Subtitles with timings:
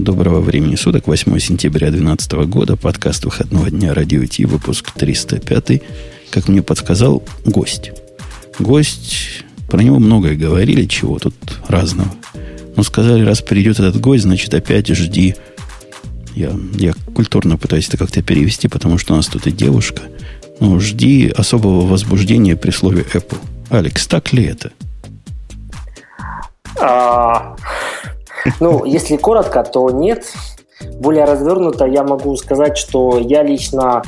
[0.00, 5.82] Доброго времени суток, 8 сентября 2012 года, подкаст выходного дня Радио Ти, выпуск 305.
[6.30, 7.90] Как мне подсказал, гость.
[8.60, 11.34] Гость, про него многое говорили, чего тут
[11.66, 12.08] разного.
[12.76, 15.34] Но сказали, раз придет этот гость, значит опять жди.
[16.36, 20.02] Я, я культурно пытаюсь это как-то перевести, потому что у нас тут и девушка.
[20.60, 23.38] Но жди особого возбуждения при слове Apple.
[23.68, 24.70] Алекс, так ли это?
[28.60, 30.24] Ну, если коротко, то нет.
[31.00, 34.02] Более развернуто я могу сказать, что я лично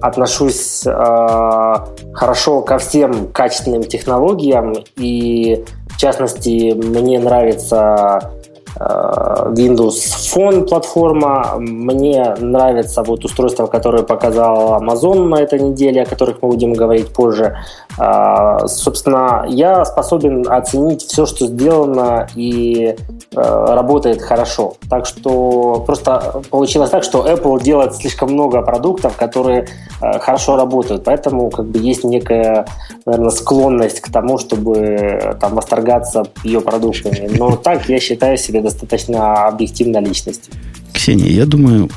[0.00, 1.74] отношусь э,
[2.12, 8.32] хорошо ко всем качественным технологиям и в частности мне нравится
[8.78, 9.96] Э, Windows
[10.32, 11.56] Phone платформа.
[11.58, 17.08] Мне нравится вот устройство, которое показал Amazon на этой неделе, о которых мы будем говорить
[17.12, 17.58] позже.
[17.98, 22.94] Э, собственно, я способен оценить все, что сделано и э,
[23.34, 24.76] работает хорошо.
[24.88, 29.68] Так что просто получилось так, что Apple делает слишком много продуктов, которые
[30.00, 31.04] хорошо работают.
[31.04, 32.66] Поэтому как бы есть некая,
[33.04, 37.28] наверное, склонность к тому, чтобы там восторгаться ее продуктами.
[37.36, 40.50] Но так я считаю себя достаточно объективной личности.
[40.92, 41.88] Ксения, я думаю,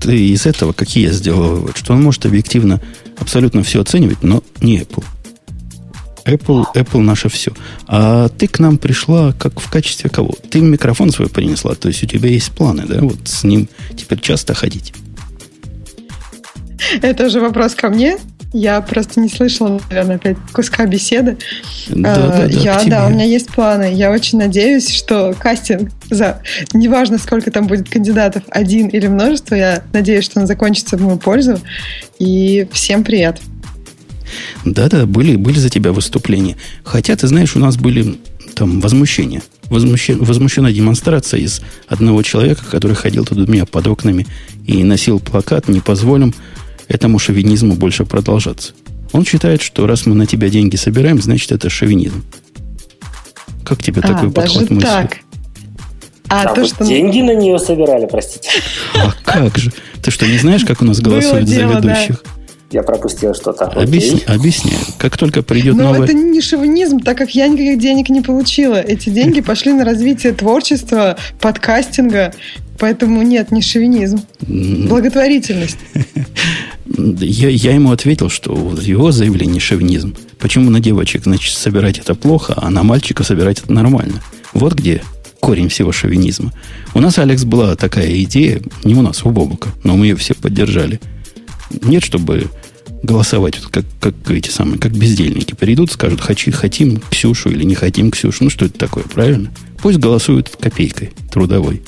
[0.00, 2.80] ты из этого, какие я сделал вывод, что он может объективно
[3.18, 5.04] абсолютно все оценивать, но не Apple.
[6.26, 7.52] Apple, Apple наше все.
[7.86, 10.34] А ты к нам пришла как в качестве кого?
[10.50, 14.20] Ты микрофон свой принесла, то есть у тебя есть планы, да, вот с ним теперь
[14.20, 14.92] часто ходить.
[17.00, 18.18] Это уже вопрос ко мне?
[18.52, 21.36] Я просто не слышала, наверное, опять куска беседы.
[21.88, 23.92] Да, а, да, да, я, да, у меня есть планы.
[23.92, 26.40] Я очень надеюсь, что кастинг за
[26.72, 31.18] неважно, сколько там будет кандидатов, один или множество, я надеюсь, что он закончится в мою
[31.18, 31.60] пользу.
[32.18, 33.40] И всем привет.
[34.64, 36.56] Да-да, были, были за тебя выступления.
[36.84, 38.18] Хотя, ты знаешь, у нас были
[38.54, 39.42] там возмущения.
[39.64, 44.26] Возмущена, возмущена демонстрация из одного человека, который ходил тут у меня под окнами
[44.64, 46.34] и носил плакат «Не позволим
[46.88, 48.72] этому шовинизму больше продолжаться.
[49.12, 52.24] Он считает, что раз мы на тебя деньги собираем, значит, это шовинизм.
[53.64, 54.86] Как тебе а, такой подход мысли?
[54.86, 55.18] Так.
[56.28, 56.84] А, а то, что...
[56.84, 58.50] деньги на нее собирали, простите.
[58.94, 59.72] А как же?
[60.02, 62.22] Ты что, не знаешь, как у нас голосуют за ведущих?
[62.24, 62.30] Да.
[62.70, 63.66] Я пропустил что-то.
[63.66, 64.80] Объясни, объясняю.
[64.98, 66.04] Как только придет Но новое...
[66.04, 68.74] это не шовинизм, так как я никаких денег не получила.
[68.80, 72.34] Эти деньги пошли на развитие творчества, подкастинга.
[72.78, 74.20] Поэтому нет, не шовинизм.
[74.40, 75.78] Благотворительность.
[77.18, 80.14] Я, я ему ответил, что его заявление шовинизм.
[80.38, 84.22] Почему на девочек, значит, собирать это плохо, а на мальчика собирать это нормально?
[84.54, 85.02] Вот где
[85.40, 86.52] корень всего шовинизма.
[86.94, 90.34] У нас, Алекс, была такая идея, не у нас, у Бобука, но мы ее все
[90.34, 91.00] поддержали.
[91.70, 92.46] Нет, чтобы
[93.02, 95.54] голосовать, как, как эти самые, как бездельники.
[95.54, 98.44] Придут, скажут, хочу, хотим Ксюшу или не хотим Ксюшу.
[98.44, 99.50] Ну, что это такое, правильно?
[99.82, 101.82] Пусть голосуют копейкой трудовой.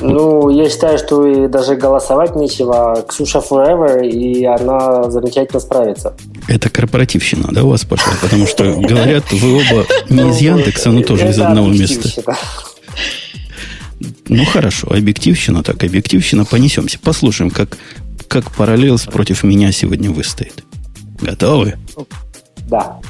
[0.00, 3.04] Ну, я считаю, что и даже голосовать нечего.
[3.08, 6.14] Ксюша Forever, и она замечательно справится.
[6.48, 8.12] Это корпоративщина, да, у вас пошла?
[8.20, 12.10] Потому что, говорят, вы оба не из Яндекса, но тоже из одного места.
[14.28, 16.98] Ну, хорошо, объективщина, так, объективщина, понесемся.
[16.98, 17.78] Послушаем, как,
[18.28, 20.64] как параллелс против меня сегодня выстоит.
[21.20, 21.76] Готовы?
[22.68, 23.00] Да.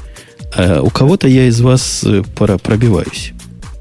[0.55, 3.33] А у кого-то я из вас э, пора пробиваюсь.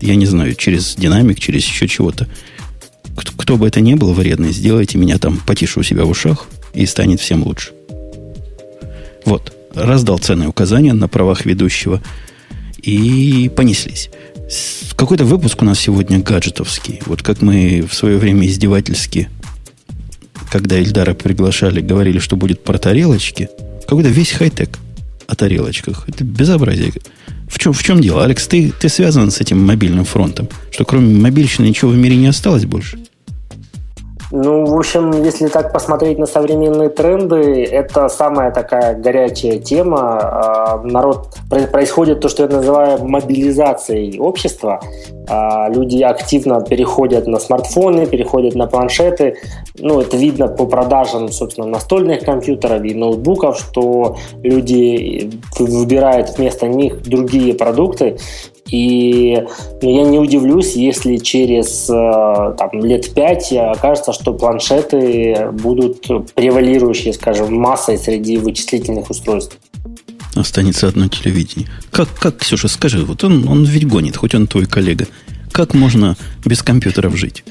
[0.02, 2.28] Я не знаю, через динамик, через еще чего-то
[3.16, 6.48] кто, кто бы это ни был вредный, сделайте меня там потише у себя в ушах,
[6.74, 7.72] и станет всем лучше.
[9.24, 12.02] Вот, раздал ценные указания на правах ведущего,
[12.82, 14.10] и понеслись.
[14.96, 17.02] Какой-то выпуск у нас сегодня гаджетовский.
[17.06, 19.30] Вот как мы в свое время издевательски,
[20.52, 23.50] когда Эльдара приглашали, говорили, что будет про тарелочки.
[23.88, 24.80] Какой-то весь хай-тек
[25.28, 26.08] о тарелочках.
[26.08, 26.94] Это безобразие.
[27.50, 28.24] В чем, в чем дело?
[28.24, 30.48] Алекс, ты, ты связан с этим мобильным фронтом?
[30.72, 33.00] Что кроме мобильщины ничего в мире не осталось больше?
[34.32, 40.20] Ну, в общем, если так посмотреть на современные тренды, это самая такая горячая тема.
[40.20, 41.38] А, народ
[41.72, 44.82] происходит то, что я называю мобилизацией общества.
[45.28, 49.38] А, люди активно переходят на смартфоны, переходят на планшеты.
[49.78, 57.02] Ну, это видно по продажам, собственно, настольных компьютеров и ноутбуков, что люди выбирают вместо них
[57.04, 58.18] другие продукты.
[58.70, 59.44] И
[59.82, 67.14] ну, я не удивлюсь, если через э, там, лет пять окажется, что планшеты будут превалирующей,
[67.14, 69.60] скажем, массой среди вычислительных устройств.
[70.36, 71.70] Останется одно телевидение.
[71.92, 75.08] Как, как Ксюша, скажи, вот он, он ведь гонит, хоть он твой коллега.
[75.52, 77.44] Как можно без компьютеров жить?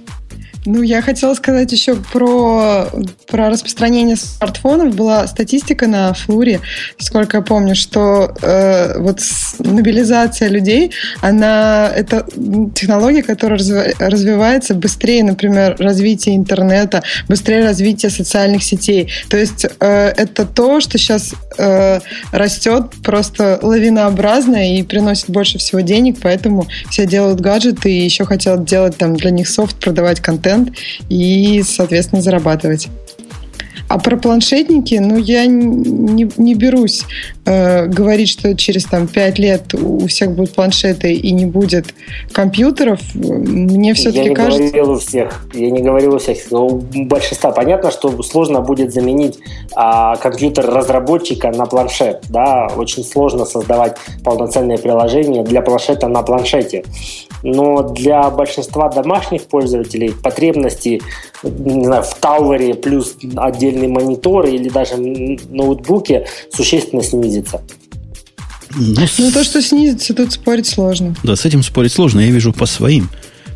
[0.66, 2.88] Ну, я хотела сказать еще про,
[3.28, 4.94] про распространение смартфонов.
[4.94, 6.60] Была статистика на Флуре,
[6.98, 9.20] сколько я помню, что э, вот
[9.58, 12.26] мобилизация людей, она это
[12.74, 13.58] технология, которая
[13.98, 19.12] развивается быстрее, например, развития интернета, быстрее развития социальных сетей.
[19.28, 22.00] То есть э, это то, что сейчас э,
[22.32, 28.64] растет просто лавинообразно и приносит больше всего денег, поэтому все делают гаджеты и еще хотят
[28.64, 30.53] делать там для них софт, продавать контент
[31.08, 32.88] и, соответственно, зарабатывать.
[33.88, 37.04] А про планшетники, ну, я не, не берусь
[37.44, 41.94] э, говорить, что через там, 5 лет у всех будут планшеты и не будет
[42.32, 43.00] компьютеров.
[43.14, 44.62] Мне все-таки я кажется...
[44.62, 45.46] Я не говорил у всех.
[45.52, 46.38] Я не говорил у всех.
[46.50, 49.38] Но у большинства понятно, что сложно будет заменить
[49.76, 52.24] а, компьютер разработчика на планшет.
[52.30, 52.68] Да?
[52.76, 56.84] Очень сложно создавать полноценное приложение для планшета на планшете.
[57.44, 61.02] Но для большинства домашних пользователей потребности
[61.42, 67.62] не знаю, в Тауэре плюс отдельный монитор или даже ноутбуке существенно снизится.
[68.76, 71.14] Ну, ну, то, что снизится, тут спорить сложно.
[71.22, 72.20] Да, с этим спорить сложно.
[72.20, 73.08] Я вижу по своим,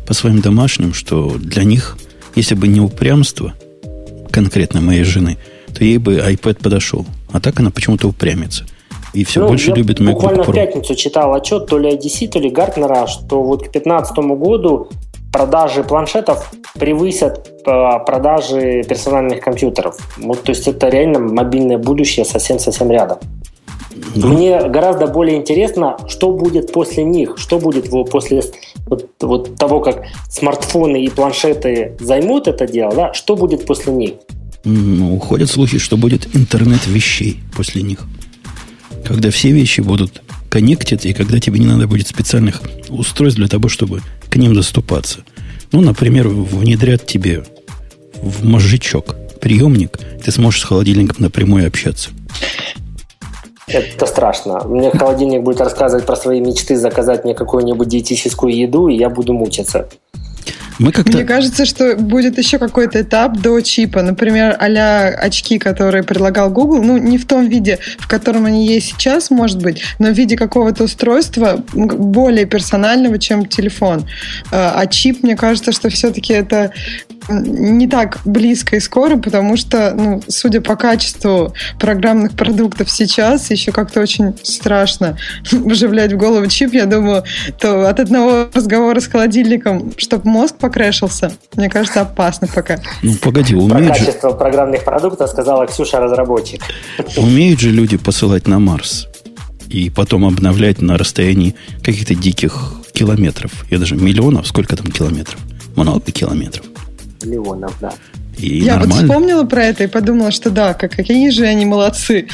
[0.07, 1.97] по своим домашним, что для них,
[2.35, 3.53] если бы не упрямство
[4.31, 5.37] конкретно моей жены,
[5.75, 7.05] то ей бы iPad подошел.
[7.31, 8.65] А так она почему-то упрямится.
[9.13, 10.51] И все ну, больше любит MacBook буквально Pro.
[10.51, 14.89] в пятницу читал отчет то ли IDC, то ли Гартнера, что вот к 2015 году
[15.31, 19.97] продажи планшетов превысят э, продажи персональных компьютеров.
[20.17, 23.19] Вот, то есть это реально мобильное будущее совсем-совсем рядом.
[24.15, 24.27] Да.
[24.27, 28.43] Мне гораздо более интересно, что будет после них, что будет после
[28.87, 34.13] вот, вот того, как смартфоны и планшеты займут это дело, да, что будет после них.
[34.63, 38.05] Ну, уходят слухи, что будет интернет вещей после них.
[39.09, 40.21] Когда все вещи будут
[40.51, 45.21] коннектит, и когда тебе не надо будет специальных устройств для того, чтобы к ним доступаться.
[45.71, 47.43] Ну, например, внедрят тебе
[48.21, 52.11] в мозжечок приемник, ты сможешь с холодильником напрямую общаться.
[53.65, 54.61] Это страшно.
[54.65, 59.33] Мне холодильник будет рассказывать про свои мечты, заказать мне какую-нибудь диетическую еду, и я буду
[59.33, 59.89] мучиться.
[60.79, 61.11] Мы как-то...
[61.11, 64.01] Мне кажется, что будет еще какой-то этап до чипа.
[64.01, 66.81] Например, а очки, которые предлагал Google.
[66.81, 70.37] Ну, не в том виде, в котором они есть сейчас, может быть, но в виде
[70.37, 74.07] какого-то устройства более персонального, чем телефон.
[74.51, 76.71] А, а чип, мне кажется, что все-таки это
[77.29, 83.71] не так близко и скоро, потому что, ну, судя по качеству программных продуктов сейчас, еще
[83.71, 85.17] как-то очень страшно
[85.51, 86.73] вживлять в голову чип.
[86.73, 87.23] Я думаю,
[87.59, 92.79] то от одного разговора с холодильником, чтобы мозг покрэшился, мне кажется, опасно пока.
[93.01, 94.35] Ну, погоди, умеют Про качество же...
[94.35, 96.61] программных продуктов сказала Ксюша разработчик.
[97.17, 99.07] Умеют же люди посылать на Марс
[99.69, 103.65] и потом обновлять на расстоянии каких-то диких километров.
[103.69, 105.39] Я даже миллионов, сколько там километров?
[105.75, 106.68] Много километров
[107.23, 107.93] миллионов, да.
[108.37, 108.95] И Я нормально.
[108.95, 112.27] вот вспомнила про это и подумала, что да, как, какие же они молодцы.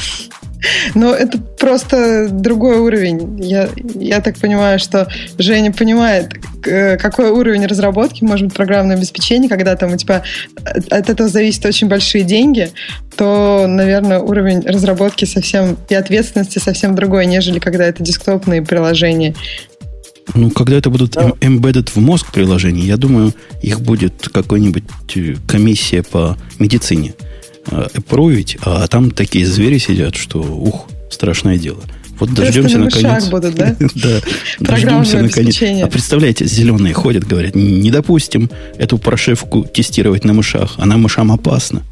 [0.94, 3.42] Но это просто другой уровень.
[3.42, 5.06] Я, я так понимаю, что
[5.38, 10.22] Женя понимает, какой уровень разработки может быть программное обеспечение, когда там у тебя
[10.90, 12.70] от этого зависят очень большие деньги,
[13.16, 19.34] то, наверное, уровень разработки совсем и ответственности совсем другой, нежели когда это десктопные приложения.
[20.34, 21.30] Ну, когда это будут да.
[21.40, 23.32] embedded в мозг приложения, я думаю,
[23.62, 24.84] их будет какая-нибудь
[25.14, 27.14] э, комиссия по медицине
[27.70, 27.86] э,
[28.62, 31.82] а там такие звери сидят, что, ух, страшное дело.
[32.18, 33.26] Вот дождемся на наконец.
[33.28, 33.76] будут, да?
[33.94, 34.20] да,
[34.60, 35.62] дождемся наконец.
[35.62, 41.82] А представляете, зеленые ходят, говорят, не допустим эту прошивку тестировать на мышах, она мышам опасна.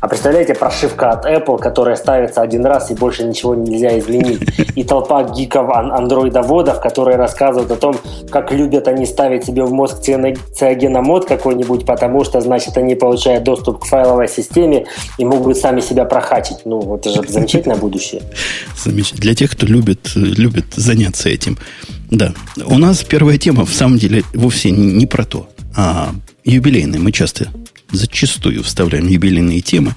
[0.00, 4.40] А представляете, прошивка от Apple, которая ставится один раз и больше ничего нельзя изменить.
[4.76, 7.96] И толпа гиков андроидоводов, которые рассказывают о том,
[8.30, 13.80] как любят они ставить себе в мозг циогеномод какой-нибудь, потому что, значит, они получают доступ
[13.80, 14.86] к файловой системе
[15.18, 16.58] и могут сами себя прохачить.
[16.64, 18.22] Ну, это же замечательное будущее.
[18.84, 21.58] Для тех, кто любит, любит заняться этим.
[22.10, 22.32] Да.
[22.64, 26.10] У нас первая тема, в самом деле, вовсе не про то, а
[26.44, 27.00] юбилейная.
[27.00, 27.48] Мы часто
[27.92, 29.94] зачастую вставляем юбилейные темы.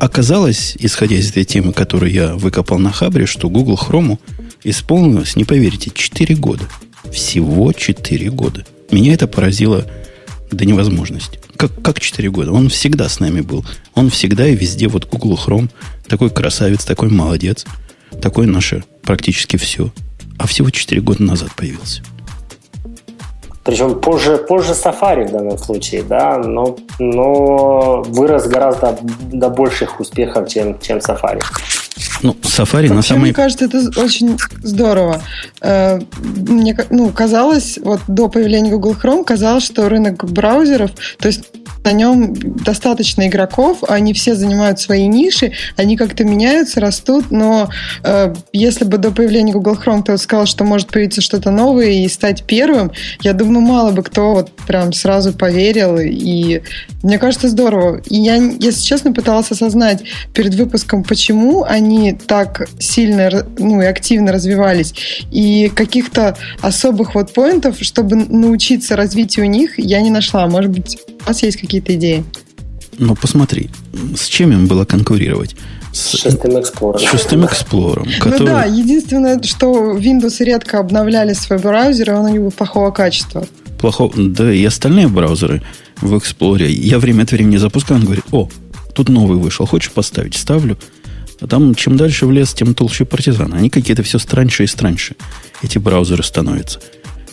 [0.00, 4.18] Оказалось, исходя из этой темы, которую я выкопал на Хабре, что Google Chrome
[4.64, 6.64] исполнилось, не поверите, 4 года.
[7.12, 8.66] Всего 4 года.
[8.90, 9.86] Меня это поразило
[10.50, 11.38] до невозможности.
[11.56, 12.52] Как, как 4 года?
[12.52, 13.64] Он всегда с нами был.
[13.94, 14.88] Он всегда и везде.
[14.88, 15.70] Вот Google Chrome.
[16.08, 17.64] Такой красавец, такой молодец.
[18.20, 19.92] Такое наше практически все.
[20.38, 22.02] А всего 4 года назад появился.
[23.64, 28.98] Причем позже, позже Safari в данном случае, да, но, но вырос гораздо
[29.32, 31.42] до больших успехов, чем, чем Safari.
[32.22, 33.22] Ну, Safari на самом...
[33.22, 35.20] Мне кажется, это очень здорово.
[35.62, 41.44] Э, мне ну, казалось, вот до появления Google Chrome казалось, что рынок браузеров, то есть
[41.84, 47.68] на нем достаточно игроков, они все занимают свои ниши, они как-то меняются, растут, но
[48.02, 52.08] э, если бы до появления Google Chrome кто сказал, что может появиться что-то новое и
[52.08, 56.62] стать первым, я думаю, мало бы кто вот прям сразу поверил, и
[57.02, 58.00] мне кажется, здорово.
[58.08, 64.32] И я, если честно, пыталась осознать перед выпуском, почему они так сильно, ну и активно
[64.32, 64.94] развивались,
[65.30, 70.46] и каких-то особых вот поинтов, чтобы научиться развитию них, я не нашла.
[70.46, 72.24] Может быть, у вас есть какие-то идеи?
[72.98, 73.70] Ну, посмотри,
[74.16, 75.56] с чем им было конкурировать?
[75.92, 76.98] С шестым Explorer.
[76.98, 78.18] С шестым Explorer.
[78.18, 78.38] Который...
[78.40, 83.46] Ну да, единственное, что Windows редко обновляли свой браузер, и он у него плохого качества.
[83.78, 85.62] Плохого, да, и остальные браузеры
[86.00, 86.68] в Explorer.
[86.68, 88.48] Я время от времени запускаю, он говорит, о,
[88.94, 90.36] тут новый вышел, хочешь поставить?
[90.36, 90.78] Ставлю.
[91.40, 93.52] А там чем дальше в лес, тем толще партизан.
[93.54, 95.16] Они какие-то все страньше и страньше,
[95.62, 96.80] эти браузеры становятся.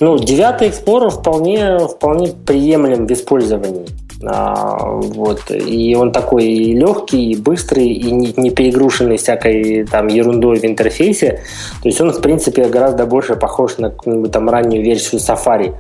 [0.01, 3.86] Ну, девятый Explorer вполне, вполне приемлем в использовании.
[4.24, 5.51] А, вот.
[5.51, 10.65] И он такой и легкий, и быстрый, и не, не перегрушенный всякой там ерундой в
[10.65, 11.41] интерфейсе.
[11.84, 15.75] То есть он, в принципе, гораздо больше похож на какую-нибудь там раннюю версию Safari.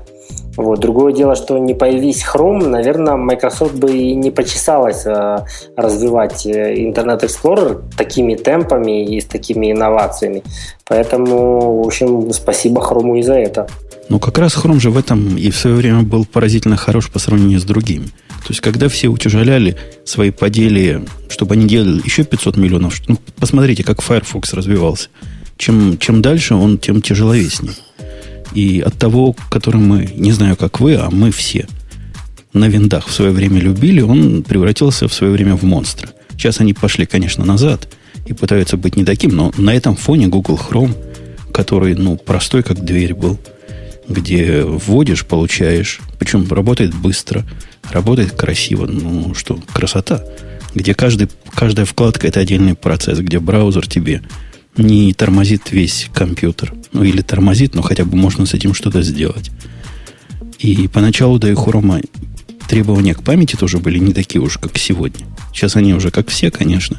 [0.57, 0.79] Вот.
[0.79, 5.45] Другое дело, что не появись Chrome, наверное, Microsoft бы и не почесалась э,
[5.77, 10.43] развивать э, Internet Explorer такими темпами и с такими инновациями.
[10.87, 13.67] Поэтому, в общем, спасибо Chrome и за это.
[14.09, 17.19] Ну, как раз Chrome же в этом и в свое время был поразительно хорош по
[17.19, 18.07] сравнению с другими.
[18.07, 23.83] То есть, когда все утяжеляли свои поделия, чтобы они делали еще 500 миллионов, ну, посмотрите,
[23.83, 25.09] как Firefox развивался.
[25.57, 27.75] Чем, чем дальше, он тем тяжеловеснее.
[28.53, 31.67] И от того, который мы, не знаю, как вы, а мы все
[32.53, 36.09] на виндах в свое время любили, он превратился в свое время в монстра.
[36.31, 37.87] Сейчас они пошли, конечно, назад
[38.25, 40.95] и пытаются быть не таким, но на этом фоне Google Chrome,
[41.53, 43.39] который, ну, простой, как дверь был,
[44.07, 47.45] где вводишь, получаешь, причем работает быстро,
[47.91, 50.23] работает красиво, ну, что, красота,
[50.73, 54.21] где каждый, каждая вкладка это отдельный процесс, где браузер тебе
[54.77, 56.73] не тормозит весь компьютер.
[56.93, 59.51] Ну, или тормозит, но хотя бы можно с этим что-то сделать.
[60.59, 62.01] И поначалу до Ихурома
[62.67, 65.25] требования к памяти тоже были не такие уж, как сегодня.
[65.53, 66.97] Сейчас они уже как все, конечно.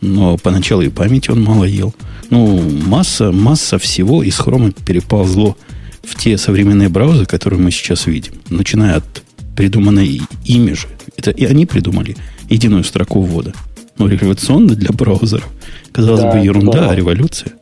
[0.00, 1.94] Но поначалу и память он мало ел.
[2.30, 5.56] Ну, масса, масса всего из хрома переползло
[6.04, 8.34] в те современные браузеры, которые мы сейчас видим.
[8.48, 9.22] Начиная от
[9.56, 10.86] придуманной ими же.
[11.16, 12.16] Это и они придумали
[12.48, 13.52] единую строку ввода.
[13.98, 15.48] Но революционно для браузеров.
[15.92, 16.90] Казалось да, бы, ерунда, да.
[16.90, 17.52] а революция.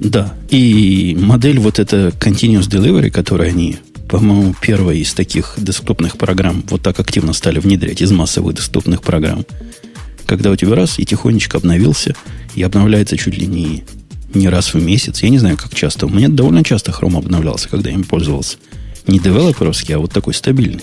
[0.00, 6.62] Да, и модель вот эта Continuous Delivery, которую они, по-моему, первая из таких десктопных программ
[6.68, 9.44] вот так активно стали внедрять из массовых доступных программ,
[10.26, 12.14] когда у тебя раз и тихонечко обновился,
[12.54, 13.84] и обновляется чуть ли не,
[14.34, 15.22] не раз в месяц.
[15.22, 16.06] Я не знаю, как часто.
[16.06, 18.56] У меня довольно часто Chrome обновлялся, когда я им пользовался.
[19.06, 20.82] Не девелоперский, а вот такой стабильный.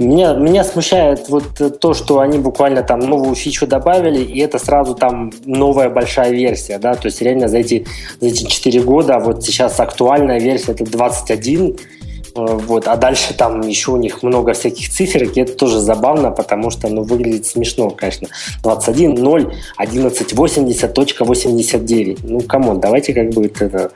[0.00, 4.94] Меня, меня смущает вот то, что они буквально там новую фичу добавили, и это сразу
[4.94, 7.86] там новая большая версия, да, то есть реально за эти,
[8.18, 11.99] за эти 4 года вот сейчас актуальная версия это 21, Э,
[12.34, 12.86] вот.
[12.86, 16.88] А дальше там еще у них много всяких циферок, и это тоже забавно, потому что
[16.88, 18.28] ну, выглядит смешно, конечно.
[18.62, 22.18] 21, 0, 11, 80.89.
[22.22, 23.90] Ну, come on, давайте как бы это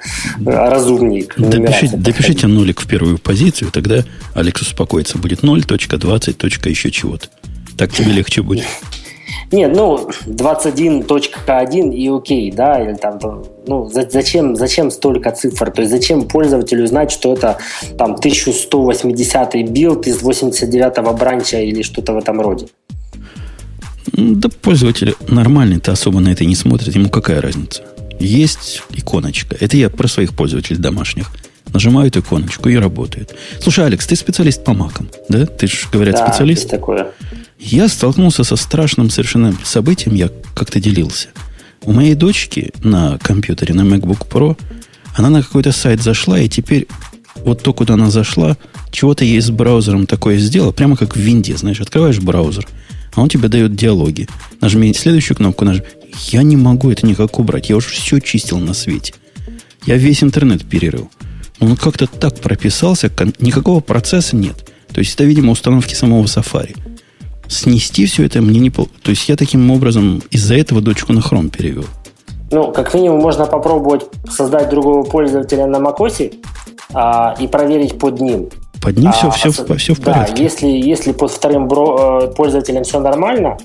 [0.44, 1.26] разумнее.
[1.36, 5.18] Допишите, допишите нулик в первую позицию, тогда Алекс успокоится.
[5.18, 6.68] Будет 0.20.
[6.68, 7.28] еще чего-то.
[7.76, 8.64] Так тебе легче будет.
[9.52, 13.18] Нет, ну, 21.1 и окей, да, или там,
[13.66, 15.70] ну, зачем, зачем столько цифр?
[15.70, 17.58] То есть зачем пользователю знать, что это
[17.98, 22.66] там 1180 build из 89-го branch а или что-то в этом роде?
[24.12, 26.94] Да пользователь нормальный-то особо на это не смотрит.
[26.94, 27.82] Ему какая разница?
[28.20, 29.56] Есть иконочка.
[29.58, 31.30] Это я про своих пользователей домашних.
[31.72, 33.34] Нажимают иконочку и работает.
[33.60, 35.46] Слушай, Алекс, ты специалист по макам, да?
[35.46, 36.68] Ты же, говорят, да, специалист?
[36.68, 37.08] такое.
[37.58, 41.28] Я столкнулся со страшным совершенно событием, я как-то делился.
[41.86, 44.56] У моей дочки на компьютере, на MacBook Pro,
[45.14, 46.86] она на какой-то сайт зашла, и теперь
[47.44, 48.56] вот то, куда она зашла,
[48.90, 52.66] чего-то ей с браузером такое сделала, прямо как в винде, знаешь, открываешь браузер,
[53.14, 54.28] а он тебе дает диалоги.
[54.62, 55.84] Нажми следующую кнопку, нажми.
[56.28, 59.14] Я не могу это никак убрать, я уже все чистил на свете.
[59.84, 61.10] Я весь интернет перерыл.
[61.60, 63.10] Он как-то так прописался,
[63.40, 64.70] никакого процесса нет.
[64.92, 66.76] То есть это, видимо, установки самого Safari
[67.48, 68.70] снести все это мне не...
[68.70, 71.84] То есть я таким образом из-за этого дочку на Chrome перевел.
[72.50, 76.34] Ну, как минимум, можно попробовать создать другого пользователя на macOS
[76.92, 78.48] а, и проверить под ним.
[78.80, 80.34] Под ним а, все, все, все, все в порядке.
[80.36, 83.56] Да, если, если под вторым бро, э, пользователем все нормально,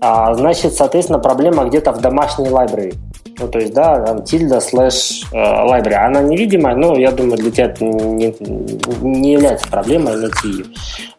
[0.00, 2.94] а, значит, соответственно, проблема где-то в домашней лайбрери.
[3.40, 5.94] Ну, то есть, да, там тильда слэш library.
[5.94, 8.34] Она невидимая, но я думаю, для тебя это не,
[9.00, 10.64] не является проблемой найти ее.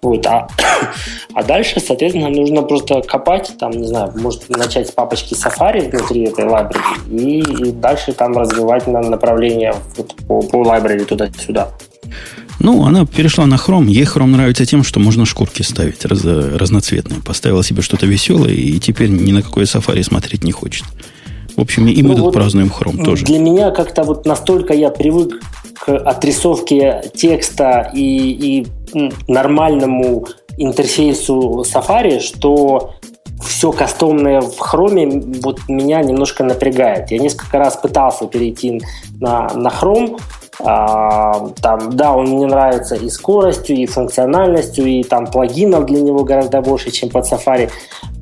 [0.02, 0.26] Вот.
[0.28, 0.48] А,
[1.34, 6.26] а дальше, соответственно, нужно просто копать, там, не знаю, может начать с папочки Safari внутри
[6.26, 11.70] этой library и, и дальше там развивать на направление вот, по, по library туда-сюда.
[12.60, 13.88] Ну, она перешла на Chrome.
[13.88, 17.20] Ей Chrome нравится тем, что можно шкурки ставить раз, разноцветные.
[17.20, 20.86] Поставила себе что-то веселое, и теперь ни на какое Safari смотреть не хочет.
[21.62, 23.24] В общем, и мы ну, тут вот празднуем хром тоже.
[23.24, 25.40] Для меня как-то вот настолько я привык
[25.76, 28.66] к отрисовке текста и,
[28.96, 30.26] и нормальному
[30.58, 32.96] интерфейсу Safari, что
[33.46, 37.12] все кастомное в хроме вот меня немножко напрягает.
[37.12, 38.82] Я несколько раз пытался перейти
[39.20, 40.20] на, на Chrome,
[40.64, 46.24] а, там, да, он мне нравится и скоростью, и функциональностью, и там плагинов для него
[46.24, 47.70] гораздо больше, чем под Safari.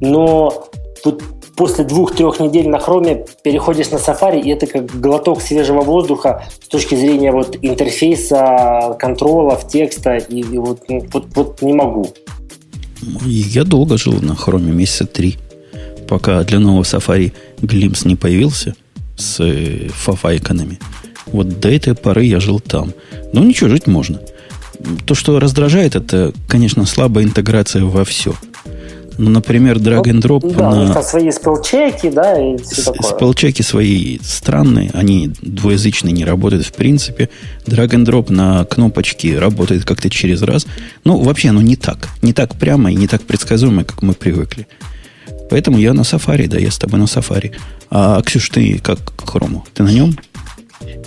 [0.01, 0.65] Но
[1.05, 1.23] вот
[1.59, 6.69] после двух-трех недель на хроме переходишь на Safari, и это как глоток свежего воздуха с
[6.69, 12.13] точки зрения вот интерфейса, контролов, текста, и, и вот, ну, вот, вот не могу.
[13.25, 15.37] Я долго жил на хроме, месяца три,
[16.07, 18.73] пока для нового Safari Glimpse не появился
[19.17, 20.79] с э, фафайконами.
[21.25, 22.93] Вот до этой поры я жил там.
[23.33, 24.21] Но ничего, жить можно.
[25.05, 28.33] То, что раздражает, это, конечно, слабая интеграция во все–
[29.19, 30.81] ну, например, drag and drop ну, да, на...
[30.81, 33.09] у них там свои спелчеки, да, и все такое.
[33.09, 37.29] Спелчеки свои странные, они двуязычные, не работают в принципе.
[37.65, 40.65] Drag and drop на кнопочки работает как-то через раз.
[41.03, 42.07] Ну, вообще оно не так.
[42.21, 44.67] Не так прямо и не так предсказуемо, как мы привыкли.
[45.49, 47.51] Поэтому я на Safari, да, я с тобой на Safari.
[47.89, 49.65] А, Ксюш, ты как к Хрому?
[49.73, 50.15] Ты на нем?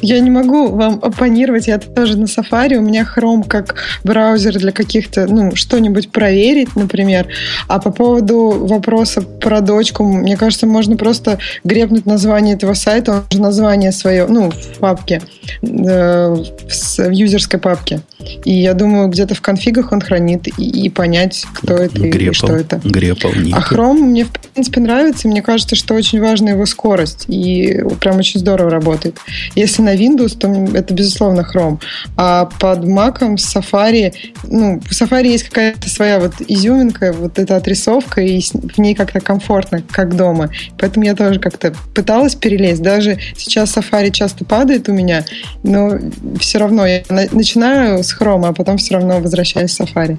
[0.01, 4.73] Я не могу вам оппонировать, я тоже на Safari, у меня Chrome как браузер для
[4.73, 7.29] каких-то, ну, что-нибудь проверить, например.
[7.69, 13.25] А по поводу вопроса про дочку, мне кажется, можно просто гребнуть название этого сайта, он
[13.31, 15.23] же название свое, ну, в папке,
[15.63, 18.01] э, в юзерской папке.
[18.45, 22.35] И я думаю, где-то в конфигах он хранит и, и понять, кто это грепал, и
[22.35, 22.81] что это.
[22.85, 27.83] Грепал, а Chrome мне, в принципе, нравится, мне кажется, что очень важна его скорость, и
[28.01, 29.17] прям очень здорово работает.
[29.55, 31.81] Если на Windows, то это, безусловно, Chrome.
[32.17, 34.13] А под Mac с Safari,
[34.49, 39.21] ну, в Safari есть какая-то своя вот изюминка, вот эта отрисовка, и в ней как-то
[39.21, 40.51] комфортно, как дома.
[40.79, 42.83] Поэтому я тоже как-то пыталась перелезть.
[42.83, 45.25] Даже сейчас Safari часто падает у меня,
[45.63, 45.93] но
[46.41, 50.19] все равно я начинаю с Chrome, а потом все равно возвращаюсь в Safari.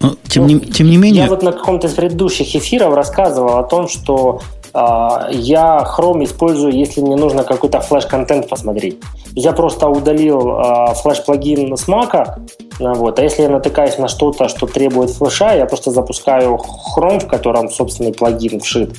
[0.00, 1.22] Но, тем, не, тем не менее...
[1.22, 4.42] Я вот на каком-то из предыдущих эфиров рассказывал о том, что
[4.74, 8.98] я Chrome использую, если мне нужно какой-то флеш-контент посмотреть.
[9.36, 12.40] Я просто удалил а, флеш-плагин с Mac,
[12.80, 16.58] вот, а если я натыкаюсь на что-то, что требует флеша, я просто запускаю
[16.96, 18.96] Chrome, в котором собственный плагин вшит.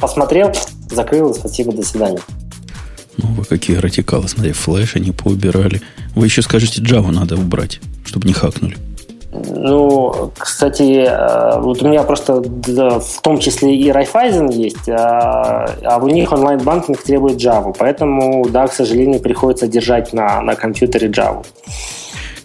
[0.00, 0.52] Посмотрел,
[0.90, 2.20] закрыл, спасибо, до свидания.
[3.16, 5.82] Ну, вы какие радикалы, смотри, флеш они поубирали.
[6.14, 8.76] Вы еще скажете, Java надо убрать, чтобы не хакнули.
[9.32, 15.98] Ну, кстати, э, вот у меня просто в том числе и Raiffeisen есть, а, а
[15.98, 21.46] у них онлайн-банкинг требует Java, поэтому, да, к сожалению, приходится держать на, на компьютере Java.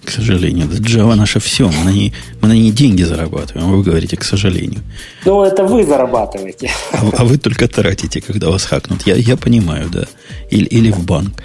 [0.06, 3.84] К сожалению, Java наше все, мы на, ней, мы на ней деньги зарабатываем, а вы
[3.84, 4.80] говорите, к сожалению.
[5.26, 6.72] Ну, это вы зарабатываете.
[6.94, 9.06] А, а вы только тратите, когда вас хакнут.
[9.06, 10.06] Я, я понимаю, да.
[10.50, 11.44] Или, или в банк.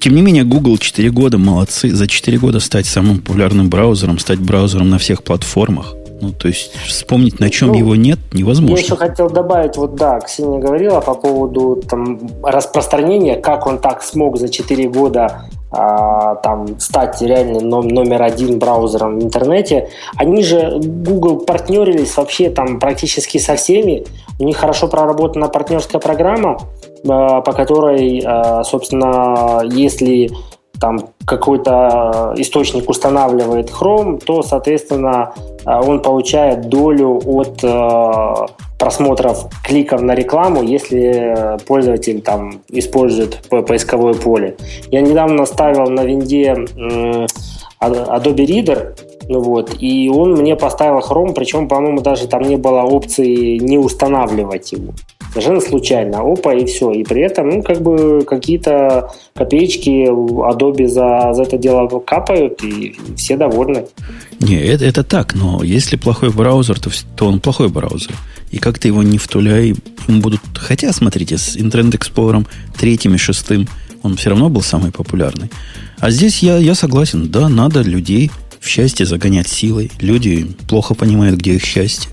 [0.00, 1.90] Тем не менее, Google 4 года молодцы.
[1.90, 5.94] За 4 года стать самым популярным браузером, стать браузером на всех платформах.
[6.20, 8.76] Ну, то есть вспомнить, на чем ну, его нет, невозможно.
[8.76, 14.02] Я еще хотел добавить, вот да, Ксения говорила по поводу там, распространения, как он так
[14.02, 19.90] смог за 4 года там, стать реально номер один браузером в интернете.
[20.16, 24.04] Они же, Google, партнерились вообще там практически со всеми.
[24.38, 26.58] У них хорошо проработана партнерская программа,
[27.06, 30.30] а, по которой, а, собственно, если
[30.80, 35.34] там какой-то источник устанавливает Chrome, то, соответственно,
[35.66, 37.64] он получает долю от
[38.78, 44.56] просмотров кликов на рекламу, если пользователь там использует поисковое поле.
[44.90, 46.54] Я недавно ставил на винде
[47.80, 48.96] Adobe Reader,
[49.28, 53.76] ну вот, и он мне поставил Chrome, причем, по-моему, даже там не было опции не
[53.78, 54.94] устанавливать его.
[55.30, 56.90] Совершенно случайно, опа, и все.
[56.92, 62.96] И при этом, ну, как бы какие-то копеечки Adobe за, за это дело капают, и
[63.16, 63.84] все довольны.
[64.40, 68.12] Не, это, это так, но если плохой браузер, то, то он плохой браузер.
[68.50, 69.74] И как ты его не втуляй,
[70.08, 70.40] им будут...
[70.54, 72.46] Хотя, смотрите, с Internet Explorer
[72.78, 73.68] третьим и шестым
[74.02, 75.50] он все равно был самый популярный.
[75.98, 79.90] А здесь я, я согласен, да, надо людей в счастье загонять силой.
[80.00, 82.10] Люди плохо понимают, где их счастье.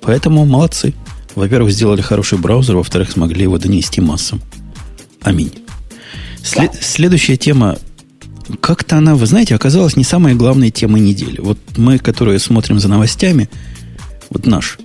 [0.00, 0.94] Поэтому молодцы.
[1.34, 4.42] Во-первых, сделали хороший браузер, во-вторых, смогли его донести массам.
[5.22, 5.52] Аминь.
[6.42, 6.78] След, да.
[6.80, 7.78] Следующая тема.
[8.60, 11.40] Как-то она, вы знаете, оказалась не самой главной темой недели.
[11.40, 13.48] Вот мы, которые смотрим за новостями,
[14.30, 14.78] вот наш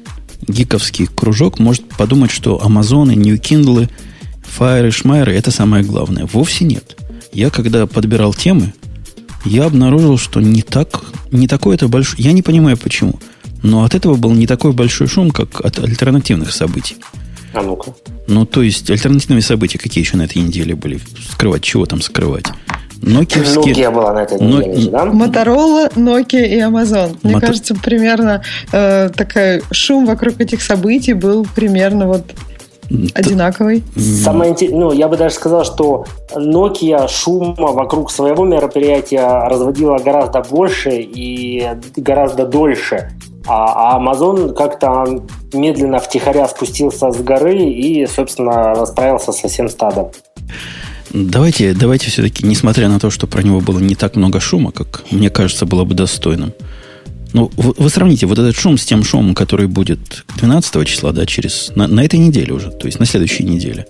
[0.48, 3.90] гиковский кружок может подумать, что Амазоны, New Kindle,
[4.58, 6.28] Fire и Шмайеры это самое главное.
[6.32, 6.98] Вовсе нет.
[7.34, 8.74] Я когда подбирал темы,
[9.48, 12.20] я обнаружил, что не так, не такой это большой.
[12.20, 13.20] Я не понимаю почему.
[13.64, 16.98] Но от этого был не такой большой шум, как от альтернативных событий.
[17.54, 17.94] А ну-ка.
[18.28, 21.00] Ну, то есть, альтернативные события какие еще на этой неделе были?
[21.32, 22.46] Скрывать, чего там скрывать?
[23.02, 23.74] Нокиевские...
[23.74, 24.92] Nokia была на этой неделе, Но...
[24.92, 25.06] да?
[25.06, 27.18] Моторола, Nokia и Amazon.
[27.24, 27.48] Мне Мото...
[27.48, 32.34] кажется, примерно э, такая шум вокруг этих событий был примерно вот
[33.14, 33.84] одинаковый.
[33.96, 40.42] Самое интересное, ну, я бы даже сказал, что Nokia шума вокруг своего мероприятия разводила гораздо
[40.42, 43.12] больше и гораздо дольше.
[43.48, 45.24] А, а Amazon как-то
[45.54, 50.12] медленно втихаря спустился с горы и, собственно, расправился со всем стадом.
[51.14, 55.04] Давайте, давайте все-таки, несмотря на то, что про него было не так много шума, как
[55.12, 56.54] мне кажется, было бы достойным.
[57.34, 61.26] Ну, вы, вы сравните вот этот шум с тем шумом, который будет 12 числа, да,
[61.26, 63.86] через на, на этой неделе уже, то есть на следующей неделе.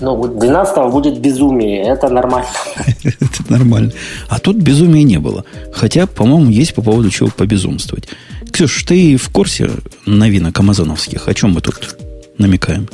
[0.00, 2.48] Ну, 12 будет безумие, это нормально.
[3.04, 3.92] это нормально.
[4.28, 5.44] А тут безумия не было.
[5.72, 8.08] Хотя, по-моему, есть по поводу чего побезумствовать.
[8.52, 9.70] Ксюш, ты в курсе
[10.04, 11.28] новинок амазоновских?
[11.28, 11.96] О чем мы тут
[12.42, 12.88] намекаем?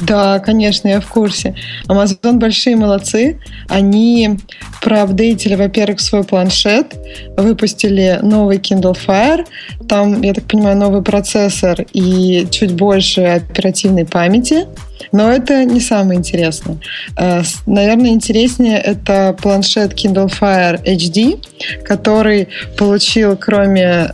[0.00, 1.54] Да, конечно, я в курсе.
[1.88, 3.40] Amazon большие молодцы.
[3.68, 4.38] Они
[4.82, 6.94] проапдейтили, во-первых, свой планшет,
[7.36, 9.46] выпустили новый Kindle Fire.
[9.88, 14.66] Там, я так понимаю, новый процессор и чуть больше оперативной памяти.
[15.12, 16.78] Но это не самое интересное.
[17.16, 21.42] Э, наверное, интереснее это планшет Kindle Fire HD,
[21.84, 24.12] который получил, кроме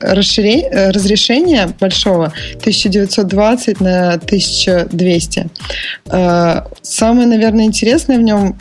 [0.00, 5.46] расширения, разрешения большого, 1920 на 1200.
[6.06, 8.56] Э, самое, наверное, интересное в нем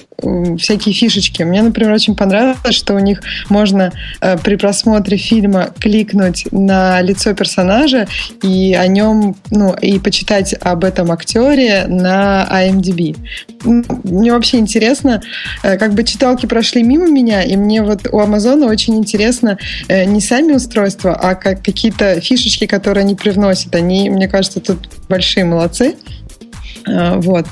[0.57, 1.43] всякие фишечки.
[1.43, 7.33] Мне, например, очень понравилось, что у них можно э, при просмотре фильма кликнуть на лицо
[7.33, 8.07] персонажа
[8.41, 13.15] и о нем, ну, и почитать об этом актере на IMDb.
[13.63, 15.21] Мне вообще интересно,
[15.61, 20.05] э, как бы читалки прошли мимо меня, и мне вот у Амазона очень интересно э,
[20.05, 23.75] не сами устройства, а как какие-то фишечки, которые они привносят.
[23.75, 25.95] Они, мне кажется, тут большие молодцы.
[26.87, 27.45] А, вот.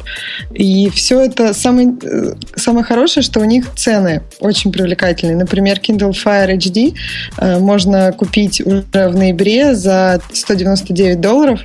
[0.54, 5.38] И все это самое, э, самое хорошее, что у них цены очень привлекательные.
[5.38, 6.96] Например, Kindle Fire HD
[7.38, 11.62] э, можно купить уже в ноябре за 199 долларов,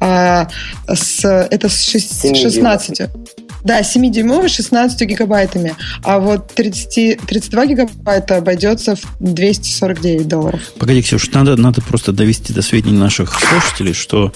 [0.00, 0.48] а
[0.88, 3.02] с, это с 6, 16.
[3.64, 10.60] Да, 7-дюймовый 16 гигабайтами, а вот 30, 32 гигабайта обойдется в 249 долларов.
[10.78, 14.32] Погоди, Ксюш, надо, надо просто довести до сведения наших слушателей, что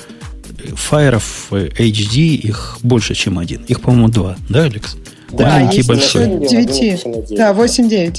[0.74, 3.62] фаеров HD их больше, чем один.
[3.64, 4.96] Их, по-моему, два, да, Алекс?
[5.30, 6.26] Да, Маленький и большой.
[6.26, 7.36] 9.
[7.36, 8.18] Да, 8-9.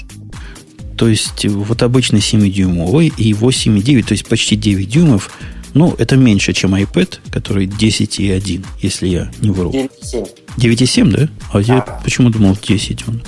[0.98, 5.32] То есть вот обычный 7-дюймовый и 8,9, то есть почти 9 дюймов.
[5.74, 9.72] Ну, это меньше, чем iPad, который 10,1, если я не вру.
[9.72, 10.28] 9,7.
[10.58, 11.30] 9,7, да?
[11.54, 13.22] А я почему думал 10 он?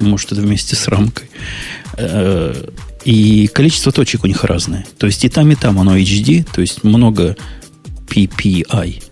[0.00, 1.28] Может, это вместе с рамкой.
[1.98, 2.54] Э,
[3.04, 4.86] и количество точек у них разное.
[4.98, 7.36] То есть и там, и там оно HD, то есть много
[8.10, 9.02] PPI.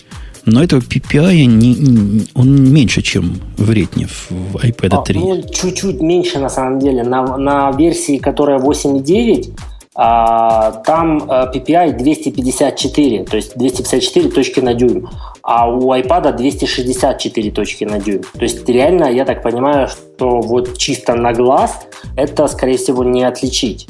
[0.46, 5.20] Но этого PPI не, он меньше, чем в ретне в iPad 3.
[5.20, 7.02] А, ну, чуть-чуть меньше на самом деле.
[7.02, 9.52] На, на версии, которая 8.9,
[9.94, 15.10] а, там PPI э, 254, то есть 254 точки на дюйм,
[15.42, 18.22] а у iPad 264 точки на дюйм.
[18.22, 23.24] То есть реально, я так понимаю, что вот чисто на глаз это, скорее всего, не
[23.24, 23.88] отличить.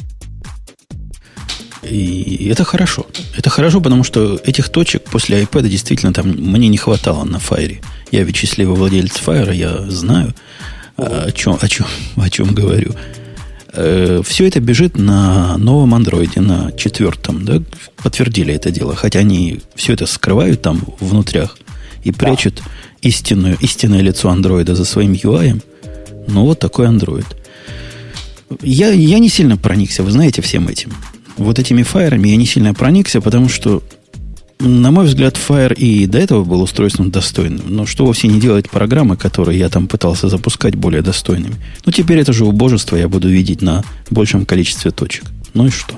[1.82, 3.06] И это хорошо.
[3.36, 7.78] Это хорошо, потому что этих точек после iPad действительно там мне не хватало на Fire.
[8.10, 10.34] Я ведь счастливый владелец Fire, я знаю,
[10.96, 11.86] о чем, о чем,
[12.16, 12.94] о чем говорю.
[13.72, 17.62] Э, Все это бежит на новом андроиде, на четвертом, да,
[18.02, 18.96] подтвердили это дело.
[18.96, 21.58] Хотя они все это скрывают там внутрях
[22.02, 22.62] и прячут да.
[23.02, 25.62] истинную, истинное лицо андроида за своим UI.
[26.26, 27.26] Ну, вот такой андроид.
[28.62, 30.92] Я, я не сильно проникся, вы знаете, всем этим
[31.38, 33.82] вот этими фаерами я не сильно проникся, потому что,
[34.60, 37.62] на мой взгляд, Fire и до этого был устройством достойным.
[37.66, 41.54] Но что вовсе не делает программы, которые я там пытался запускать более достойными.
[41.86, 45.24] Ну, теперь это же убожество я буду видеть на большем количестве точек.
[45.54, 45.94] Ну и что?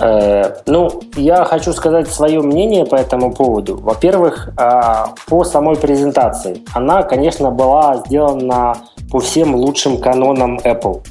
[0.00, 3.76] Э, ну, я хочу сказать свое мнение по этому поводу.
[3.76, 4.80] Во-первых, э,
[5.28, 6.62] по самой презентации.
[6.72, 8.76] Она, конечно, была сделана
[9.10, 11.02] по всем лучшим канонам Apple.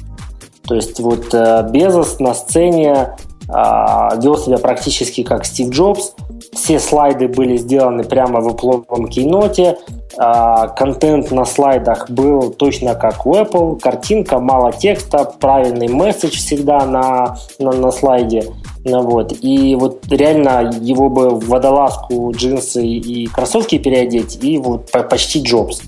[0.66, 3.16] То есть вот э, Безос на сцене
[3.48, 6.14] а, вел себя практически как Стив Джобс.
[6.52, 9.78] Все слайды были сделаны прямо в Apple кейноте.
[10.16, 13.78] А, контент на слайдах был точно как у Apple.
[13.80, 18.44] Картинка, мало текста, правильный месседж всегда на, на, на слайде.
[18.84, 19.34] Ну, вот.
[19.40, 25.82] И вот реально его бы в водолазку, джинсы и кроссовки переодеть, и вот почти Джобс.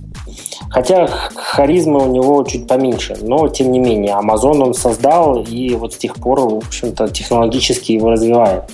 [0.71, 5.95] Хотя харизма у него чуть поменьше, но тем не менее Amazon он создал и вот
[5.95, 8.65] с тех пор, в общем-то, технологически его развивает.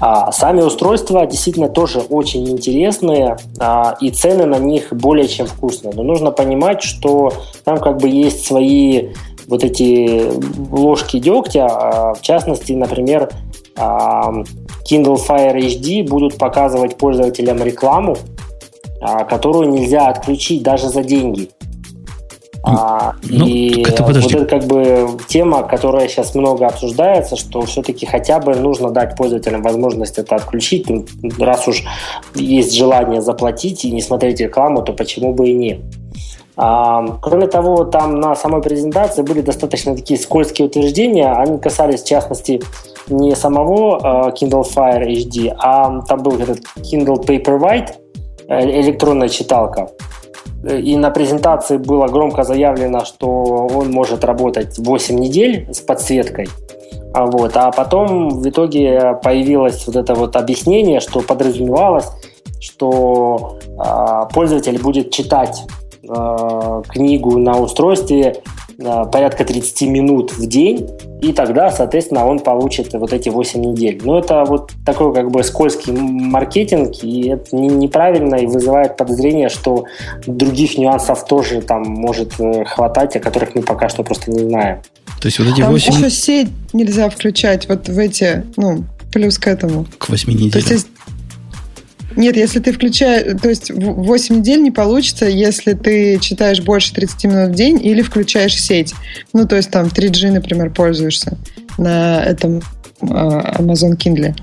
[0.00, 5.92] А сами устройства действительно тоже очень интересные, а, и цены на них более чем вкусные.
[5.94, 7.32] Но нужно понимать, что
[7.64, 9.10] там как бы есть свои
[9.46, 10.30] вот эти
[10.70, 13.30] ложки дегтя, а, в частности, например,
[13.76, 14.32] а,
[14.88, 18.16] Kindle Fire HD будут показывать пользователям рекламу,
[19.00, 21.50] которую нельзя отключить даже за деньги.
[22.62, 28.04] А, ну, и это, вот это как бы тема, которая сейчас много обсуждается, что все-таки
[28.04, 30.88] хотя бы нужно дать пользователям возможность это отключить.
[30.88, 31.04] Ну,
[31.38, 31.84] раз уж
[32.34, 35.80] есть желание заплатить и не смотреть рекламу, то почему бы и нет.
[36.56, 41.32] А, кроме того, там на самой презентации были достаточно такие скользкие утверждения.
[41.32, 42.60] Они касались, в частности,
[43.08, 47.94] не самого а, Kindle Fire HD, а там был этот Kindle Paperwhite,
[48.50, 49.90] электронная читалка.
[50.64, 56.48] И на презентации было громко заявлено, что он может работать 8 недель с подсветкой.
[57.14, 57.56] А вот.
[57.56, 62.08] А потом в итоге появилось вот это вот объяснение, что подразумевалось,
[62.60, 65.62] что э, пользователь будет читать
[66.02, 70.88] э, книгу на устройстве Э, порядка 30 минут в день,
[71.20, 74.00] и тогда, соответственно, он получит вот эти 8 недель.
[74.02, 79.84] Но это вот такой как бы скользкий маркетинг, и это неправильно, и вызывает подозрение, что
[80.26, 84.80] других нюансов тоже там может э, хватать, о которых мы пока что просто не знаем.
[85.20, 85.92] То есть вот эти там 8...
[85.92, 89.86] еще сеть нельзя включать вот в эти, ну, плюс к этому.
[89.98, 90.52] К 8 неделям.
[90.52, 90.86] То есть
[92.16, 97.24] нет, если ты включаешь, то есть 8 недель не получится, если ты читаешь больше 30
[97.24, 98.94] минут в день или включаешь сеть.
[99.32, 101.38] Ну, то есть там 3G, например, пользуешься
[101.78, 102.62] на этом
[103.02, 104.34] а, Amazon Kindle.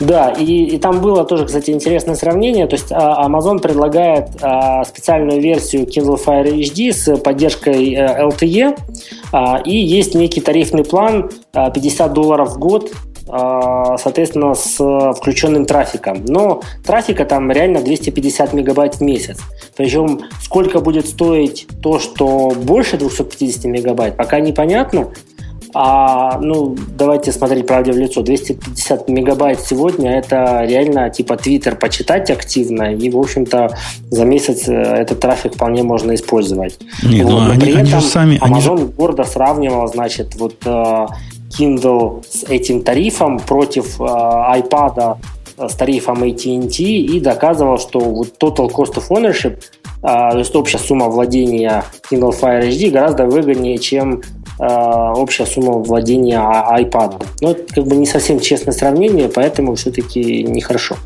[0.00, 2.66] Да, и, и там было тоже, кстати, интересное сравнение.
[2.66, 8.76] То есть а, Amazon предлагает а, специальную версию Kindle Fire HD с поддержкой а, LTE,
[9.64, 12.90] и есть некий тарифный план а, 50 долларов в год
[13.26, 14.76] соответственно, с
[15.14, 16.24] включенным трафиком.
[16.26, 19.38] Но трафика там реально 250 мегабайт в месяц.
[19.76, 25.08] Причем сколько будет стоить то, что больше 250 мегабайт, пока непонятно.
[25.74, 28.22] А, ну, давайте смотреть правде в лицо.
[28.22, 33.76] 250 мегабайт сегодня это реально типа Твиттер почитать активно, и, в общ-то,
[34.10, 36.78] за месяц э, этот трафик вполне можно использовать.
[37.02, 37.30] Не, вот.
[37.30, 38.84] ну, они, при этом они сами, Amazon они...
[38.84, 41.06] гордо сравнивал, значит, вот э,
[41.58, 45.18] Kindle с этим тарифом против э, iPad
[45.58, 50.78] с тарифом AT&T и доказывал, что вот total cost of ownership, э, то есть общая
[50.78, 54.22] сумма владения Kindle Fire HD гораздо выгоднее, чем
[54.58, 57.24] э, общая сумма владения iPad.
[57.40, 60.96] Но это как бы не совсем честное сравнение, поэтому все-таки нехорошо.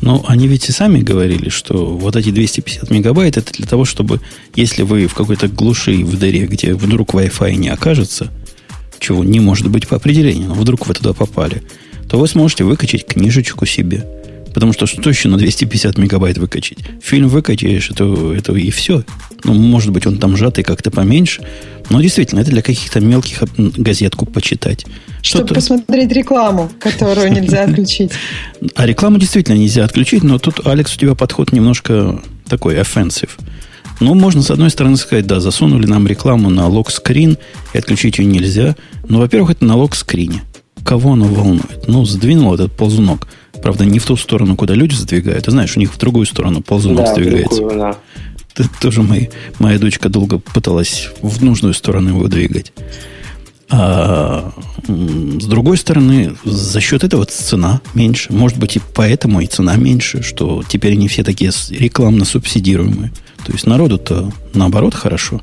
[0.00, 4.20] Ну, они ведь и сами говорили, что вот эти 250 мегабайт это для того, чтобы,
[4.54, 8.30] если вы в какой-то глуши в дыре, где вдруг Wi-Fi не окажется,
[8.98, 11.62] чего не может быть по определению, но вдруг вы туда попали,
[12.08, 14.06] то вы сможете выкачать книжечку себе.
[14.56, 16.78] Потому что что еще на 250 мегабайт выкачать?
[17.02, 19.04] Фильм выкачаешь, это, это и все.
[19.44, 21.42] Ну, может быть, он там сжатый как-то поменьше.
[21.90, 24.86] Но действительно, это для каких-то мелких газетку почитать.
[25.20, 28.12] Чтобы посмотреть рекламу, которую нельзя отключить.
[28.74, 33.28] А рекламу действительно нельзя отключить, но тут, Алекс, у тебя подход немножко такой offensive.
[34.00, 37.38] Ну, можно, с одной стороны, сказать, да, засунули нам рекламу на лог-скрин,
[37.72, 38.76] и отключить ее нельзя.
[39.08, 40.42] Но, во-первых, это на лог-скрине.
[40.84, 41.88] Кого оно волнует?
[41.88, 43.26] Ну, сдвинул этот ползунок.
[43.62, 45.46] Правда, не в ту сторону, куда люди сдвигают.
[45.46, 47.56] Ты знаешь, у них в другую сторону ползунок да, сдвигается.
[47.56, 47.96] Другую, да.
[48.54, 49.28] Это тоже моя,
[49.58, 52.72] моя дочка долго пыталась в нужную сторону его двигать.
[53.68, 54.52] А
[54.86, 58.32] с другой стороны, за счет этого цена меньше.
[58.32, 63.12] Может быть, и поэтому и цена меньше, что теперь не все такие рекламно субсидируемые.
[63.46, 65.40] То есть народу-то наоборот хорошо.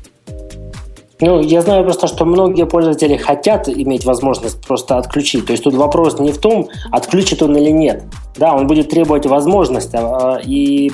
[1.20, 5.46] Ну, я знаю просто, что многие пользователи хотят иметь возможность просто отключить.
[5.46, 8.02] То есть тут вопрос не в том, отключит он или нет.
[8.36, 9.96] Да, он будет требовать возможности.
[9.96, 10.90] А, и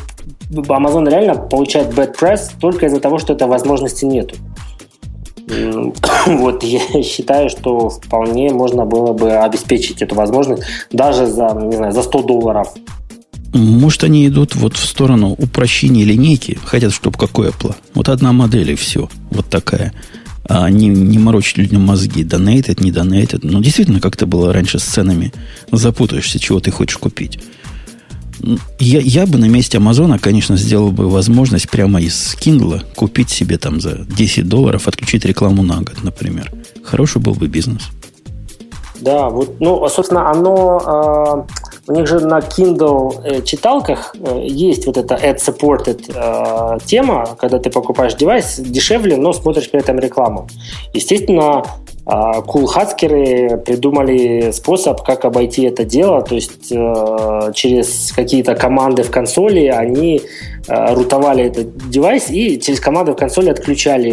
[0.52, 4.36] Amazon реально получает bad press только из-за того, что этой возможности нету.
[6.26, 11.90] Вот я считаю, что вполне можно было бы обеспечить эту возможность даже за, не знаю,
[11.90, 12.72] за 100 долларов
[13.52, 17.74] может, они идут вот в сторону упрощения линейки, хотят, чтобы как Apple.
[17.94, 19.08] Вот одна модель и все.
[19.30, 19.92] Вот такая.
[20.48, 23.42] а не, не морочить людям мозги, донейтед, не донейтед.
[23.44, 25.32] Ну, действительно, как это было раньше с ценами.
[25.72, 27.38] Запутаешься, чего ты хочешь купить.
[28.78, 33.58] Я, я бы на месте Амазона, конечно, сделал бы возможность прямо из Kindle купить себе
[33.58, 36.50] там за 10 долларов, отключить рекламу на год, например.
[36.82, 37.82] Хороший был бы бизнес.
[39.00, 44.86] Да, вот, ну, собственно, оно э, у них же на Kindle э, читалках э, есть
[44.86, 50.46] вот эта ad-supported э, тема, когда ты покупаешь девайс дешевле, но смотришь при этом рекламу.
[50.94, 51.64] Естественно,
[52.46, 56.68] кул-хацкеры придумали способ, как обойти это дело, то есть
[57.54, 60.22] через какие-то команды в консоли они
[60.66, 64.12] рутовали этот девайс и через команды в консоли отключали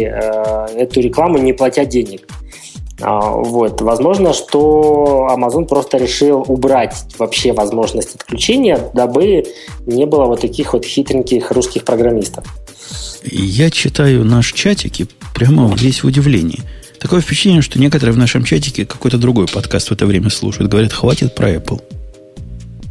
[0.76, 2.28] эту рекламу, не платя денег.
[3.00, 3.80] А, вот.
[3.80, 9.44] Возможно, что Amazon просто решил убрать вообще возможность отключения, дабы
[9.86, 12.44] не было вот таких вот хитреньких русских программистов.
[13.24, 16.60] Я читаю наш чатик и прямо весь в удивлении.
[16.98, 20.70] Такое впечатление, что некоторые в нашем чатике какой-то другой подкаст в это время слушают.
[20.70, 21.80] Говорят, хватит про Apple.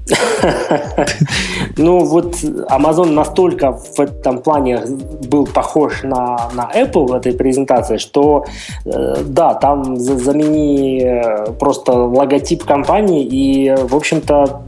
[1.78, 2.36] Ну, вот
[2.70, 4.82] Amazon настолько в этом плане
[5.30, 8.46] был похож на, на Apple в этой презентации, что
[8.86, 14.62] э, да, там замени э, просто логотип компании, и, в общем-то,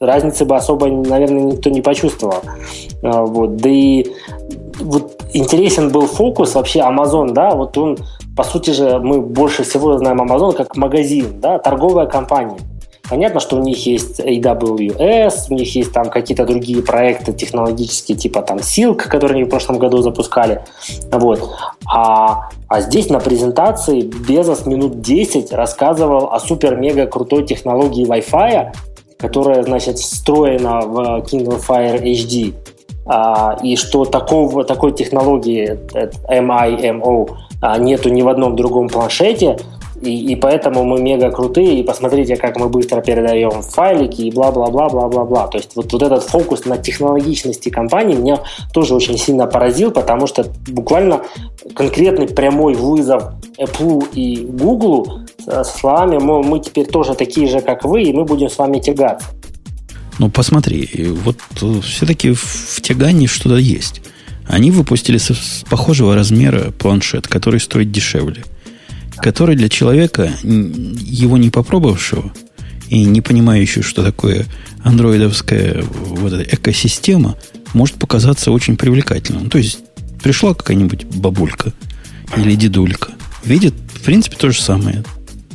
[0.00, 2.42] разницы бы особо, наверное, никто не почувствовал.
[3.02, 3.56] Э, вот.
[3.56, 4.06] Да и
[4.80, 7.98] вот интересен был фокус вообще Amazon, да, вот он,
[8.36, 12.58] по сути же, мы больше всего знаем Amazon как магазин, да, торговая компания.
[13.08, 18.42] Понятно, что у них есть AWS, у них есть там какие-то другие проекты технологические, типа
[18.42, 20.62] там Silk, которые они в прошлом году запускали.
[21.10, 21.48] Вот.
[21.90, 28.72] А, а здесь на презентации Безос минут 10 рассказывал о супер-мега крутой технологии Wi-Fi,
[29.18, 32.54] которая, значит, встроена в Kindle Fire HD.
[33.06, 35.78] А, и что такого, такой технологии
[36.28, 37.30] MIMO
[37.62, 39.56] а, нету ни в одном другом планшете–
[40.02, 45.48] и, и поэтому мы мега крутые, и посмотрите, как мы быстро передаем файлики, и бла-бла-бла-бла-бла-бла.
[45.48, 48.40] То есть вот, вот этот фокус на технологичности компании меня
[48.72, 51.22] тоже очень сильно поразил, потому что буквально
[51.74, 57.84] конкретный прямой вызов Apple и Google с словами мы, мы теперь тоже такие же, как
[57.84, 59.26] вы, и мы будем с вами тягаться.
[60.18, 60.88] Ну, посмотри,
[61.24, 61.36] вот
[61.82, 64.02] все-таки в тягании что-то есть.
[64.48, 68.44] Они выпустили с похожего размера планшет, который стоит дешевле–
[69.20, 72.32] который для человека, его не попробовавшего
[72.88, 74.46] и не понимающего, что такое
[74.82, 77.36] андроидовская вот эта экосистема,
[77.74, 79.50] может показаться очень привлекательным.
[79.50, 79.80] То есть
[80.22, 81.72] пришла какая-нибудь бабулька
[82.36, 83.12] или дедулька,
[83.44, 85.04] видит, в принципе, то же самое.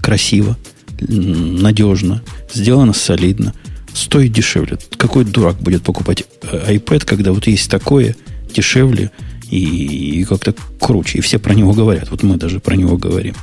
[0.02, 0.58] Красиво,
[1.00, 2.22] надежно,
[2.54, 3.54] сделано солидно,
[3.94, 4.78] стоит дешевле.
[4.98, 8.16] Какой дурак будет покупать э, iPad, когда вот есть такое
[8.54, 9.12] дешевле
[9.50, 12.10] и, и как-то круче, и все про него говорят.
[12.12, 13.36] Вот мы даже про него говорим.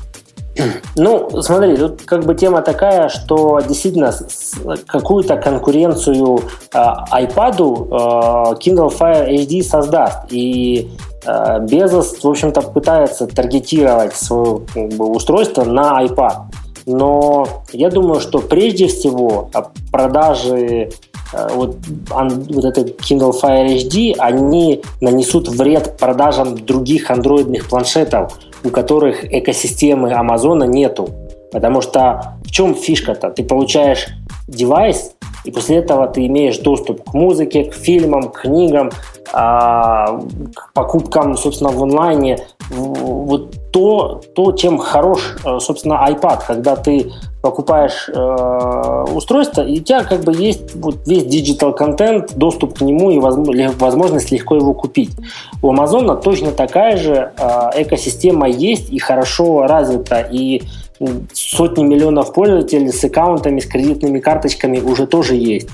[0.97, 4.13] Ну, смотри, тут как бы тема такая, что действительно
[4.87, 6.41] какую-то конкуренцию
[6.73, 10.19] э, iPad э, Kindle Fire HD создаст.
[10.31, 10.91] И
[11.25, 16.37] э, Bezos, в общем-то, пытается таргетировать свое как бы, устройство на iPad.
[16.87, 19.51] Но я думаю, что прежде всего
[19.93, 20.91] продажи
[21.33, 21.77] э, вот,
[22.11, 30.13] вот этой Kindle Fire HD, они нанесут вред продажам других андроидных планшетов, у которых экосистемы
[30.13, 31.09] Амазона нету.
[31.53, 33.31] Потому что в чем фишка-то?
[33.31, 34.07] Ты получаешь
[34.47, 38.91] девайс, и после этого ты имеешь доступ к музыке, к фильмам, к книгам,
[39.33, 40.21] а,
[40.55, 42.39] к покупкам, собственно, в онлайне.
[42.71, 49.83] Вот то, то чем хорош, э, собственно, iPad, когда ты покупаешь э, устройство, и у
[49.83, 54.75] тебя как бы есть вот весь диgital контент, доступ к нему и возможность легко его
[54.75, 55.11] купить.
[55.63, 60.63] У Амазона точно такая же э, экосистема есть и хорошо развита, и
[61.33, 65.69] сотни миллионов пользователей с аккаунтами, с кредитными карточками уже тоже есть.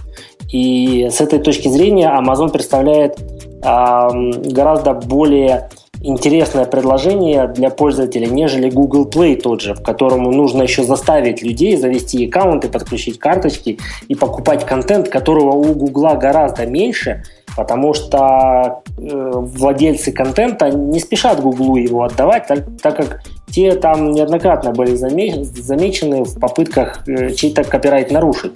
[0.53, 4.09] И с этой точки зрения Amazon представляет э,
[4.53, 5.69] гораздо более
[6.07, 11.77] интересное предложение для пользователя, нежели Google Play тот же, в котором нужно еще заставить людей
[11.77, 17.25] завести аккаунты, подключить карточки и покупать контент, которого у Google гораздо меньше,
[17.57, 24.13] потому что э, владельцы контента не спешат Google его отдавать, так, так как те там
[24.13, 28.53] неоднократно были замечены в попытках э, чей-то копирайт нарушить.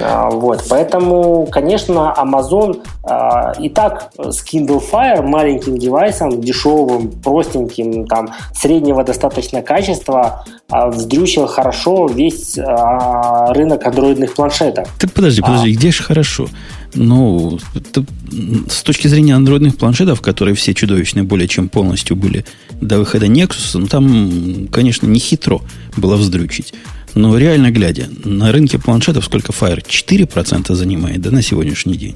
[0.00, 8.06] А, вот, поэтому, конечно, Amazon а, и так с Kindle Fire, маленьким девайсом, дешевым, простеньким,
[8.06, 14.88] там, среднего достаточно качества, а, вздрючил хорошо весь рынок андроидных планшетов.
[14.98, 15.76] Так подожди, подожди, а...
[15.76, 16.48] где же хорошо?
[16.94, 17.58] Ну,
[18.68, 22.44] с точки зрения андроидных планшетов, которые все чудовищные более чем полностью были
[22.80, 25.60] до выхода Nexus, ну, там, конечно, не хитро
[25.96, 26.74] было вздрючить.
[27.16, 29.82] Но реально глядя, на рынке планшетов сколько Fire?
[29.82, 32.14] 4% занимает, да, на сегодняшний день?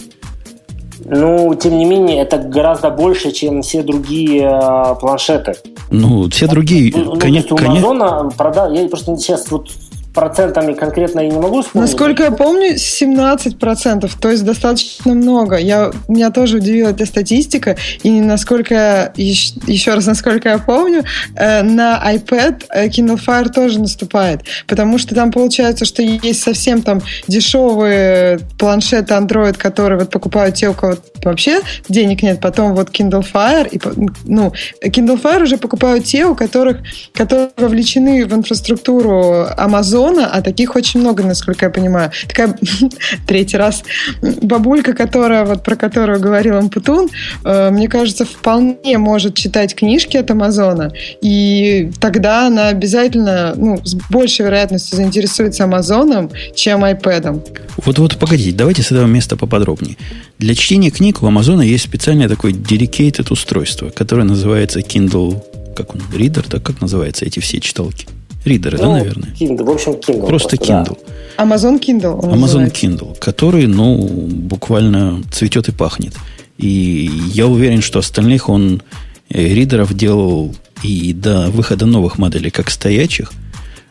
[1.06, 5.54] Ну, тем не менее, это гораздо больше, чем все другие э, планшеты.
[5.90, 6.92] Ну, все другие...
[6.94, 8.74] Ну, конечно, у Амазона продал...
[8.74, 9.70] Я просто сейчас вот
[10.12, 11.90] процентами конкретно я не могу вспомнить.
[11.90, 15.56] Насколько я помню, 17%, то есть достаточно много.
[15.56, 21.04] Я, меня тоже удивила эта статистика, и насколько, еще раз, насколько я помню,
[21.36, 26.82] э, на iPad э, Kindle Fire тоже наступает, потому что там получается, что есть совсем
[26.82, 32.90] там дешевые планшеты Android, которые вот покупают те, у кого вообще денег нет, потом вот
[32.90, 33.80] Kindle Fire, и,
[34.24, 34.52] ну,
[34.84, 36.78] Kindle Fire уже покупают те, у которых,
[37.12, 42.10] которые вовлечены в инфраструктуру Amazon, зона, а таких очень много, насколько я понимаю.
[42.26, 42.56] Такая
[43.26, 43.82] третий раз
[44.22, 47.08] бабулька, которая вот про которую говорил Ампутун,
[47.44, 50.92] э, мне кажется, вполне может читать книжки от Амазона,
[51.22, 57.40] и тогда она обязательно, ну, с большей вероятностью заинтересуется Амазоном, чем iPad.
[57.84, 59.96] Вот-вот, погодите, давайте с этого места поподробнее.
[60.38, 65.42] Для чтения книг у Амазона есть специальное такое dedicated устройство, которое называется Kindle,
[65.76, 68.06] как он, Reader, так как называются эти все читалки?
[68.44, 69.30] Ридеры, ну, да, наверное?
[69.38, 70.26] Kindle, в общем, Kindle.
[70.26, 70.98] Просто, просто Kindle.
[71.36, 71.44] Да.
[71.44, 72.20] Amazon Kindle.
[72.20, 72.86] Amazon называется.
[72.86, 76.14] Kindle, который, ну, буквально цветет и пахнет.
[76.58, 78.82] И я уверен, что остальных он
[79.28, 83.32] э, ридеров делал и до выхода новых моделей, как стоячих,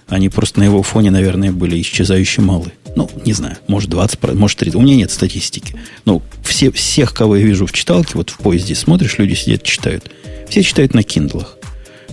[0.07, 2.71] они просто на его фоне, наверное, были исчезающе малы.
[2.95, 4.75] Ну, не знаю, может 20, может 30.
[4.75, 5.75] У меня нет статистики.
[6.05, 10.09] Ну, все, всех, кого я вижу в читалке, вот в поезде смотришь, люди сидят, читают.
[10.49, 11.57] Все читают на киндлах.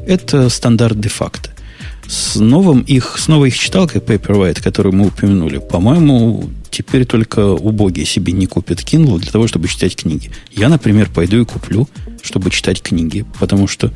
[0.07, 1.51] Это стандарт де-факто.
[2.09, 8.07] С, новым их, с новой их читалкой Paperwhite, которую мы упомянули, по-моему, теперь только убогие
[8.07, 10.31] себе не купят Kindle для того, чтобы читать книги.
[10.53, 11.89] Я, например, пойду и куплю,
[12.23, 13.93] чтобы читать книги, потому что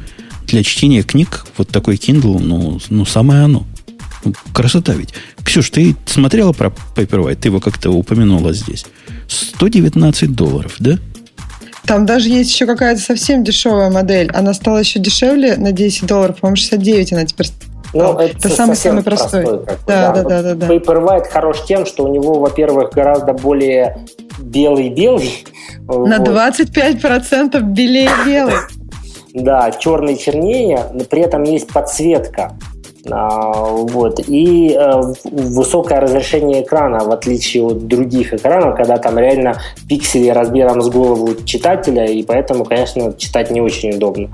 [0.47, 3.67] для чтения книг вот такой Kindle, ну, ну самое оно.
[4.25, 5.15] Ну, красота ведь.
[5.45, 7.37] Ксюш, ты смотрела про Paperwhite?
[7.37, 8.85] Ты его как-то упомянула здесь.
[9.29, 10.99] 119 долларов, да?
[11.87, 14.31] Там даже есть еще какая-то совсем дешевая модель.
[14.33, 16.39] Она стала еще дешевле на 10 долларов.
[16.41, 17.49] По-моему, 69 она теперь
[17.93, 19.43] ну, это, это самый самый простой.
[19.43, 20.67] простой да, да, да, да, да.
[20.67, 24.07] Paperwhite хорош тем, что у него, во-первых, гораздо более
[24.39, 25.45] белый-белый.
[25.87, 26.29] На вот.
[26.29, 28.55] 25% белее белый.
[29.33, 32.57] Да, черный чернее, но при этом есть подсветка.
[33.09, 34.21] А, вот.
[34.27, 40.83] И э, высокое разрешение экрана, в отличие от других экранов, когда там реально пиксели размером
[40.83, 44.31] с голову читателя, и поэтому, конечно, читать не очень удобно.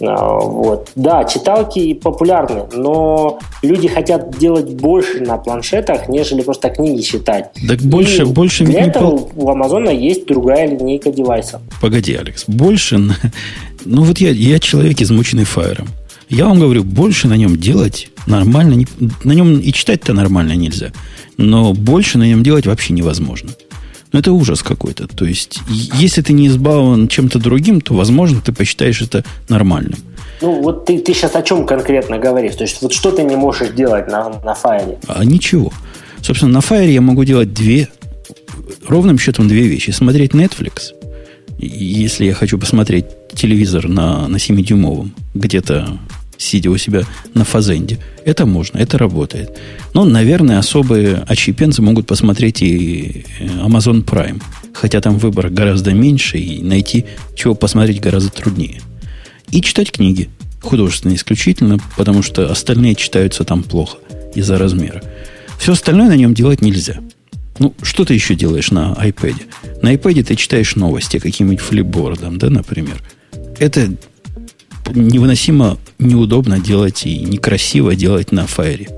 [0.00, 0.90] А, вот.
[0.94, 7.50] Да, читалки популярны, но люди хотят делать больше на планшетах, нежели просто книги читать.
[7.68, 9.32] Так больше, и больше для этого пол...
[9.36, 11.60] у Амазона есть другая линейка девайсов.
[11.80, 13.00] Погоди, Алекс, больше...
[13.86, 15.88] Ну вот я, я человек, измученный фаером.
[16.28, 18.86] Я вам говорю, больше на нем делать нормально, не,
[19.24, 20.92] на нем и читать-то нормально нельзя,
[21.38, 23.50] но больше на нем делать вообще невозможно.
[24.12, 25.06] Ну, это ужас какой-то.
[25.06, 29.98] То есть, если ты не избавлен чем-то другим, то, возможно, ты посчитаешь это нормальным.
[30.40, 32.56] Ну, вот ты, ты сейчас о чем конкретно говоришь?
[32.56, 34.98] То есть, вот что ты не можешь делать на, на файле?
[35.06, 35.72] А ничего.
[36.22, 37.88] Собственно, на файле я могу делать две,
[38.86, 39.90] ровным счетом две вещи.
[39.90, 40.92] Смотреть Netflix,
[41.58, 45.98] если я хочу посмотреть телевизор на, на 7-дюймовом, где-то
[46.40, 47.98] сидя у себя на фазенде.
[48.24, 49.58] Это можно, это работает.
[49.94, 54.42] Но, наверное, особые отщепенцы могут посмотреть и э, Amazon Prime.
[54.72, 57.04] Хотя там выбор гораздо меньше, и найти
[57.36, 58.80] чего посмотреть гораздо труднее.
[59.50, 60.30] И читать книги.
[60.62, 63.98] Художественные исключительно, потому что остальные читаются там плохо
[64.34, 65.02] из-за размера.
[65.58, 67.00] Все остальное на нем делать нельзя.
[67.58, 69.34] Ну, что ты еще делаешь на iPad?
[69.82, 73.02] На iPad ты читаешь новости каким-нибудь флипбордом, да, например.
[73.58, 73.90] Это
[74.94, 78.88] невыносимо неудобно делать и некрасиво делать на Fire.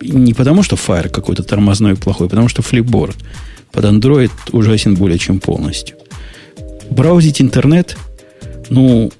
[0.00, 3.16] Не потому, что Fire какой-то тормозной и плохой, а потому что флипборд
[3.70, 5.96] под Android ужасен более чем полностью.
[6.90, 7.96] Браузить интернет,
[8.68, 9.10] ну,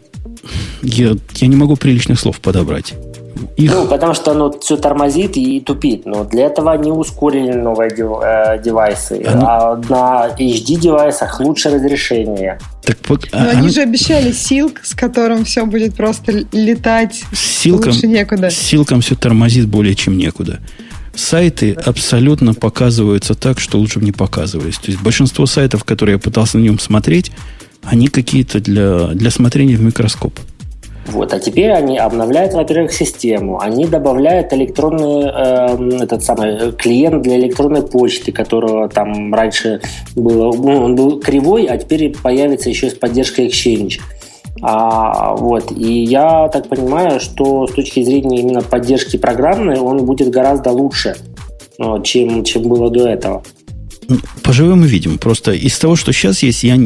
[0.82, 2.94] я, я не могу приличных слов подобрать.
[3.57, 3.72] Их...
[3.72, 6.07] Ну, потому что оно все тормозит и тупит.
[6.07, 9.22] Но для этого не ускорили новые э, девайсы.
[9.26, 9.47] Оно...
[9.47, 12.59] А на HD-девайсах лучше разрешение.
[12.84, 17.93] Так, вот, Но а, они же обещали силк, с которым все будет просто летать силком,
[17.93, 18.51] лучше некуда.
[18.51, 20.61] Силком все тормозит более чем некуда.
[21.14, 24.78] сайты абсолютно показываются так, что лучше бы не показывались.
[24.78, 27.30] То есть большинство сайтов, которые я пытался на нем смотреть,
[27.82, 30.38] они какие-то для, для смотрения в микроскоп.
[31.07, 37.38] Вот, а теперь они обновляют, во-первых, систему, они добавляют электронный э, этот самый клиент для
[37.38, 39.80] электронной почты, которого там раньше
[40.14, 43.98] было, ну, он был кривой, а теперь появится еще с поддержкой Exchange.
[44.62, 50.30] А, вот, и я так понимаю, что с точки зрения именно поддержки программной он будет
[50.30, 51.16] гораздо лучше,
[52.05, 53.42] чем, чем было до этого.
[54.42, 55.18] Поживем и видим.
[55.18, 56.76] Просто из того, что сейчас есть, я,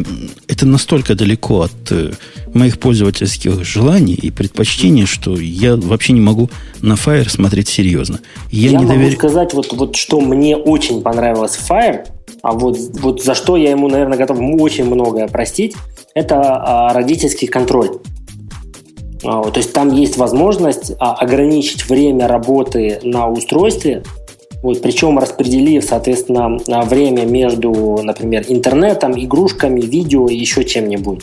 [0.48, 2.12] это настолько далеко от э,
[2.52, 6.50] моих пользовательских желаний и предпочтений, что я вообще не могу
[6.82, 8.20] на Fire смотреть серьезно.
[8.50, 9.12] Я, я не могу довер...
[9.14, 12.06] сказать, вот, вот что мне очень понравилось в Fire,
[12.42, 15.74] а вот, вот за что я ему, наверное, готов очень многое простить,
[16.14, 17.98] это а, родительский контроль.
[19.24, 24.04] А, то есть там есть возможность а, ограничить время работы на устройстве
[24.66, 31.22] вот, причем распределив, соответственно, время между, например, интернетом, игрушками, видео и еще чем-нибудь.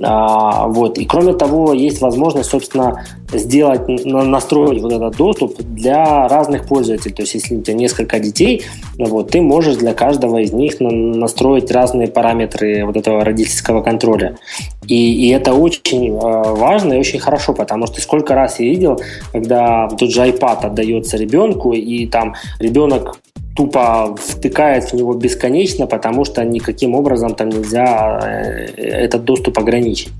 [0.00, 0.98] А, вот.
[0.98, 7.14] И кроме того, есть возможность, собственно, сделать, настроить вот этот доступ для разных пользователей.
[7.14, 8.64] То есть, если у тебя несколько детей,
[8.98, 14.38] вот, ты можешь для каждого из них настроить разные параметры вот этого родительского контроля.
[14.86, 19.00] И, и это очень э, важно и очень хорошо, потому что сколько раз я видел,
[19.32, 23.18] когда тот же iPad отдается ребенку, и там ребенок
[23.54, 30.10] тупо втыкает в него бесконечно, потому что никаким образом там нельзя э, этот доступ ограничить.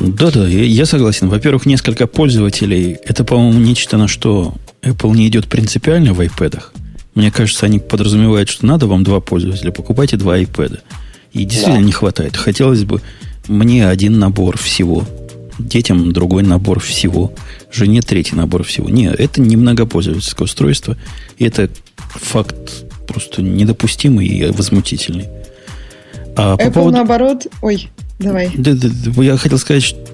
[0.00, 1.28] Да-да, я согласен.
[1.28, 2.98] Во-первых, несколько пользователей.
[3.04, 6.60] Это, по-моему, нечто, на что Apple не идет принципиально в iPad.
[7.14, 10.80] Мне кажется, они подразумевают, что надо вам два пользователя, покупайте два iPad.
[11.32, 11.84] И действительно да.
[11.84, 12.36] не хватает.
[12.36, 13.00] Хотелось бы
[13.48, 15.04] мне один набор всего.
[15.58, 17.32] Детям другой набор всего.
[17.72, 18.88] Жене третий набор всего.
[18.88, 20.96] Нет, это не многопользовательское устройство.
[21.38, 22.56] И это факт
[23.06, 25.26] просто недопустимый и возмутительный.
[26.36, 26.96] А Apple по поводу...
[26.96, 27.46] наоборот...
[27.62, 27.88] Ой,
[28.18, 28.50] давай.
[28.56, 30.04] Да, да, да, я хотел сказать, что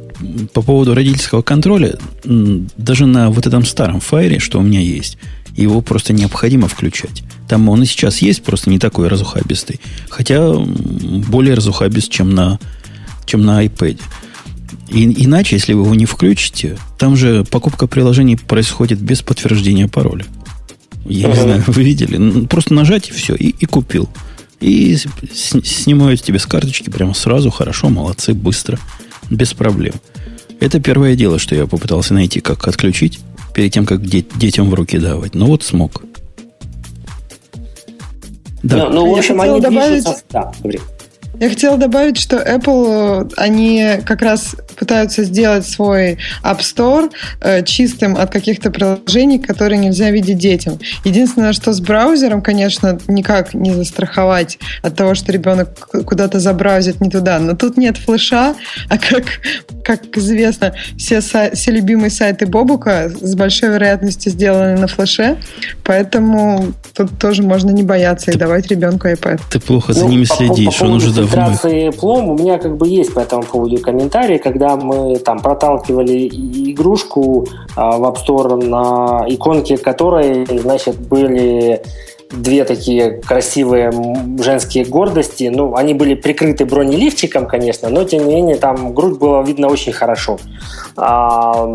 [0.53, 5.17] по поводу родительского контроля, даже на вот этом старом файре, что у меня есть,
[5.57, 7.23] его просто необходимо включать.
[7.49, 9.81] Там он и сейчас есть, просто не такой разухабистый.
[10.09, 12.59] Хотя более разухабист, чем на,
[13.27, 13.99] чем на iPad.
[14.89, 20.25] И, иначе, если вы его не включите, там же покупка приложений происходит без подтверждения пароля.
[21.05, 22.47] Я не знаю, вы видели?
[22.47, 24.09] Просто нажать и все, и, и купил.
[24.61, 24.97] И
[25.33, 28.79] снимают тебе с карточки прямо сразу, хорошо, молодцы, быстро,
[29.31, 29.95] без проблем.
[30.61, 33.21] Это первое дело, что я попытался найти, как отключить,
[33.55, 35.35] перед тем, как де- детям в руки давать.
[35.35, 36.03] Ну вот смог.
[38.63, 38.89] Да.
[38.89, 40.05] Ну, ну в общем, они добавить...
[40.05, 40.23] движутся...
[40.31, 40.81] Да, говори.
[41.41, 47.11] Я хотела добавить, что Apple, они как раз пытаются сделать свой App Store
[47.41, 50.79] э, чистым от каких-то приложений, которые нельзя видеть детям.
[51.03, 57.09] Единственное, что с браузером, конечно, никак не застраховать от того, что ребенок куда-то забраузит не
[57.09, 57.39] туда.
[57.39, 58.55] Но тут нет флеша,
[58.91, 59.25] а как,
[59.83, 65.39] как известно, все, все любимые сайты Бобука с большой вероятностью сделаны на флеше,
[65.85, 69.41] поэтому тут тоже можно не бояться и давать ребенку iPad.
[69.51, 72.37] Ты плохо за ну, ними следишь, по, по, по он уже давно фильтрации плом у
[72.37, 78.05] меня как бы есть по этому поводу комментарии, когда мы там проталкивали игрушку а, в
[78.05, 81.83] App Store на иконке которой, значит, были
[82.31, 83.93] две такие красивые
[84.41, 85.51] женские гордости.
[85.53, 89.93] Ну, они были прикрыты бронеливчиком, конечно, но тем не менее там грудь была видно очень
[89.93, 90.39] хорошо.
[90.97, 91.75] А,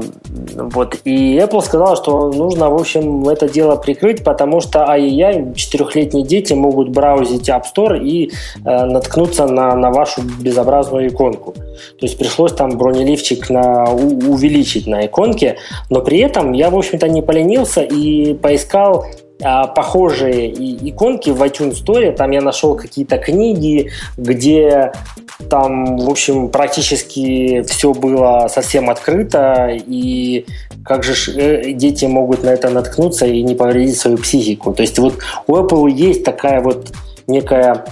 [0.56, 0.98] вот.
[1.04, 6.54] И Apple сказала, что нужно, в общем, это дело прикрыть, потому что ай-яй, четырехлетние дети
[6.54, 8.32] могут браузить App Store и
[8.66, 11.54] э, наткнуться на, на вашу безобразную иконку.
[11.54, 15.58] То есть пришлось там бронеливчик на, у, увеличить на иконке,
[15.90, 19.06] но при этом я, в общем-то, не поленился и поискал
[19.40, 20.50] похожие
[20.90, 22.12] иконки в iTunes Store.
[22.14, 24.94] Там я нашел какие-то книги, где
[25.50, 30.46] там, в общем, практически все было совсем открыто, и
[30.86, 34.74] как же э, дети могут на это наткнуться и не повредить свою психику.
[34.74, 35.16] То есть вот
[35.48, 36.92] у Apple есть такая вот
[37.28, 37.86] некая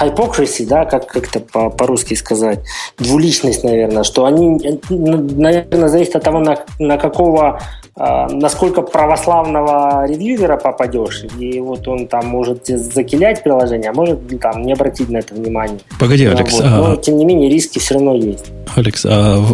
[0.00, 2.60] hypocrisy, да, как как-то по- по-русски сказать,
[2.98, 7.60] двуличность, наверное, что они, наверное, зависит от того, на, на какого
[8.00, 14.62] а, насколько православного ревьювера попадешь, и вот он там может закилять приложение, а может там
[14.62, 15.80] не обратить на это внимание.
[15.98, 16.52] Погоди, Алекс.
[16.52, 16.64] Вот.
[16.64, 16.96] Но, а...
[16.96, 18.46] тем не менее, риски все равно есть.
[18.76, 19.44] Алекс, а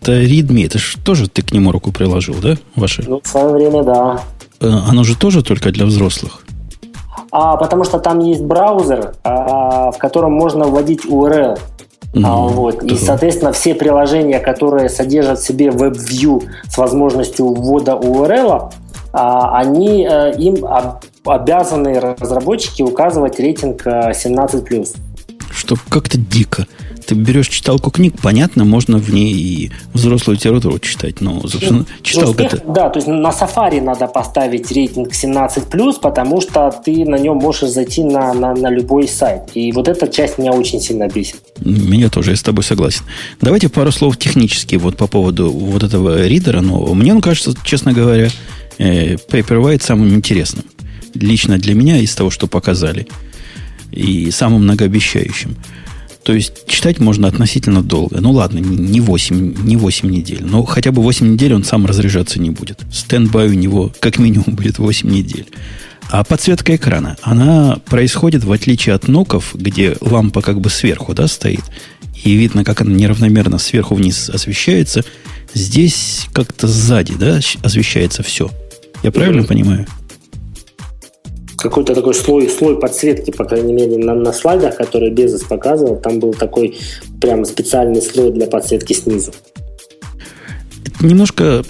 [0.00, 3.04] это Readme, это же тоже ты к нему руку приложил, да, ваши?
[3.06, 4.20] Ну, в свое время, да.
[4.60, 6.43] Э, оно же тоже только для взрослых?
[7.30, 11.58] А, потому что там есть браузер, а, в котором можно вводить URL.
[12.12, 12.48] Mm-hmm.
[12.52, 12.82] Вот.
[12.84, 18.70] И, соответственно, все приложения, которые содержат в себе WebView с возможностью ввода URL,
[19.12, 20.64] а, они, э, им
[21.24, 24.96] обязаны разработчики указывать рейтинг 17+.
[25.50, 26.66] Что как-то дико
[27.06, 31.86] ты берешь читалку книг, понятно, можно в ней и взрослую литературу читать, но, собственно, ну,
[32.02, 32.44] читалка...
[32.44, 37.36] Успех, да, то есть на Safari надо поставить рейтинг 17+, потому что ты на нем
[37.36, 39.42] можешь зайти на, на, на любой сайт.
[39.54, 41.36] И вот эта часть меня очень сильно бесит.
[41.60, 43.02] Меня тоже, я с тобой согласен.
[43.40, 46.94] Давайте пару слов технически вот по поводу вот этого ридера нового.
[46.94, 48.28] Мне он кажется, честно говоря,
[48.78, 50.64] э, Paperwhite самым интересным.
[51.14, 53.06] Лично для меня из того, что показали.
[53.92, 55.56] И самым многообещающим.
[56.24, 58.20] То есть читать можно относительно долго.
[58.20, 60.42] Ну ладно, не 8, не 8 недель.
[60.42, 62.80] Но хотя бы 8 недель он сам разряжаться не будет.
[62.90, 65.46] Standby у него как минимум будет 8 недель.
[66.10, 71.14] А подсветка экрана, она происходит в отличие от Nook ов, где лампа как бы сверху
[71.14, 71.64] да, стоит,
[72.22, 75.04] и видно, как она неравномерно сверху вниз освещается.
[75.54, 78.50] Здесь как-то сзади да, освещается все.
[79.02, 79.46] Я правильно mm-hmm.
[79.46, 79.86] понимаю?
[81.64, 86.20] Какой-то такой слой, слой подсветки, по крайней мере, на, на слайдах, которые Безос показывал, там
[86.20, 86.76] был такой
[87.22, 89.32] прям специальный слой для подсветки снизу.
[91.00, 91.64] Немножко,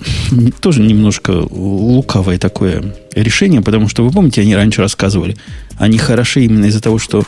[0.61, 5.37] тоже немножко лукавое такое решение, потому что, вы помните, они раньше рассказывали,
[5.79, 7.23] они хороши именно из-за того, что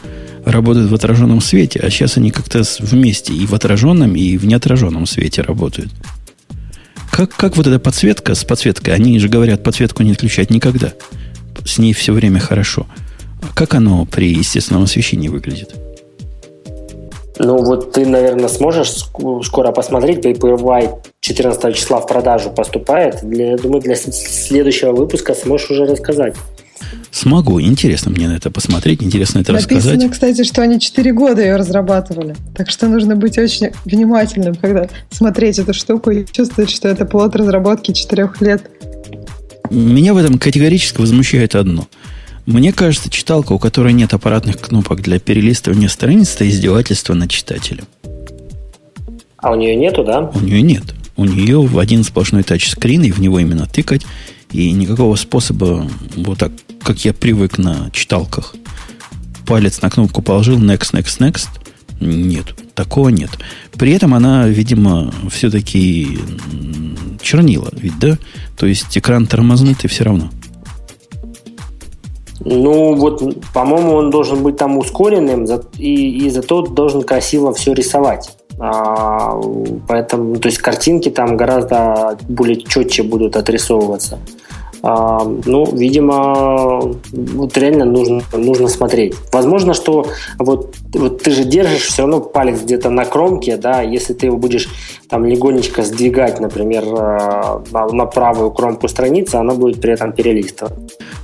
[0.44, 5.06] работают в отраженном свете, а сейчас они как-то вместе и в отраженном, и в неотраженном
[5.06, 5.90] свете работают.
[7.12, 8.92] Как, как вот эта подсветка с подсветкой?
[8.92, 10.92] Они же говорят, подсветку не отключать никогда
[11.66, 12.86] с ней все время хорошо.
[13.54, 15.74] Как оно при естественном освещении выглядит?
[17.38, 18.90] Ну, вот ты, наверное, сможешь
[19.44, 20.24] скоро посмотреть.
[20.24, 23.20] Paperwhite 14 числа в продажу поступает.
[23.22, 26.34] Для, я думаю, для следующего выпуска сможешь уже рассказать.
[27.10, 27.60] Смогу.
[27.60, 29.94] Интересно мне на это посмотреть, интересно это Написано, рассказать.
[30.02, 32.36] Написано, кстати, что они 4 года ее разрабатывали.
[32.54, 37.34] Так что нужно быть очень внимательным, когда смотреть эту штуку и чувствовать, что это плод
[37.34, 38.70] разработки 4 лет
[39.70, 41.88] меня в этом категорически возмущает одно.
[42.46, 47.86] Мне кажется, читалка, у которой нет аппаратных кнопок для перелистывания страниц, это издевательство над читателем.
[49.38, 50.30] А у нее нету, да?
[50.34, 50.84] У нее нет.
[51.16, 54.06] У нее в один сплошной тачскрин, и в него именно тыкать.
[54.52, 56.52] И никакого способа, вот так,
[56.82, 58.54] как я привык на читалках,
[59.46, 61.48] палец на кнопку положил, next, next, next,
[62.00, 62.54] нет.
[62.74, 63.30] Такого нет.
[63.78, 66.18] При этом она, видимо, все-таки
[67.20, 68.18] чернила, ведь, да?
[68.56, 70.30] То есть экран тормознутый все равно.
[72.40, 73.22] Ну, вот,
[73.52, 75.46] по-моему, он должен быть там ускоренным,
[75.78, 78.36] и, и зато должен красиво все рисовать.
[78.58, 79.38] А,
[79.88, 84.18] поэтому, то есть картинки там гораздо более четче будут отрисовываться.
[84.82, 89.14] А, ну, видимо, вот реально нужно, нужно смотреть.
[89.32, 90.06] Возможно, что
[90.38, 94.36] вот, вот ты же держишь все равно палец где-то на кромке, да, если ты его
[94.36, 94.68] будешь
[95.08, 100.74] там легонечко сдвигать, например, э, на, на правую кромку страницы, она будет при этом перелистывать.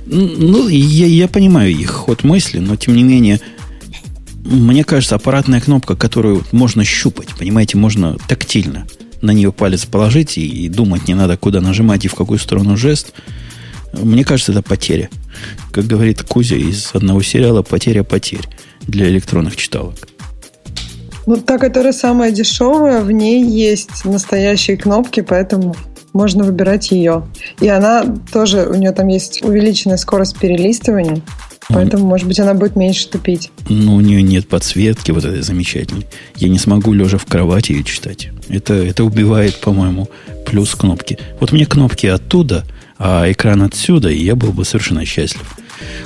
[0.05, 3.39] Ну, я, я понимаю их ход мысли, но тем не менее,
[4.43, 8.85] мне кажется, аппаратная кнопка, которую можно щупать, понимаете, можно тактильно
[9.23, 12.77] на нее палец положить и, и думать не надо, куда нажимать и в какую сторону
[12.77, 13.13] жест–
[13.93, 15.09] мне кажется, это потеря.
[15.71, 18.47] Как говорит Кузя из одного сериала, потеря потерь
[18.81, 19.95] для электронных читалок.
[21.25, 25.75] Ну, та, которая самая дешевая, в ней есть настоящие кнопки, поэтому
[26.11, 27.27] можно выбирать ее.
[27.61, 31.21] И она тоже, у нее там есть увеличенная скорость перелистывания,
[31.73, 33.51] поэтому, может быть, она будет меньше тупить.
[33.69, 36.07] Но у нее нет подсветки вот этой замечательной.
[36.35, 38.29] Я не смогу лежа в кровати ее читать.
[38.49, 40.09] Это, это убивает, по-моему,
[40.45, 41.17] плюс кнопки.
[41.39, 42.65] Вот мне кнопки оттуда–
[43.05, 45.43] а экран отсюда, и я был бы совершенно счастлив.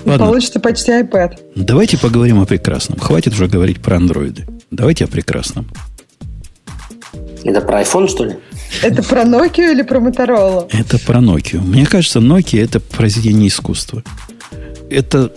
[0.06, 0.26] Ладно.
[0.26, 1.38] Получится почти iPad.
[1.56, 3.00] Давайте поговорим о прекрасном.
[3.00, 4.48] Хватит уже говорить про андроиды.
[4.72, 5.68] Давайте о прекрасном.
[7.44, 8.38] Это про iPhone, что ли?
[8.82, 10.68] Это про Nokia или про Motorola?
[10.72, 11.62] Это про Nokia.
[11.62, 14.04] Мне кажется, Nokia это произведение искусства.
[14.90, 15.32] Это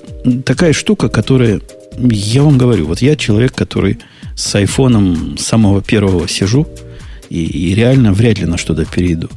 [0.45, 1.61] такая штука, которая...
[1.99, 3.99] Я вам говорю, вот я человек, который
[4.37, 6.67] с айфоном самого первого сижу,
[7.29, 9.29] и, и реально вряд ли на что-то перейду.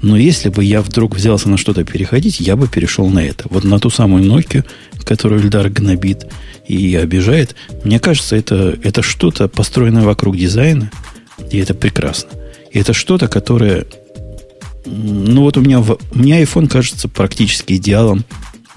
[0.00, 3.46] Но если бы я вдруг взялся на что-то переходить, я бы перешел на это.
[3.50, 4.64] Вот на ту самую Nokia,
[5.04, 6.26] которую Эльдар гнобит
[6.66, 7.56] и обижает.
[7.84, 10.90] Мне кажется, это, это что-то построенное вокруг дизайна,
[11.50, 12.30] и это прекрасно.
[12.70, 13.86] И это что-то, которое...
[14.86, 18.24] Ну вот у меня, у меня iPhone кажется практически идеалом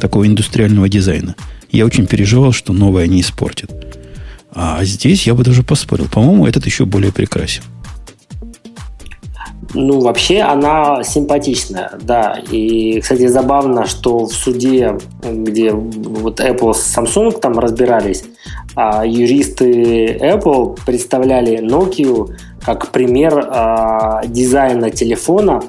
[0.02, 1.36] такого индустриального дизайна.
[1.72, 3.72] Я очень переживал, что новое не испортит.
[4.54, 6.10] А здесь я бы даже поспорил.
[6.10, 7.64] По-моему, этот еще более прекрасен.
[9.74, 12.38] Ну, вообще она симпатичная, да.
[12.52, 18.26] И, кстати, забавно, что в суде, где вот Apple с Samsung там разбирались,
[18.76, 25.64] а юристы Apple представляли Nokia как пример а, дизайна телефона,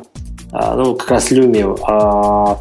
[0.51, 2.59] а, ну, как раз Lumia,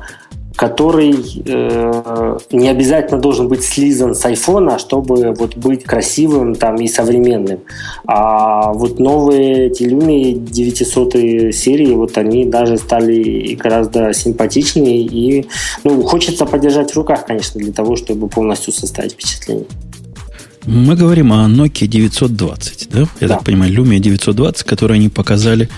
[0.62, 6.88] который э, не обязательно должен быть слизан с айфона, чтобы вот быть красивым там и
[6.88, 7.62] современным.
[8.05, 15.47] А вот новые эти Lumia 900 серии, вот они даже стали гораздо симпатичнее и
[15.84, 19.66] ну, хочется подержать в руках, конечно, для того, чтобы полностью составить впечатление.
[20.68, 22.99] Мы говорим о Nokia 920, да?
[23.20, 23.28] Я да.
[23.30, 25.70] так понимаю, Lumia 920, которую они показали,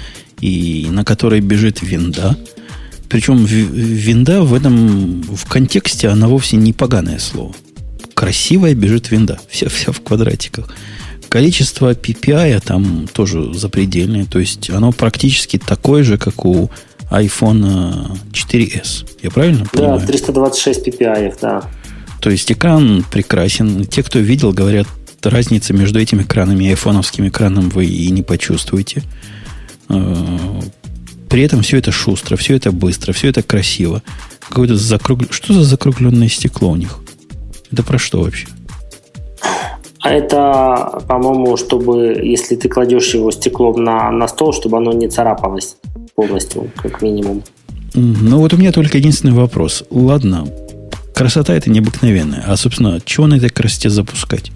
[0.41, 2.36] и на которой бежит винда.
[3.14, 7.53] Причем винда в этом, в контексте, она вовсе не поганое слово.
[8.16, 10.68] Красивая бежит винда, вся, вся в квадратиках.
[11.30, 16.72] Количество PPI там тоже запредельное, то есть оно практически такое же, как у
[17.11, 19.07] iPhone 4s.
[19.22, 19.99] Я правильно понимаю?
[19.99, 21.70] Да, 326 PPI, да.
[22.20, 23.86] То есть экран прекрасен.
[23.86, 24.88] Те, кто видел, говорят,
[25.22, 29.03] разницы между этими экранами и айфоновским экраном вы и не почувствуете.
[31.34, 34.03] При этом все это шустро, все это быстро, все это красиво.
[34.47, 35.21] Какое-то закруг...
[35.31, 36.99] Что за закругленное стекло у них?
[37.71, 38.45] Это про что вообще?
[39.99, 45.07] А это, по-моему, чтобы, если ты кладешь его стеклом на, на стол, чтобы оно не
[45.07, 45.77] царапалось
[46.13, 47.41] полностью, как минимум.
[47.95, 49.84] Ну вот у меня только единственный вопрос.
[49.89, 50.45] Ладно,
[51.15, 52.43] Красота это необыкновенная.
[52.45, 54.51] А, собственно, чего на этой красоте запускать?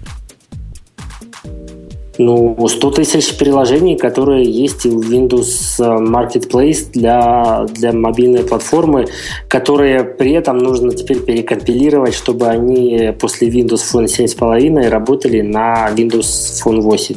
[2.18, 9.06] Ну, 100 тысяч приложений, которые есть в Windows Marketplace для, для мобильной платформы,
[9.48, 16.60] которые при этом нужно теперь перекомпилировать, чтобы они после Windows Phone 7.5 работали на Windows
[16.64, 17.16] Phone 8.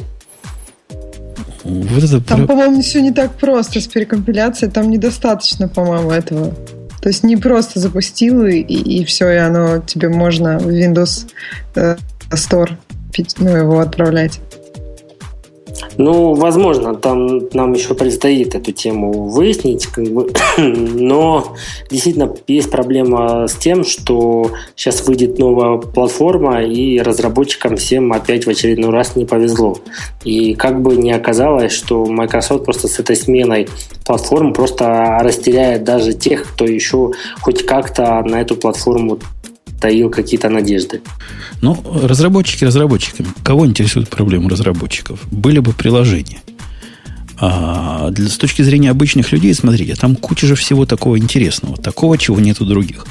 [1.64, 4.70] Вот это там, по-моему, все не так просто с перекомпиляцией.
[4.70, 6.52] Там недостаточно, по-моему, этого.
[7.00, 11.26] То есть не просто запустил и, и все, и оно тебе можно в Windows
[11.74, 11.96] э,
[12.30, 12.70] Store
[13.38, 14.40] ну, его отправлять.
[15.98, 20.30] Ну, возможно, там нам еще предстоит эту тему выяснить, как бы.
[20.58, 21.54] но
[21.90, 28.50] действительно есть проблема с тем, что сейчас выйдет новая платформа, и разработчикам всем опять в
[28.50, 29.76] очередной раз не повезло.
[30.24, 33.68] И как бы не оказалось, что Microsoft просто с этой сменой
[34.06, 39.18] платформ просто растеряет даже тех, кто еще хоть как-то на эту платформу
[39.82, 41.00] таил какие-то надежды.
[41.60, 43.28] Ну, разработчики разработчиками.
[43.42, 45.18] Кого интересует проблема разработчиков?
[45.32, 46.38] Были бы приложения.
[47.36, 52.16] А для, с точки зрения обычных людей, смотрите, там куча же всего такого интересного, такого,
[52.16, 53.06] чего нет у других.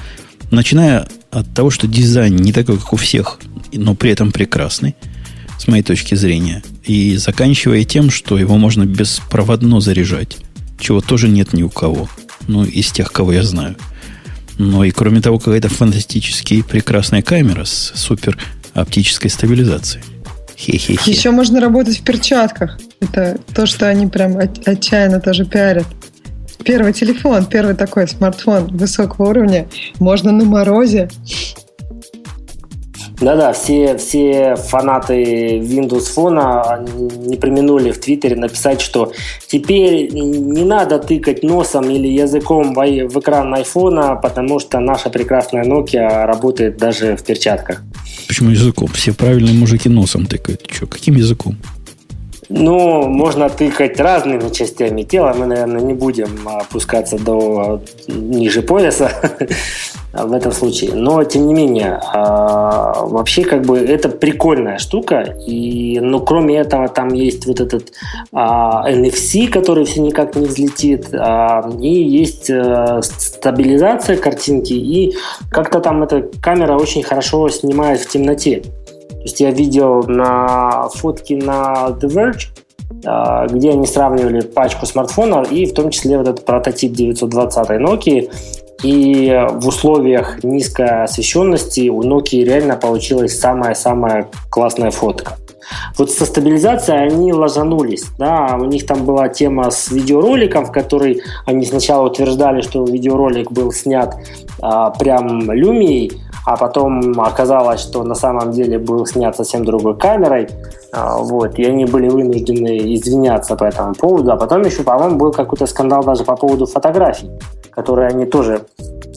[0.49, 3.39] Начиная от того, что дизайн не такой, как у всех,
[3.73, 4.95] но при этом прекрасный,
[5.59, 10.37] с моей точки зрения, и заканчивая тем, что его можно беспроводно заряжать,
[10.79, 12.07] чего тоже нет ни у кого,
[12.47, 13.75] ну, из тех, кого я знаю–
[14.57, 18.37] но и кроме того, какая-то фантастически прекрасная камера с супер
[18.73, 20.03] оптической стабилизацией.
[20.55, 21.11] Хе-хе-хе.
[21.11, 22.79] Еще можно работать в перчатках.
[22.99, 25.87] Это то, что они прям отчаянно тоже пиарят.
[26.63, 29.67] Первый телефон, первый такой смартфон высокого уровня.
[29.99, 31.09] Можно на морозе
[33.21, 39.13] да-да, все, все фанаты Windows Phone не применули в Твиттере написать, что
[39.47, 46.25] теперь не надо тыкать носом или языком в экран айфона, потому что наша прекрасная Nokia
[46.25, 47.83] работает даже в перчатках.
[48.27, 48.87] Почему языком?
[48.87, 50.67] Все правильные мужики носом тыкают.
[50.71, 51.57] Что, каким языком?
[52.53, 55.33] Ну, можно тыкать разными частями тела.
[55.37, 59.09] Мы, наверное, не будем опускаться до ниже пояса
[60.13, 60.91] в этом случае.
[60.93, 65.37] Но, тем не менее, а, вообще, как бы, это прикольная штука.
[65.47, 67.93] И, но кроме этого, там есть вот этот
[68.33, 71.07] а, NFC, который все никак не взлетит.
[71.13, 74.73] А, и есть а, стабилизация картинки.
[74.73, 75.15] И
[75.49, 78.61] как-то там эта камера очень хорошо снимает в темноте.
[79.21, 82.47] То есть я видел на фотке на The Verge,
[83.05, 88.31] а, где они сравнивали пачку смартфонов и в том числе вот этот прототип 920 Nokia.
[88.81, 95.37] И в условиях низкой освещенности у Nokia реально получилась самая-самая классная фотка.
[95.99, 98.05] Вот со стабилизацией они ложанулись.
[98.17, 98.57] Да?
[98.59, 103.71] У них там была тема с видеороликом, в которой они сначала утверждали, что видеоролик был
[103.71, 104.15] снят
[104.61, 106.11] а, прям люмией,
[106.45, 110.47] а потом оказалось, что на самом деле был снят совсем другой камерой,
[110.91, 115.31] а, вот, и они были вынуждены извиняться по этому поводу, а потом еще, по-моему, был
[115.31, 117.29] какой-то скандал даже по поводу фотографий,
[117.71, 118.61] которые они тоже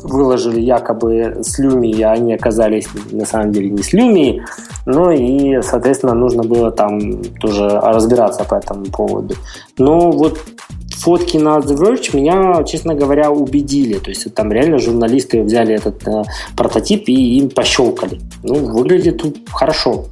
[0.03, 4.45] выложили якобы с Люми, а они оказались на самом деле не с Люми,
[4.87, 9.35] ну и, соответственно, нужно было там тоже разбираться по этому поводу.
[9.79, 10.39] Но вот
[11.05, 13.99] фотки на The Verge меня, честно говоря, убедили.
[13.99, 16.23] То есть там реально журналисты взяли этот э,
[16.57, 18.21] прототип и им пощелкали.
[18.43, 20.07] Ну, выглядит хорошо.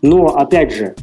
[0.00, 0.94] Но, опять же,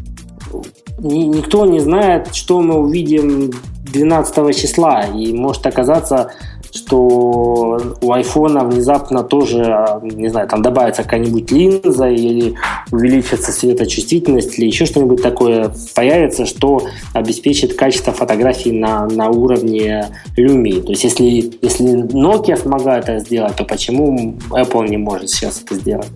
[0.97, 3.51] ни, никто не знает, что мы увидим
[3.93, 5.03] 12 числа.
[5.03, 6.31] И может оказаться
[6.71, 12.55] что у айфона внезапно тоже, не знаю, там добавится какая-нибудь линза или
[12.91, 20.07] увеличится светочувствительность или еще что-нибудь такое появится, что обеспечит качество фотографий на, на уровне
[20.37, 20.81] Lumia.
[20.81, 25.75] То есть если, если Nokia смогла это сделать, то почему Apple не может сейчас это
[25.75, 26.07] сделать?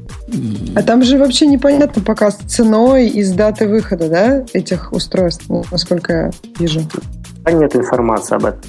[0.76, 5.46] А там же вообще непонятно пока с ценой и с датой выхода, да, этих устройств,
[5.72, 6.82] насколько я вижу.
[7.46, 8.62] Нет информации об этом.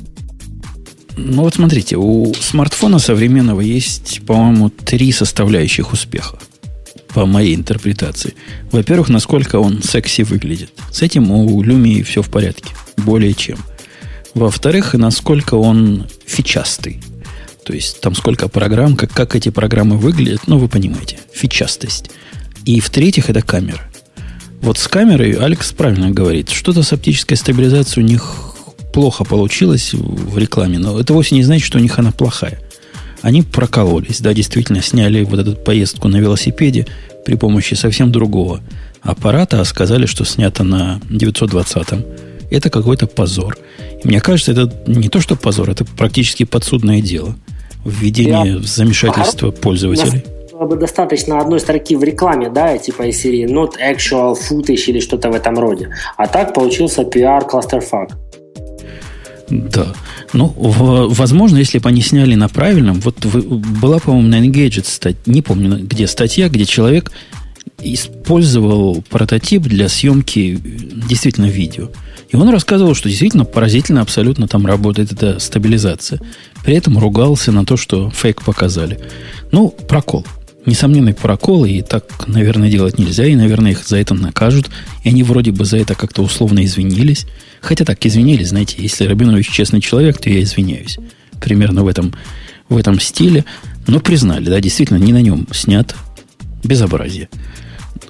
[1.16, 6.38] Ну вот смотрите, у смартфона современного есть, по-моему, три составляющих успеха.
[7.14, 8.34] По моей интерпретации.
[8.70, 10.70] Во-первых, насколько он секси выглядит.
[10.92, 12.74] С этим у Lumia все в порядке.
[12.98, 13.58] Более чем.
[14.34, 17.00] Во-вторых, насколько он фичастый.
[17.64, 22.10] То есть там сколько программ, как, как эти программы выглядят, ну вы понимаете, фичастость.
[22.66, 23.90] И в-третьих, это камера.
[24.60, 26.50] Вот с камерой Алекс правильно говорит.
[26.50, 28.55] Что-то с оптической стабилизацией у них
[28.97, 32.59] плохо получилось в рекламе, но это вовсе не значит, что у них она плохая.
[33.20, 36.86] Они прокололись, да, действительно сняли вот эту поездку на велосипеде
[37.26, 38.62] при помощи совсем другого
[39.03, 42.07] аппарата, а сказали, что снято на 920-м.
[42.51, 43.59] Это какой-то позор.
[44.03, 47.36] И мне кажется, это не то, что позор, это практически подсудное дело.
[47.84, 48.57] Введение Я...
[48.57, 50.24] в замешательство пользователей
[50.59, 55.01] было бы достаточно одной строки в рекламе, да, типа из серии not actual footage или
[55.01, 55.90] что-то в этом роде.
[56.16, 58.12] А так получился PR clusterfuck.
[59.49, 59.94] Да.
[60.32, 65.42] Ну, возможно, если бы они сняли на правильном, вот была, по-моему, на Engadget, стать, не
[65.42, 67.12] помню, где статья, где человек
[67.80, 70.61] использовал прототип для съемки
[71.09, 71.90] действительно видео.
[72.30, 76.20] И он рассказывал, что действительно поразительно абсолютно там работает эта стабилизация.
[76.64, 78.99] При этом ругался на то, что фейк показали.
[79.53, 80.26] Ну, прокол
[80.66, 84.68] несомненный прокол, и так, наверное, делать нельзя, и, наверное, их за это накажут.
[85.04, 87.26] И они вроде бы за это как-то условно извинились.
[87.60, 90.98] Хотя так, извинились, знаете, если Рабинович честный человек, то я извиняюсь.
[91.40, 92.14] Примерно в этом,
[92.68, 93.44] в этом стиле.
[93.86, 95.94] Но признали, да, действительно, не на нем снят
[96.64, 97.28] безобразие.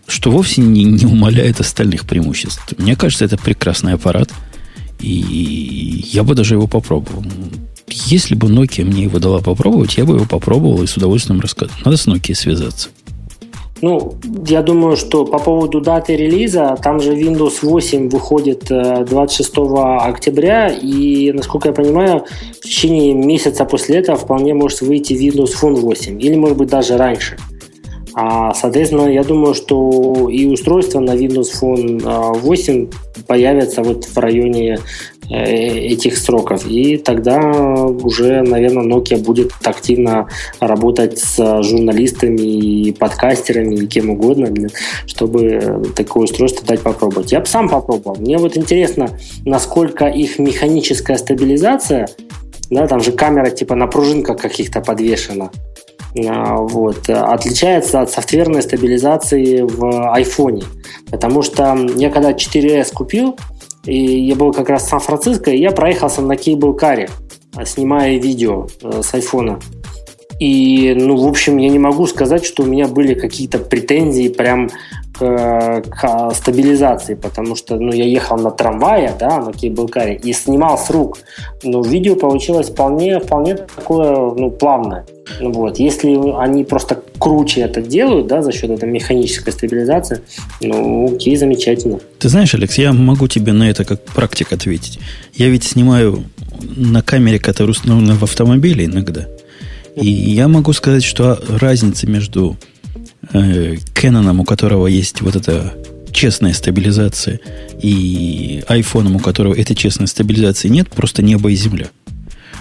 [0.09, 2.75] Что вовсе не, не умаляет остальных преимуществ.
[2.79, 4.33] Мне кажется, это прекрасный аппарат.
[4.99, 7.25] И я бы даже его попробовал.
[7.89, 11.77] Если бы Nokia мне его дала попробовать, я бы его попробовал и с удовольствием рассказал.
[11.85, 12.89] Надо с Nokia связаться.
[13.83, 14.15] Ну,
[14.47, 19.61] я думаю, что по поводу даты релиза, там же Windows 8 выходит 26 э,
[20.01, 22.25] октября, и, насколько я понимаю,
[22.59, 26.97] в течение месяца после этого вполне может выйти Windows Phone 8, или, может быть, даже
[26.97, 27.37] раньше.
[28.15, 34.17] А, соответственно, я думаю, что и устройство на Windows Phone 8 а, появятся вот в
[34.17, 34.79] районе
[35.16, 36.67] э, этих сроков.
[36.67, 40.29] И тогда уже, наверное, Nokia будет активно
[40.61, 44.49] работать с журналистами и подкастерами и кем угодно,
[45.07, 47.33] чтобы такое устройство дать попробовать.
[47.33, 48.17] Я бы сам попробовал.
[48.17, 49.09] Мне вот интересно,
[49.45, 52.09] насколько их механическая стабилизация,
[52.71, 55.51] да, там же камера типа на пружинках каких-то подвешена,
[56.29, 60.65] а, вот, отличается от софтверной стабилизации в айфоне.
[61.11, 63.37] Потому что я когда 4S купил,
[63.87, 67.09] и я был как раз в Сан-Франциско, и я проехался на кейбл-каре,
[67.65, 69.59] снимая видео э, с айфона.
[70.39, 74.69] И, ну, в общем, я не могу сказать, что у меня были какие-то претензии прям
[75.19, 80.79] к, к стабилизации, потому что, ну, я ехал на трамвае, да, на кейблкаре, и снимал
[80.79, 81.19] с рук.
[81.63, 85.07] Но видео получилось вполне, вполне такое, ну, плавное.
[85.41, 85.79] Ну, вот.
[85.79, 90.21] Если они просто круче это делают, да, за счет этой механической стабилизации,
[90.61, 91.99] ну, окей, замечательно.
[92.19, 94.99] Ты знаешь, Алекс, я могу тебе на это как практик ответить.
[95.35, 96.25] Я ведь снимаю
[96.77, 99.27] на камере, которая установлена в автомобиле иногда–
[99.97, 102.57] и я могу сказать, что разница между
[103.41, 105.75] э, Canon, у которого есть вот эта
[106.13, 107.41] честная стабилизация,
[107.81, 111.89] и iPhone, у которого этой честной стабилизации нет, просто небо и земля.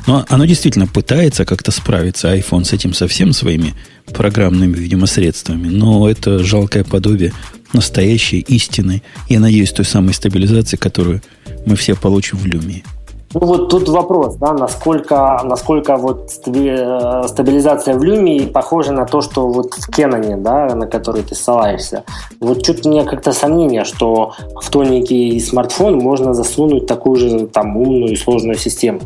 [0.08, 3.74] Но оно действительно пытается как-то справиться, iPhone, с этим совсем своими
[4.14, 5.68] программными, видимо, средствами.
[5.68, 7.34] Но это жалкое подобие
[7.74, 11.22] настоящей, истины, я надеюсь, той самой стабилизации, которую
[11.66, 12.84] мы все получим в Lumia.
[13.36, 19.22] Ну вот тут вопрос, да, насколько, насколько вот э, стабилизация в Люме похожа на то,
[19.22, 22.06] что вот в Кеноне, да, на который ты ссылаешься.
[22.40, 24.32] Вот что-то у меня как-то сомнение, что
[24.62, 29.02] в тоненький смартфон можно засунуть такую же там умную и сложную систему.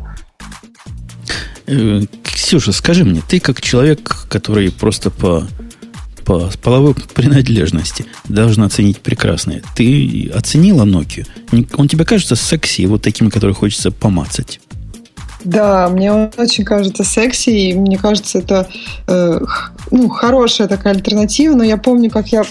[1.66, 5.42] Э, Ксюша, скажи мне, ты как человек, который просто по
[6.30, 9.64] по половой принадлежности должна оценить прекрасное.
[9.76, 11.26] Ты оценила Nokia?
[11.74, 14.62] Он тебе кажется секси, вот такими, которые хочется помацать?
[15.44, 18.68] Да, мне он очень кажется секси, и мне кажется, это
[19.08, 19.40] э,
[19.90, 22.44] ну, хорошая такая альтернатива, но я помню, как я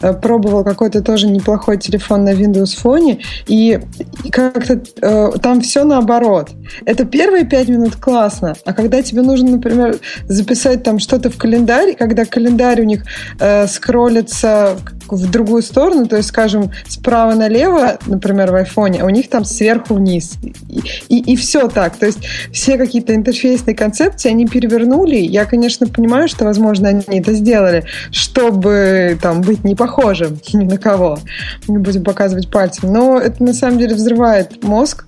[0.00, 3.80] э, пробовал какой-то тоже неплохой телефон на Windows Phone, и,
[4.24, 6.50] и как-то э, там все наоборот.
[6.84, 11.96] Это первые пять минут классно, а когда тебе нужно, например, записать там что-то в календарь,
[11.96, 13.04] когда календарь у них
[13.40, 14.76] э, скроллится
[15.08, 19.44] в другую сторону, то есть, скажем, справа налево, например, в айфоне, а у них там
[19.44, 20.32] сверху вниз.
[20.68, 21.96] И, и, и все так.
[21.96, 22.18] То есть
[22.52, 25.16] все какие-то интерфейсные концепции они перевернули.
[25.16, 30.78] Я, конечно, понимаю, что, возможно, они это сделали, чтобы там быть не похожим ни на
[30.78, 31.18] кого.
[31.66, 32.92] Не будем показывать пальцем.
[32.92, 35.04] Но это на самом деле взрывает мозг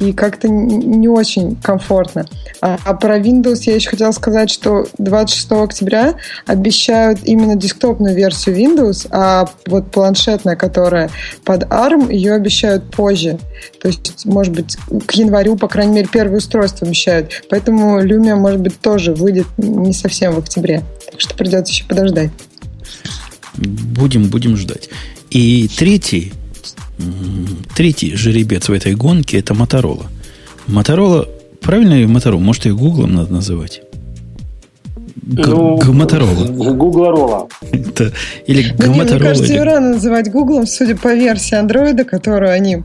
[0.00, 2.26] и как-то не очень комфортно.
[2.60, 6.14] А, а про Windows я еще хотела сказать, что 26 октября
[6.46, 11.10] обещают именно десктопную версию Windows, а вот планшетная, которая
[11.44, 13.38] под ARM, ее обещают позже.
[13.80, 17.44] То есть, может быть, к январю, по крайней мере, первое устройство обещают.
[17.50, 20.82] Поэтому Lumia, может быть, тоже выйдет не совсем в октябре.
[21.10, 22.30] Так что придется еще подождать.
[23.56, 24.88] Будем, будем ждать.
[25.30, 26.32] И третий,
[27.76, 30.06] третий жеребец в этой гонке это Моторола.
[30.66, 31.28] Моторола,
[31.60, 32.40] правильно ли Моторола?
[32.40, 33.82] Может, ее Гуглом надо называть?
[35.26, 36.46] Ну, Моторола.
[36.46, 37.48] Гуглорола.
[38.46, 39.18] Или да Моторола.
[39.18, 42.82] Мне кажется, ее рано называть Гуглом, судя по версии андроида, которую они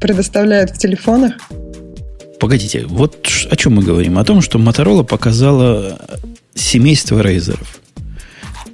[0.00, 1.34] предоставляют в телефонах.
[2.40, 3.16] Погодите, вот
[3.50, 4.18] о чем мы говорим?
[4.18, 5.98] О том, что Моторола показала
[6.54, 7.80] семейство рейзеров.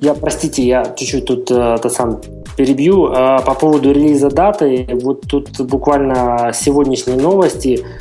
[0.01, 2.21] Я, простите, я чуть-чуть тут э, это сам
[2.57, 3.09] перебью.
[3.09, 7.85] Э, по поводу релиза даты, вот тут буквально сегодняшние новости–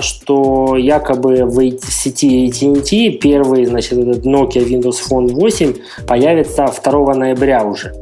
[0.00, 5.74] что якобы в сети AT&T первый, значит, этот Nokia Windows Phone 8
[6.06, 7.92] появится 2 ноября уже.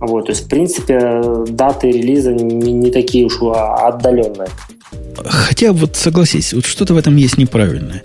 [0.00, 4.48] Вот, то есть, в принципе, даты релиза не, не такие уж отдаленные.
[5.16, 8.02] Хотя, вот согласись, вот что-то в этом есть неправильное.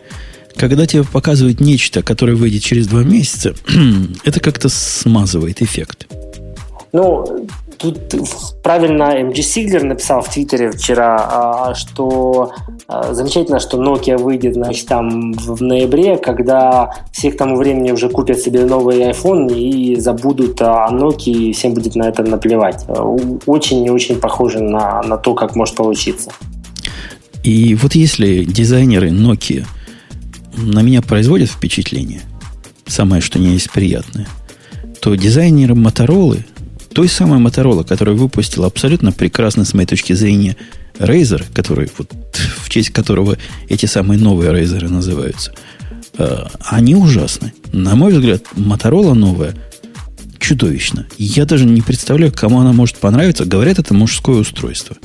[0.55, 3.53] Когда тебе показывают нечто, которое выйдет через два месяца,
[4.23, 6.07] это как-то смазывает эффект.
[6.93, 7.47] Ну,
[7.77, 8.15] Тут
[8.63, 12.51] правильно MG Сиглер написал в Твиттере вчера, а, что
[12.87, 18.09] а, замечательно, что Nokia выйдет значит, там в ноябре, когда все к тому времени уже
[18.09, 22.83] купят себе новый iPhone и забудут о Nokia, и всем будет на это наплевать.
[23.45, 26.31] Очень и очень похоже на, на то, как может получиться.
[27.43, 29.65] И вот если дизайнеры Nokia
[30.55, 32.21] на меня производят впечатление,
[32.85, 34.27] самое что не есть приятное,
[35.01, 36.43] то дизайнеры Motorola
[36.97, 40.57] той самой Моторола, которая выпустила абсолютно прекрасно, с моей точки зрения,
[40.97, 42.11] Razer, который, вот,
[42.57, 43.37] в честь которого
[43.69, 45.53] эти самые новые Razer называются,
[46.17, 47.53] э, они ужасны.
[47.71, 49.53] На мой взгляд, Моторола новая
[50.39, 51.05] чудовищно.
[51.19, 53.45] Я даже не представляю, кому она может понравиться.
[53.45, 54.97] Говорят, это мужское устройство.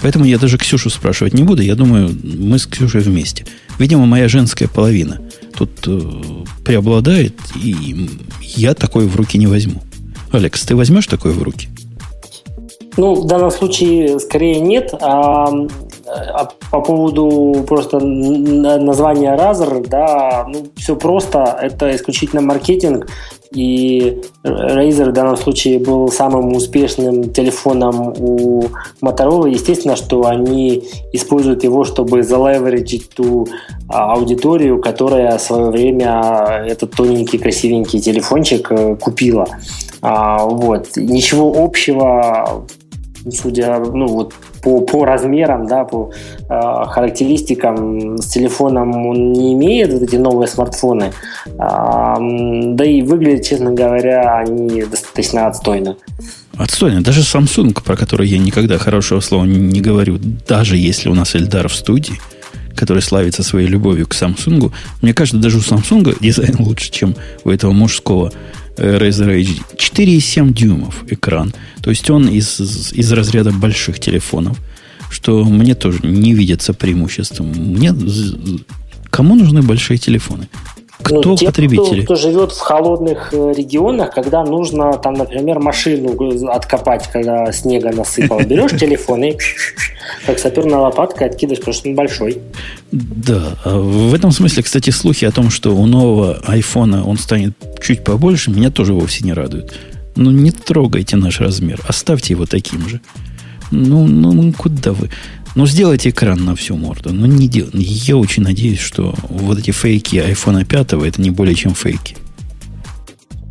[0.00, 1.62] Поэтому я даже Ксюшу спрашивать не буду.
[1.62, 3.46] Я думаю, мы с Ксюшей вместе.
[3.78, 5.20] Видимо, моя женская половина
[5.56, 6.00] тут э,
[6.64, 8.08] преобладает, и
[8.40, 9.82] я такой в руки не возьму.
[10.32, 11.68] Алекс, ты возьмешь такое в руки?
[12.96, 14.92] Ну, в данном случае скорее нет.
[15.00, 15.48] А,
[16.06, 21.58] а по поводу просто названия Razer, да, ну, все просто.
[21.62, 23.08] Это исключительно маркетинг.
[23.52, 28.64] И Razer в данном случае был самым успешным телефоном у
[29.02, 29.48] Motorola.
[29.48, 33.48] Естественно, что они используют его, чтобы залевериджить ту
[33.88, 39.46] а, аудиторию, которая в свое время этот тоненький красивенький телефончик э, купила.
[40.02, 40.88] А, вот.
[40.96, 42.66] Ничего общего,
[43.30, 46.10] судя ну, вот, по, по размерам, да, по
[46.48, 51.12] э, характеристикам с телефоном он не имеет, вот эти новые смартфоны.
[51.46, 55.96] Э, да и выглядят, честно говоря, они достаточно отстойно.
[56.56, 57.02] Отстойно.
[57.02, 61.68] Даже Samsung, про который я никогда хорошего слова не говорю, даже если у нас Эльдар
[61.68, 62.18] в студии,
[62.74, 67.14] который славится своей любовью к Samsung, мне кажется, даже у Samsung дизайн лучше, чем
[67.44, 68.32] у этого мужского
[68.78, 69.60] Razer HD.
[69.76, 71.52] 4,7 дюймов экран.
[71.82, 74.58] То есть он из, из разряда больших телефонов,
[75.10, 77.48] что мне тоже не видится преимуществом.
[77.48, 77.94] Мне,
[79.10, 80.48] кому нужны большие телефоны?
[81.02, 82.02] Кто ну, те, потребители?
[82.02, 87.92] Кто, кто живет в холодных э, регионах, когда нужно, там, например, машину откопать, когда снега
[87.92, 88.40] насыпал.
[88.46, 89.36] Берешь телефон и
[90.26, 92.38] как саперная лопатка откидываешь, потому что он большой.
[92.90, 93.56] Да.
[93.64, 98.02] А в этом смысле, кстати, слухи о том, что у нового айфона он станет чуть
[98.02, 99.78] побольше, меня тоже вовсе не радуют.
[100.16, 101.80] Ну, не трогайте наш размер.
[101.86, 103.00] Оставьте его таким же.
[103.70, 105.10] Ну, ну, ну куда вы?
[105.54, 107.12] Ну, сделайте экран на всю морду.
[107.12, 107.68] Ну, не дел...
[107.72, 112.16] Я очень надеюсь, что вот эти фейки iPhone 5 это не более чем фейки.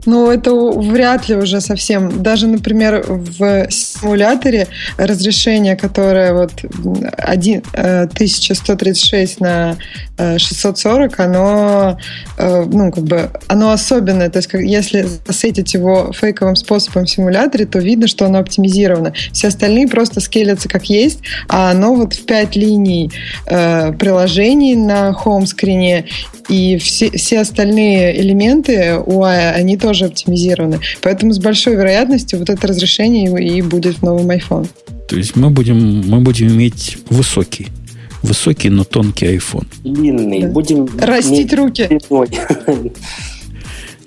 [0.08, 2.24] Ну, это вряд ли уже совсем.
[2.24, 6.54] Даже, например, в симуляторе разрешение, которое вот
[7.18, 9.78] 1, 1136 э, на
[10.38, 12.00] 640, оно,
[12.38, 14.30] э, ну, как бы, оно особенное.
[14.30, 19.14] То есть, если засетить его фейковым способом в симуляторе, то видно, что оно оптимизировано.
[19.34, 23.12] Все остальные просто скелятся как есть, а оно вот в 5 линий
[23.46, 26.06] э, приложений на хоум-скрине
[26.50, 30.80] и все, все остальные элементы UI, они тоже оптимизированы.
[31.02, 34.68] Поэтому с большой вероятностью вот это разрешение и будет в новом iPhone.
[35.08, 37.68] То есть мы будем, мы будем иметь высокий
[38.24, 39.68] высокий, но тонкий iPhone.
[39.84, 40.42] Длинный.
[40.42, 40.48] Да.
[40.50, 41.88] Будем растить руки.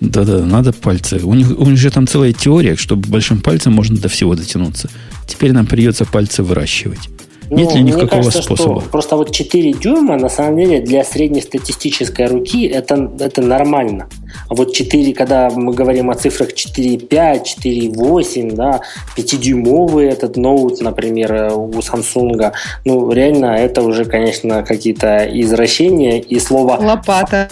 [0.00, 1.20] Да-да, надо пальцы.
[1.24, 4.90] У них, у них же там целая теория, чтобы большим пальцем можно до всего дотянуться.
[5.26, 7.08] Теперь нам придется пальцы выращивать.
[7.50, 8.80] Нет ли никакого кажется, способа?
[8.80, 14.08] Что просто вот 4 дюйма, на самом деле, для среднестатистической руки это, это нормально.
[14.48, 18.80] А вот 4, когда мы говорим о цифрах 4,5, 4,8, да,
[19.16, 22.52] 5-дюймовый этот ноут, например, у Samsung,
[22.84, 26.20] ну, реально, это уже, конечно, какие-то извращения.
[26.20, 27.48] И слово «лопата»,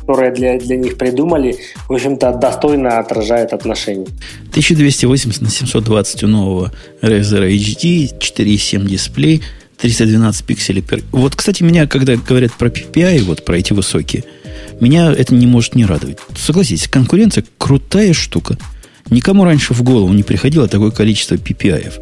[0.00, 1.56] которое для, для них придумали,
[1.88, 4.06] в общем-то, достойно отражает отношения.
[4.50, 6.72] 1280 на 720 у нового
[7.02, 9.42] Razer HD, 4,7 дисплей,
[9.82, 10.84] 312 пикселей.
[11.10, 14.22] Вот, кстати, меня, когда говорят про PPI, вот про эти высокие,
[14.80, 16.18] меня это не может не радовать.
[16.36, 18.56] Согласитесь, конкуренция крутая штука.
[19.10, 21.92] Никому раньше в голову не приходило такое количество PPI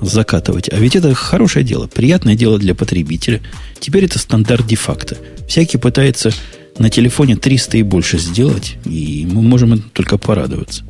[0.00, 0.70] закатывать.
[0.72, 3.42] А ведь это хорошее дело, приятное дело для потребителя.
[3.80, 5.18] Теперь это стандарт де-факто.
[5.46, 6.32] Всякий пытается
[6.78, 10.84] на телефоне 300 и больше сделать, и мы можем только порадоваться.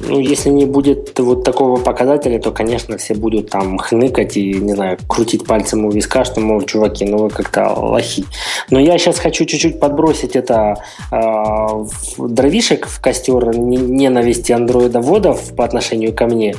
[0.00, 4.74] Ну, если не будет вот такого показателя, то, конечно, все будут там хныкать и, не
[4.74, 8.24] знаю, крутить пальцем у виска, что, мол, чуваки, ну вы как-то лохи.
[8.70, 10.76] Но я сейчас хочу чуть-чуть подбросить это
[11.10, 16.56] э, в дровишек в костер ненависти андроидоводов по отношению ко мне.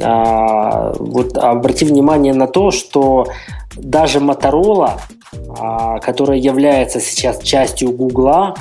[0.00, 3.26] Э, вот обрати внимание на то, что
[3.76, 5.00] даже Motorola,
[5.32, 8.54] э, которая является сейчас частью Гугла,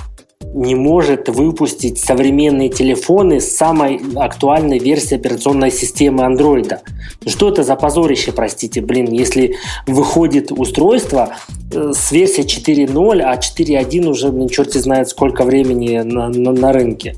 [0.53, 6.77] не может выпустить современные телефоны с самой актуальной версией операционной системы Android.
[7.25, 9.55] Что это за позорище, простите, блин, если
[9.87, 11.33] выходит устройство
[11.73, 16.71] э, с версией 4.0, а 4.1 уже, блин, черти знает сколько времени на, на, на
[16.71, 17.15] рынке.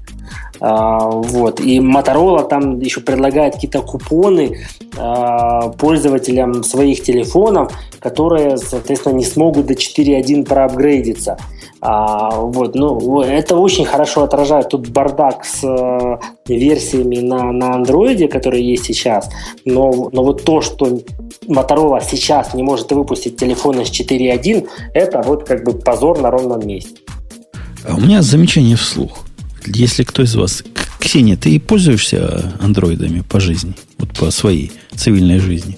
[0.59, 1.59] А, вот.
[1.59, 4.65] И Motorola там еще предлагает какие-то купоны
[4.97, 11.37] а, пользователям своих телефонов, которые, соответственно, не смогут до 4.1 проапгрейдиться.
[11.87, 16.17] А, вот, ну, это очень хорошо отражает тут бардак с э,
[16.47, 19.29] версиями на, на Android, которые есть сейчас.
[19.65, 20.99] Но, но вот то, что
[21.47, 26.65] Motorola сейчас не может выпустить телефоны с 4.1, это вот как бы позор на ровном
[26.65, 27.01] месте.
[27.87, 29.19] А у меня замечание вслух.
[29.67, 30.63] Если кто из вас...
[30.97, 33.75] Ксения, ты пользуешься андроидами по жизни?
[33.99, 35.77] Вот по своей цивильной жизни?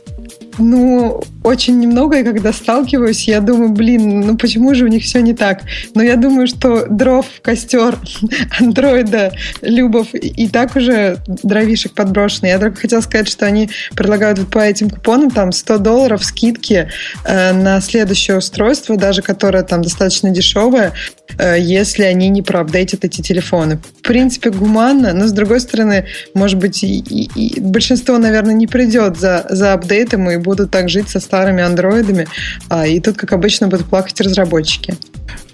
[0.58, 5.22] Ну, очень немного, и когда сталкиваюсь, я думаю, блин, ну почему же у них все
[5.22, 5.62] не так?
[5.96, 7.98] Но я думаю, что дров костер
[8.60, 9.32] андроида
[9.62, 12.48] Любов и так уже дровишек подброшены.
[12.48, 16.90] Я только хотела сказать, что они предлагают по этим купонам там 100 долларов скидки
[17.24, 20.94] э, на следующее устройство, даже которое там достаточно дешевое,
[21.38, 23.78] э, если они не проапдейтят эти телефоны.
[23.78, 28.68] В принципе, гуманно, но с другой стороны, может быть, и, и, и большинство, наверное, не
[28.68, 32.28] придет за, за апдейтом и будут так жить со старыми андроидами,
[32.70, 34.96] а, и тут, как обычно, будут плакать разработчики.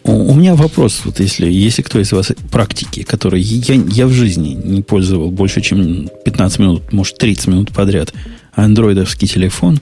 [0.04, 4.50] У меня вопрос, вот если, если кто из вас практики, который я, я в жизни
[4.50, 8.14] не пользовал больше, чем 15 минут, может, 30 минут подряд
[8.54, 9.80] андроидовский телефон,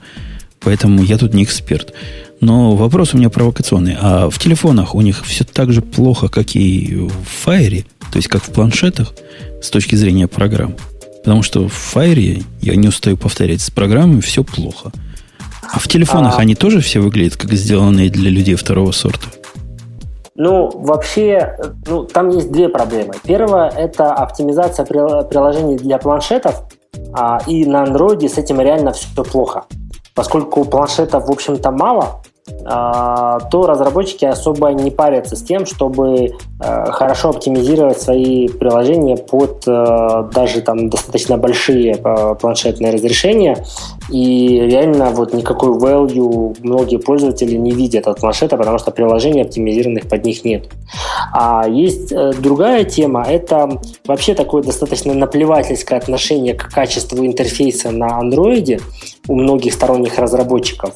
[0.59, 1.93] поэтому я тут не эксперт.
[2.39, 3.97] Но вопрос у меня провокационный.
[3.99, 8.28] А в телефонах у них все так же плохо, как и в Fire, то есть
[8.28, 9.14] как в планшетах,
[9.62, 10.76] с точки зрения программ?
[11.24, 14.91] Потому что в Fire, я не устаю повторять, с программами все плохо.
[15.72, 16.41] А в телефонах а...
[16.41, 19.28] они тоже все выглядят как сделанные для людей второго сорта?
[20.36, 21.55] Ну, вообще,
[21.86, 23.13] ну, там есть две проблемы.
[23.24, 26.63] Первая– это оптимизация приложений для планшетов,
[27.13, 29.65] а, и на андроиде с этим реально все плохо.
[30.15, 32.24] Поскольку планшетов, в общем-то, мало,
[32.64, 40.30] то разработчики особо не парятся с тем, чтобы э, хорошо оптимизировать свои приложения под э,
[40.34, 43.64] даже там достаточно большие э, планшетные разрешения.
[44.10, 50.10] И реально вот никакой value многие пользователи не видят от планшета, потому что приложений оптимизированных
[50.10, 50.70] под них нет.
[51.34, 58.80] А есть другая тема, это вообще такое достаточно наплевательское отношение к качеству интерфейса на андроиде.
[59.32, 60.95] У многих сторонних разработчиков.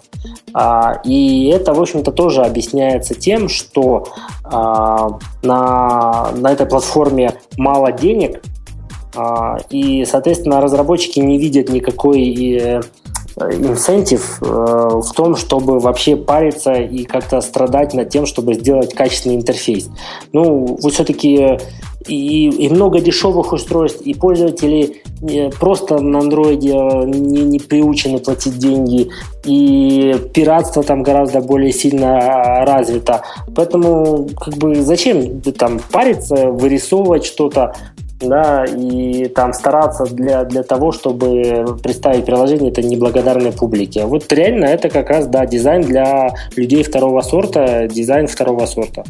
[0.53, 4.07] А, и это, в общем-то, тоже объясняется тем, что
[4.43, 8.41] а, на, на этой платформе мало денег,
[9.15, 12.81] а, и, соответственно, разработчики не видят никакой э,
[13.37, 19.35] инцентив э, в том, чтобы вообще париться и как-то страдать над тем, чтобы сделать качественный
[19.35, 19.89] интерфейс.
[20.33, 21.59] Ну, вы все-таки
[22.07, 28.57] и, и много дешевых устройств, и пользователи э, просто на андроиде не, не приучены платить
[28.57, 29.09] деньги,
[29.45, 33.21] и пиратство там гораздо более сильно а, развито.
[33.55, 37.73] Поэтому как бы зачем там париться, вырисовывать что-то,
[38.19, 44.05] да, и там стараться для, для того, чтобы представить приложение это неблагодарной публике.
[44.05, 49.03] Вот реально это как раз, да, дизайн для людей второго сорта, дизайн второго сорта.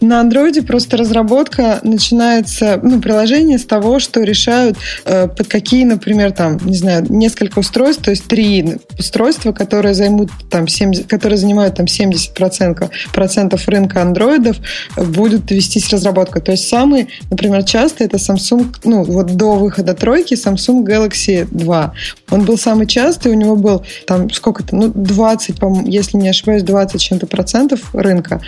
[0.00, 6.32] На андроиде просто разработка начинается, ну, приложение с того, что решают, э, под какие, например,
[6.32, 11.76] там, не знаю, несколько устройств, то есть три устройства, которые займут там 70, которые занимают
[11.76, 14.56] там 70% процентов рынка андроидов,
[14.96, 16.40] будут вестись разработка.
[16.40, 21.92] То есть самый, например, часто это Samsung, ну, вот до выхода тройки Samsung Galaxy 2.
[22.30, 25.56] Он был самый частый, у него был там сколько-то, ну, 20,
[25.86, 28.40] если не ошибаюсь, 20 чем-то процентов рынка.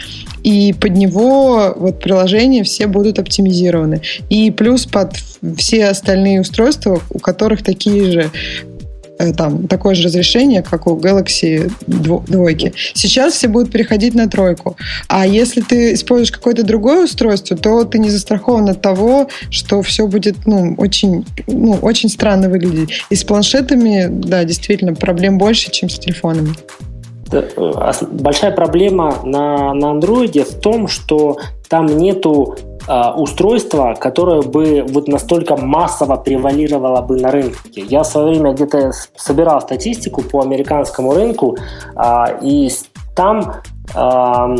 [0.42, 1.25] И под него
[1.76, 4.02] вот приложения все будут оптимизированы.
[4.28, 5.14] И плюс под
[5.56, 8.30] все остальные устройства, у которых такие же
[9.18, 12.72] э, там такое же разрешение, как у Galaxy двойки.
[12.94, 14.76] Сейчас все будут переходить на тройку.
[15.08, 20.06] А если ты используешь какое-то другое устройство, то ты не застрахован от того, что все
[20.06, 22.90] будет ну, очень, ну, очень странно выглядеть.
[23.10, 26.54] И с планшетами, да, действительно, проблем больше, чем с телефонами.
[27.32, 31.36] Э, большая проблема на, на Android в том, что
[31.68, 32.56] там нету
[32.88, 37.82] э, устройства, которое бы вот настолько массово превалировало бы на рынке.
[37.88, 41.56] Я в свое время где-то собирал статистику по американскому рынку,
[41.96, 42.70] э, и
[43.16, 43.54] там
[43.94, 44.56] э,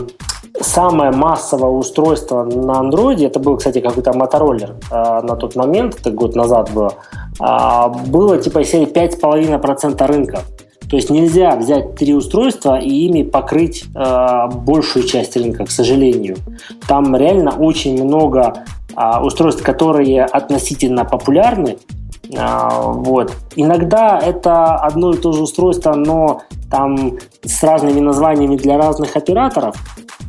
[0.60, 6.10] самое массовое устройство на Android, это был, кстати, какой-то Motorola э, на тот момент, это
[6.10, 6.94] год назад было,
[7.40, 10.40] э, было типа серии 5,5% рынка.
[10.88, 16.36] То есть нельзя взять три устройства и ими покрыть э, большую часть рынка, к сожалению.
[16.86, 18.64] Там реально очень много
[18.96, 21.78] э, устройств, которые относительно популярны.
[22.32, 23.32] Э, вот.
[23.56, 29.76] Иногда это одно и то же устройство, но там с разными названиями для разных операторов.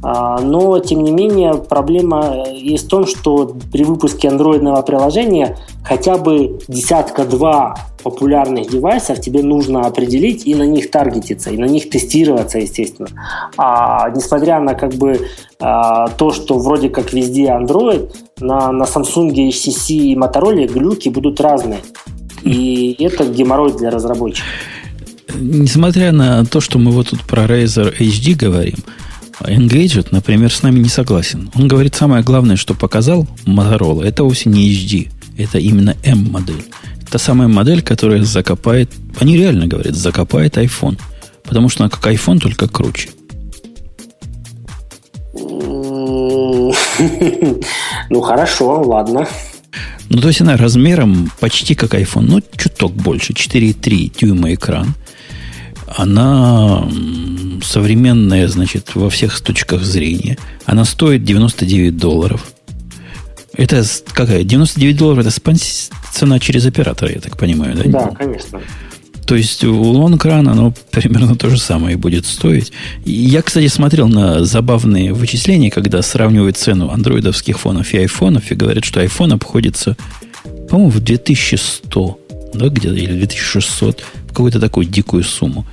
[0.03, 6.17] А, но, тем не менее, проблема есть в том, что при выпуске андроидного приложения хотя
[6.17, 12.59] бы десятка-два популярных девайсов тебе нужно определить и на них таргетиться, и на них тестироваться,
[12.59, 13.09] естественно.
[13.57, 15.27] А несмотря на как бы
[15.59, 21.41] а, то, что вроде как везде Android, на, на Samsung, HTC и Motorola глюки будут
[21.41, 21.79] разные.
[22.43, 24.47] И это геморрой для разработчиков.
[25.35, 28.77] Несмотря на то, что мы вот тут про Razer HD говорим,
[29.41, 31.51] Engadget, например, с нами не согласен.
[31.53, 36.63] Он говорит, самое главное, что показал Motorola, это вовсе не HD, это именно M-модель.
[37.07, 40.99] Это самая модель, которая закопает, они реально говорят, закопает iPhone.
[41.43, 43.09] Потому что она как iPhone, только круче.
[48.09, 49.27] Ну, хорошо, ладно.
[50.09, 54.95] Ну, то есть она размером почти как iPhone, ну, чуток больше, 4,3 дюйма экран.
[55.97, 56.87] Она
[57.63, 60.37] современная, значит, во всех точках зрения.
[60.65, 62.45] Она стоит 99 долларов.
[63.53, 63.83] Это
[64.13, 64.43] какая?
[64.43, 65.59] 99 долларов это
[66.13, 67.83] цена через оператора, я так понимаю, да?
[67.85, 68.61] Да, конечно.
[69.25, 72.71] То есть у Longran оно примерно то же самое будет стоить.
[73.03, 78.85] Я, кстати, смотрел на забавные вычисления, когда сравнивают цену андроидовских фонов и айфонов, и говорят,
[78.85, 79.97] что iPhone обходится,
[80.69, 82.19] по-моему, в 2100,
[82.53, 85.65] да, где-то, или 2600, в какую-то такую дикую сумму.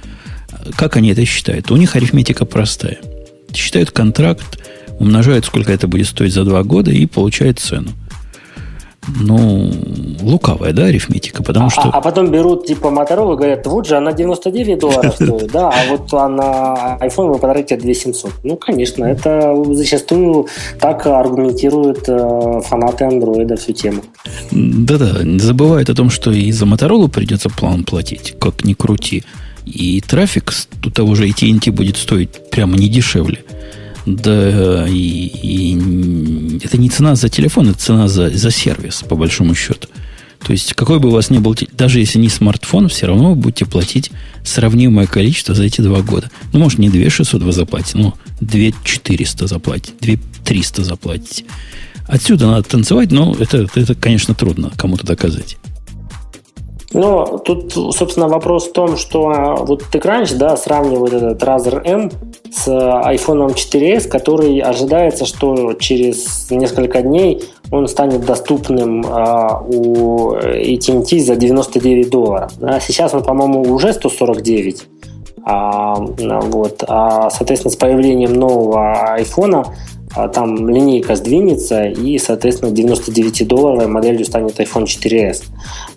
[0.77, 1.71] Как они это считают?
[1.71, 2.99] У них арифметика простая.
[3.53, 4.59] Считают контракт,
[4.99, 7.91] умножают, сколько это будет стоить за два года, и получают цену.
[9.21, 9.71] Ну,
[10.23, 11.91] лукавая, да, арифметика, потому а, что...
[11.93, 15.91] А, потом берут, типа, Motorola и говорят, вот же она 99 долларов стоит, да, а
[15.91, 18.33] вот на iPhone вы потратите 2700.
[18.45, 20.49] Ну, конечно, это зачастую
[20.81, 24.03] так аргументируют э, фанаты андроида всю тему.
[24.51, 29.25] Да-да, не забывают о том, что и за Motorola придется план платить, как ни крути.
[29.67, 30.53] И трафик
[30.85, 33.45] у того же AT&T будет стоить прямо не дешевле.
[34.07, 39.55] Да, и, и это не цена за телефон, это цена за, за сервис, по большому
[39.55, 39.89] счету.
[40.45, 43.37] То есть, какой бы у вас ни был, даже если не смартфон, все равно вы
[43.37, 44.11] будете платить
[44.45, 46.31] сравнимое количество за эти два года.
[46.53, 51.45] Ну, может, не 2 600 вы заплатите, но 2 400 заплатите, 2 300 заплатите.
[52.07, 55.57] Отсюда надо танцевать, но это, это конечно, трудно кому-то доказать.
[56.95, 61.83] Ну, тут, собственно, вопрос в том, что а, вот ты раньше, да, сравнивал этот Razer
[61.85, 62.11] M
[62.53, 67.43] с iPhone 4s, который ожидается, что через несколько дней
[67.73, 72.53] он станет доступным а, у AT&T за 99 долларов.
[72.59, 74.87] Да, сейчас он, по-моему, уже 149.
[75.47, 79.75] А, вот, а, соответственно, с появлением нового iPhone а,
[80.15, 85.45] там линейка сдвинется, и, соответственно, 99-долларовой моделью станет iPhone 4s.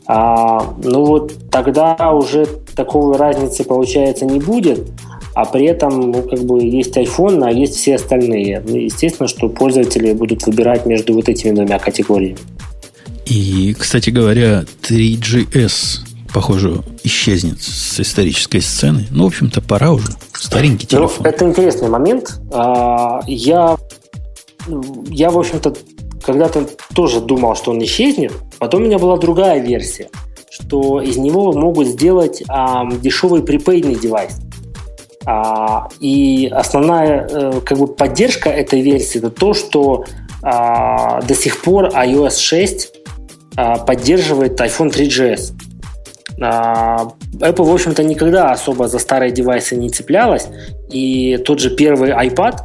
[0.08, 4.88] А, ну вот тогда уже такой разницы, получается, не будет,
[5.36, 8.64] а при этом ну, как бы есть iPhone, а есть все остальные.
[8.66, 12.40] Ну, естественно, что пользователи будут выбирать между вот этими двумя категориями.
[13.28, 16.00] И, кстати говоря, 3GS,
[16.34, 19.06] похоже, исчезнет с исторической сцены.
[19.12, 20.08] Ну, в общем-то, пора уже.
[20.34, 21.24] Старенький ну, телефон.
[21.24, 22.40] Ну, это интересный момент.
[22.52, 23.78] А, я
[25.10, 25.74] я, в общем-то,
[26.24, 28.34] когда-то тоже думал, что он исчезнет.
[28.60, 30.10] Потом у меня была другая версия,
[30.50, 34.38] что из него могут сделать а, дешевый припейдный девайс.
[35.26, 40.06] А, и основная э, как бы поддержка этой версии это то, что
[40.42, 42.94] а, до сих пор iOS 6
[43.58, 45.54] а, поддерживает iPhone 3GS.
[46.42, 47.08] А,
[47.40, 50.48] Apple, в общем-то, никогда особо за старые девайсы не цеплялась,
[50.90, 52.60] и тот же первый iPad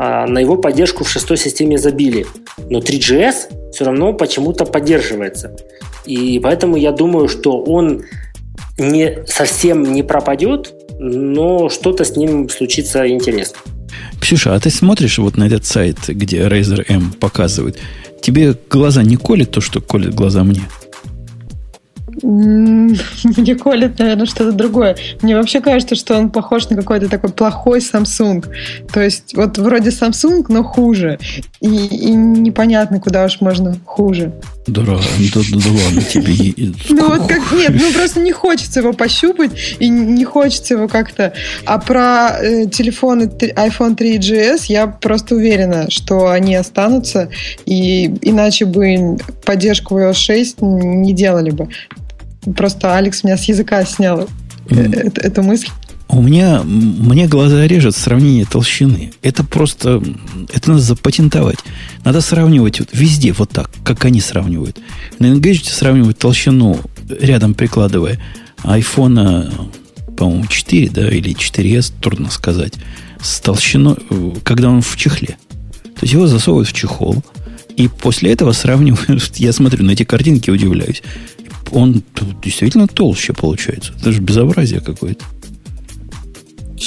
[0.00, 2.26] на его поддержку в шестой системе забили.
[2.70, 5.54] Но 3GS все равно почему-то поддерживается.
[6.06, 8.04] И поэтому я думаю, что он
[8.78, 13.58] не совсем не пропадет, но что-то с ним случится интересно.
[14.20, 17.78] Ксюша, а ты смотришь вот на этот сайт, где Razer M показывает,
[18.22, 20.62] тебе глаза не колет то, что колет глаза мне?
[22.22, 24.96] Мне колет, наверное, что-то другое.
[25.22, 28.44] Мне вообще кажется, что он похож на какой-то такой плохой Samsung.
[28.92, 31.18] То есть вот вроде Samsung, но хуже.
[31.60, 34.32] И, и непонятно, куда уж можно хуже.
[34.66, 34.98] Да, да,
[35.34, 36.54] да, да ладно тебе.
[36.90, 41.32] Ну вот как, нет, ну просто не хочется его пощупать и не хочется его как-то.
[41.64, 47.30] А про э, телефоны iPhone 3GS я просто уверена, что они останутся,
[47.66, 51.68] и иначе бы поддержку iOS 6 не делали бы.
[52.56, 54.28] Просто Алекс меня с языка снял
[54.66, 54.96] mm.
[54.96, 55.68] эту, эту мысль.
[56.12, 59.12] У меня, мне глаза режет сравнение толщины.
[59.22, 60.02] Это просто,
[60.52, 61.58] это надо запатентовать.
[62.04, 64.80] Надо сравнивать вот везде вот так, как они сравнивают.
[65.20, 68.18] На Engage сравнивают толщину, рядом прикладывая
[68.64, 69.70] iPhone,
[70.16, 72.74] по-моему, 4, да, или 4S, трудно сказать,
[73.22, 73.96] с толщиной,
[74.42, 75.36] когда он в чехле.
[75.82, 77.22] То есть его засовывают в чехол,
[77.76, 81.02] и после этого сравнивают, я смотрю на эти картинки и удивляюсь
[81.72, 82.02] он
[82.42, 83.92] действительно толще получается.
[84.00, 85.24] Это же безобразие какое-то.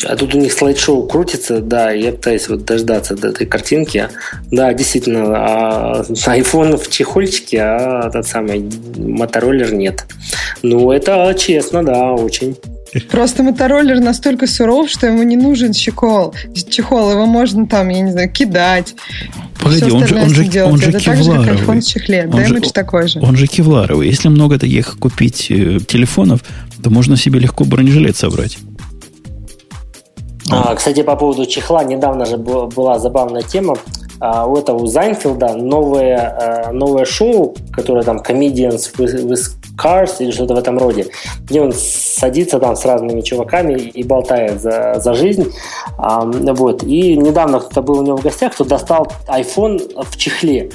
[0.06, 4.10] А тут у них слайд-шоу крутится, да, я пытаюсь вот дождаться до этой картинки.
[4.52, 10.06] Да, действительно, а, iPhone в чехольчике, а тот самый мотороллер нет.
[10.64, 12.58] Ну, это честно, да, очень.
[13.10, 16.34] Просто мотороллер настолько суров, что ему не нужен чехол.
[16.70, 18.95] Чехол его можно там, я не знаю, кидать.
[19.61, 21.48] Погоди, он же, он же, он же Это кевларовый.
[21.48, 22.30] Так же, как в чехле.
[22.32, 23.20] Он же, такой же.
[23.22, 24.07] Он же кевларовый.
[24.07, 26.41] Если много таких купить э, телефонов,
[26.84, 28.57] то можно себе легко бронежилет собрать.
[30.49, 33.78] А, кстати, по поводу чехла, недавно же была забавная тема.
[34.20, 40.18] А, у этого у Зайнфилда новое, э, новое шоу, которое там Comedians with, with Cars
[40.20, 41.08] или что-то в этом роде,
[41.41, 45.52] где он садится там с разными чуваками и болтает за, за жизнь.
[45.98, 46.84] Вот.
[46.84, 50.72] И недавно кто-то был у него в гостях, кто достал iPhone в чехле.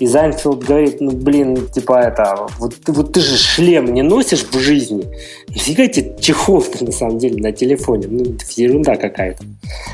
[0.00, 4.58] И Сайнфелд говорит, ну, блин, типа это, вот, вот ты же шлем не носишь в
[4.58, 5.04] жизни.
[5.48, 8.06] Нафига тебе чехол на самом деле на телефоне?
[8.08, 9.44] Ну, ерунда какая-то.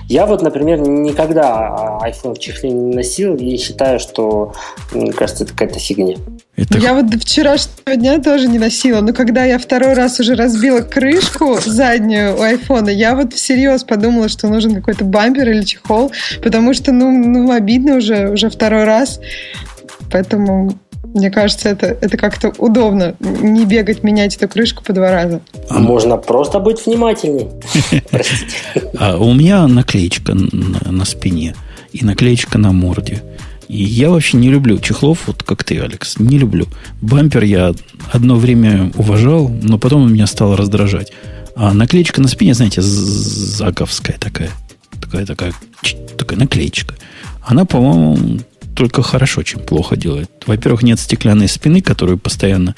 [0.08, 4.54] Я вот, например, никогда iPhone в чехле не носил и считаю, что,
[4.92, 6.16] мне кажется, это какая-то фигня.
[6.54, 6.78] Это...
[6.78, 10.82] Я вот до вчерашнего дня тоже не носила, но когда я второй раз уже разбила
[10.82, 16.12] крышку заднюю у айфона, я вот всерьез подумала, что нужен какой-то бампер или чехол,
[16.42, 19.20] потому что, ну, ну обидно уже, уже второй раз.
[20.10, 20.72] Поэтому
[21.16, 23.16] мне кажется, это, это как-то удобно.
[23.20, 25.40] Не бегать, менять эту крышку по два раза.
[25.70, 27.48] А можно просто быть внимательней.
[28.98, 31.54] А у меня наклеечка на спине
[31.92, 33.22] и наклеечка на морде.
[33.68, 36.18] И я вообще не люблю чехлов, вот как ты, Алекс.
[36.18, 36.66] Не люблю.
[37.00, 37.74] Бампер я
[38.12, 41.12] одно время уважал, но потом он меня стал раздражать.
[41.56, 44.50] А наклеечка на спине, знаете, заковская такая.
[45.00, 45.52] Такая, такая,
[46.16, 46.94] такая наклеечка.
[47.42, 48.40] Она, по-моему,
[48.76, 50.30] только хорошо, чем плохо делает.
[50.46, 52.74] Во-первых, нет стеклянной спины, которую постоянно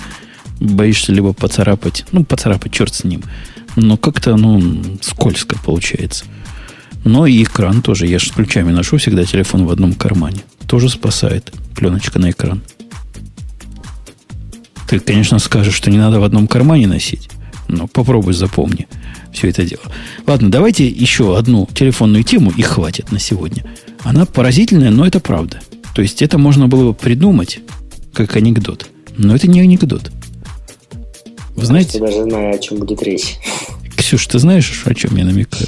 [0.61, 2.07] боишься либо поцарапать.
[2.13, 3.23] Ну, поцарапать, черт с ним.
[3.77, 6.25] Но как-то, ну, скользко получается.
[7.05, 8.07] Но и экран тоже.
[8.07, 10.41] Я же с ключами ношу всегда телефон в одном кармане.
[10.67, 12.63] Тоже спасает пленочка на экран.
[14.89, 17.29] Ты, конечно, скажешь, что не надо в одном кармане носить.
[17.67, 18.87] Но попробуй запомни
[19.33, 19.83] все это дело.
[20.27, 23.65] Ладно, давайте еще одну телефонную тему, и хватит на сегодня.
[24.05, 25.61] Она поразительная, но это правда.
[25.99, 27.59] То есть это можно было бы придумать
[28.13, 28.87] как анекдот.
[29.17, 30.13] Но это не анекдот.
[31.57, 31.99] Вы знаете...
[31.99, 33.35] Я даже знаю, о чем будет речь.
[33.97, 35.67] Ксюш, ты знаешь, о чем я намекаю?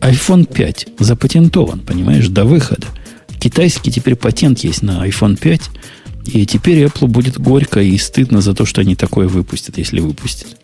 [0.00, 2.88] iPhone 5 запатентован, понимаешь, до выхода.
[3.40, 5.62] Китайский теперь патент есть на iPhone 5,
[6.26, 10.59] и теперь Apple будет горько и стыдно за то, что они такое выпустят, если выпустят.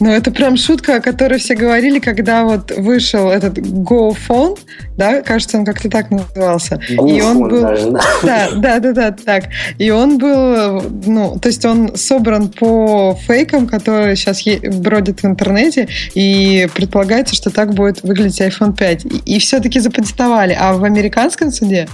[0.00, 4.58] Ну, это прям шутка, о которой все говорили, когда вот вышел этот Go Phone,
[4.96, 6.80] да, кажется, он как-то так назывался.
[6.88, 8.00] И он был, даже, да.
[8.22, 9.44] да, да, да, да, так.
[9.78, 14.42] И он был, ну, то есть он собран по фейкам, которые сейчас
[14.80, 19.04] бродят в интернете, и предполагается, что так будет выглядеть iPhone 5.
[19.04, 20.56] И, и все-таки запатентовали.
[20.58, 21.88] А в американском суде,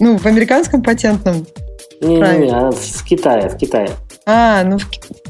[0.00, 1.46] ну, в американском патентном
[2.02, 3.90] не-не-не, а в Китае, в Китае.
[4.24, 4.78] А, ну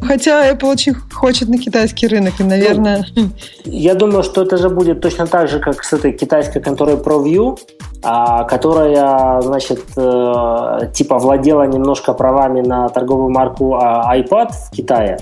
[0.02, 3.06] хотя Apple очень хочет на китайский рынок, и, наверное...
[3.16, 3.30] Ну,
[3.64, 7.58] я думаю, что это же будет точно так же, как с этой китайской конторой ProView,
[8.02, 15.18] а, которая, значит, э, типа владела немножко правами на торговую марку а, iPad в Китае.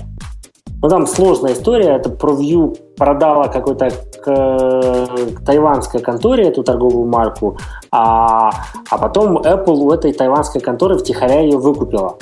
[0.81, 1.95] Ну, там сложная история.
[1.95, 7.57] Это ProView продала какой-то к, к тайванской конторе эту торговую марку,
[7.91, 8.49] а,
[8.89, 12.17] а потом Apple у этой тайванской конторы втихаря ее выкупила.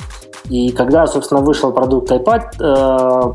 [0.50, 2.64] И когда, собственно, вышел продукт iPad, э,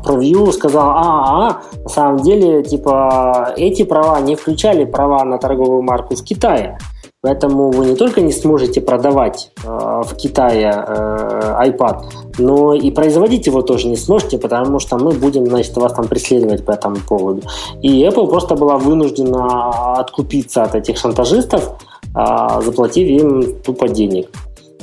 [0.05, 5.81] ProView сказал, а, а, на самом деле, типа, эти права не включали права на торговую
[5.81, 6.77] марку в Китае.
[7.25, 12.03] Поэтому вы не только не сможете продавать э, в Китае э, iPad,
[12.37, 16.63] но и производить его тоже не сможете, потому что мы будем, значит, вас там преследовать
[16.63, 17.41] по этому поводу.
[17.81, 21.71] И Apple просто была вынуждена откупиться от этих шантажистов,
[22.15, 24.29] э, заплатив им тупо денег.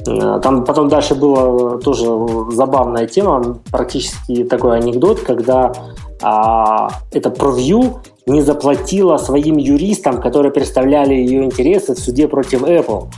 [0.07, 2.07] Э, там потом дальше была тоже
[2.51, 5.73] забавная тема, практически такой анекдот, когда
[6.23, 13.09] а, это ProView не заплатила своим юристам, которые представляли ее интересы в суде против Apple.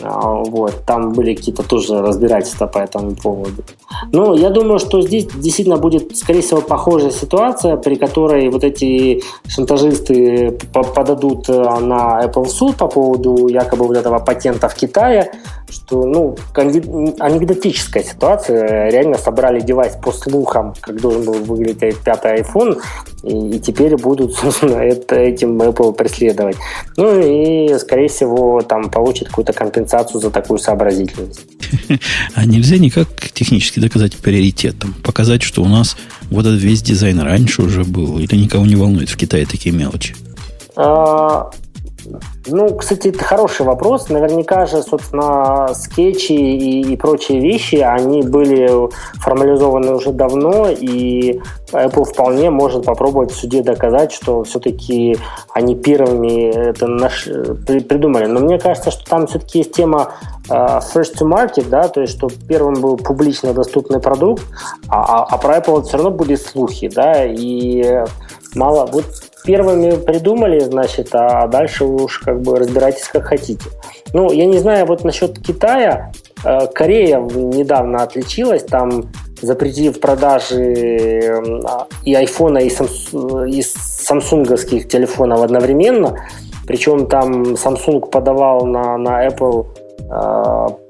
[0.00, 3.62] А, вот, там были какие-то тоже разбирательства по этому поводу.
[4.12, 9.22] Но я думаю, что здесь действительно будет, скорее всего, похожая ситуация, при которой вот эти
[9.46, 15.32] шантажисты подадут э, на Apple суд по поводу якобы вот этого патента в Китае,
[15.72, 18.90] что, ну, анекдотическая ситуация.
[18.90, 22.78] Реально собрали девайс по слухам, как должен был выглядеть пятый iPhone,
[23.22, 26.56] и, и теперь будут, собственно, это, этим Apple преследовать.
[26.96, 31.40] Ну и, скорее всего, там получит какую-то компенсацию за такую сообразительность.
[32.34, 34.78] А нельзя никак технически доказать приоритет?
[34.78, 35.96] Там, показать, что у нас
[36.30, 40.14] вот этот весь дизайн раньше уже был, или никого не волнует в Китае такие мелочи?
[42.46, 44.08] Ну, кстати, это хороший вопрос.
[44.08, 48.70] Наверняка же, собственно, скетчи и, и прочие вещи, они были
[49.20, 51.40] формализованы уже давно, и
[51.72, 55.16] Apple вполне может попробовать в суде доказать, что все-таки
[55.54, 58.26] они первыми это наш, придумали.
[58.26, 60.12] Но мне кажется, что там все-таки есть тема
[60.48, 64.42] uh, first to market, да, то есть, что первым был публично доступный продукт,
[64.88, 68.04] а, а, а про Apple все равно были слухи, да, и
[68.54, 68.86] мало.
[68.86, 69.04] Вот
[69.44, 73.64] первыми придумали, значит, а дальше уж как бы разбирайтесь как хотите.
[74.12, 76.12] Ну, я не знаю, вот насчет Китая,
[76.44, 79.10] э, Корея недавно отличилась, там
[79.40, 81.42] запретив продажи
[82.04, 86.16] и айфона, и, Samsung, и самсунговских телефонов одновременно.
[86.66, 89.81] Причем там Samsung подавал на, на Apple э,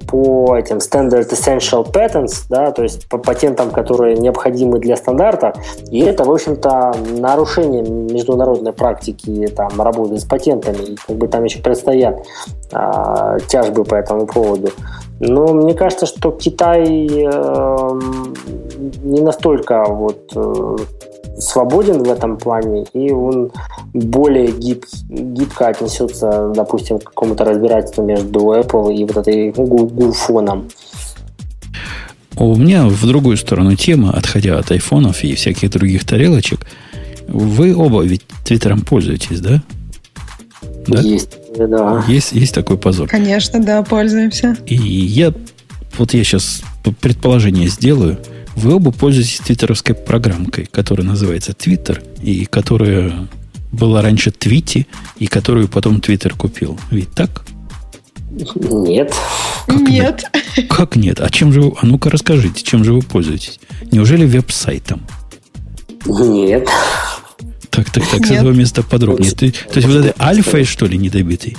[0.08, 5.54] по этим Standard Essential Patents, да, то есть по патентам, которые необходимы для стандарта,
[5.90, 11.44] и это, в общем-то, нарушение международной практики там, работы с патентами, и как бы там
[11.44, 12.26] еще предстоят
[12.72, 14.70] а, тяжбы по этому поводу.
[15.20, 18.00] Но мне кажется, что Китай э,
[19.04, 20.76] не настолько вот э,
[21.38, 23.50] свободен в этом плане, и он
[23.92, 30.68] более гиб, гибко отнесется, допустим, к какому-то разбирательству между Apple и вот этой гуфоном.
[32.36, 36.66] У меня в другую сторону тема, отходя от айфонов и всяких других тарелочек.
[37.28, 39.62] Вы оба ведь Твиттером пользуетесь, да?
[40.86, 41.00] да?
[41.00, 42.04] Есть, да.
[42.08, 43.08] Есть, есть такой позор.
[43.08, 44.56] Конечно, да, пользуемся.
[44.66, 45.32] И я,
[45.98, 46.62] вот я сейчас
[47.00, 48.18] предположение сделаю–
[48.56, 53.28] вы оба пользуетесь твиттеровской программкой, которая называется Twitter, и которая
[53.72, 54.86] была раньше Твити,
[55.18, 56.78] и которую потом Твиттер купил.
[56.90, 57.44] Ведь так?
[58.30, 59.14] Нет.
[59.66, 60.24] Как нет.
[60.56, 60.68] нет.
[60.68, 61.20] Как нет?
[61.20, 61.74] А чем же вы...
[61.80, 63.60] А ну-ка расскажите, чем же вы пользуетесь?
[63.90, 65.02] Неужели веб-сайтом?
[66.06, 66.68] Нет.
[67.70, 69.30] Так, так, так, с этого места подробнее.
[69.30, 71.56] Ты, то есть вот этой альфой, что ли, недобитый?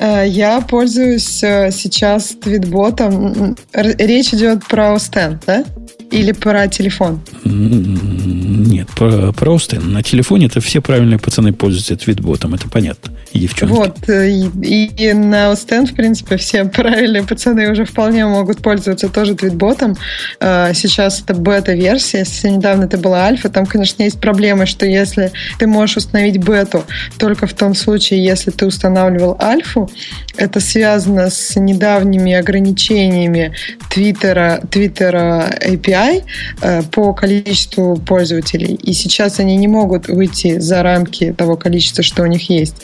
[0.00, 3.56] Э, я пользуюсь э, сейчас твитботом.
[3.72, 5.64] Речь идет про Остен, да?
[6.10, 7.20] Или про телефон?
[7.44, 9.92] Нет, про, про Остен.
[9.92, 13.12] На телефоне это все правильные пацаны пользуются твитботом, это понятно.
[13.32, 13.72] Девчонки.
[13.72, 19.08] Вот, э, и, и на Остен, в принципе, все правильные пацаны уже вполне могут пользоваться
[19.08, 19.96] тоже твитботом.
[20.40, 25.66] Сейчас это бета-версия, если недавно это была альфа, там, конечно, есть проблема, что если ты
[25.66, 26.84] можешь установить бету
[27.18, 29.90] только в том случае, если ты устанавливал альфу,
[30.36, 33.52] это связано с недавними ограничениями
[33.90, 36.22] Твиттера, Твиттера API
[36.62, 38.74] э, по количеству пользователей.
[38.74, 42.76] И сейчас они не могут выйти за рамки того количества, что у них есть.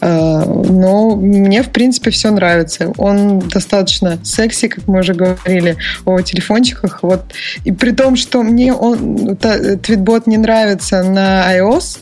[0.00, 2.92] Э, но мне, в принципе, все нравится.
[2.96, 7.02] Он достаточно секси, как мы уже говорили о телефончиках.
[7.02, 7.22] Вот.
[7.64, 11.98] И при том, что мне он, твитбот не нравится на iOS,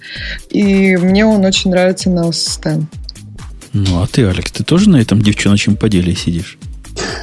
[0.51, 2.87] и мне он очень нравится на OS X.
[3.73, 6.59] Ну, а ты, Алекс, ты тоже на этом девчоночем поделе сидишь?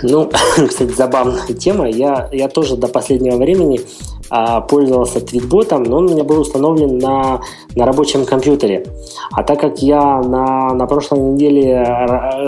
[0.03, 0.31] Ну,
[0.69, 1.89] кстати, забавная тема.
[1.89, 3.81] Я, я тоже до последнего времени
[4.29, 7.41] пользовался твитботом, но он у меня был установлен на,
[7.75, 8.85] на рабочем компьютере.
[9.31, 11.83] А так как я на, на прошлой неделе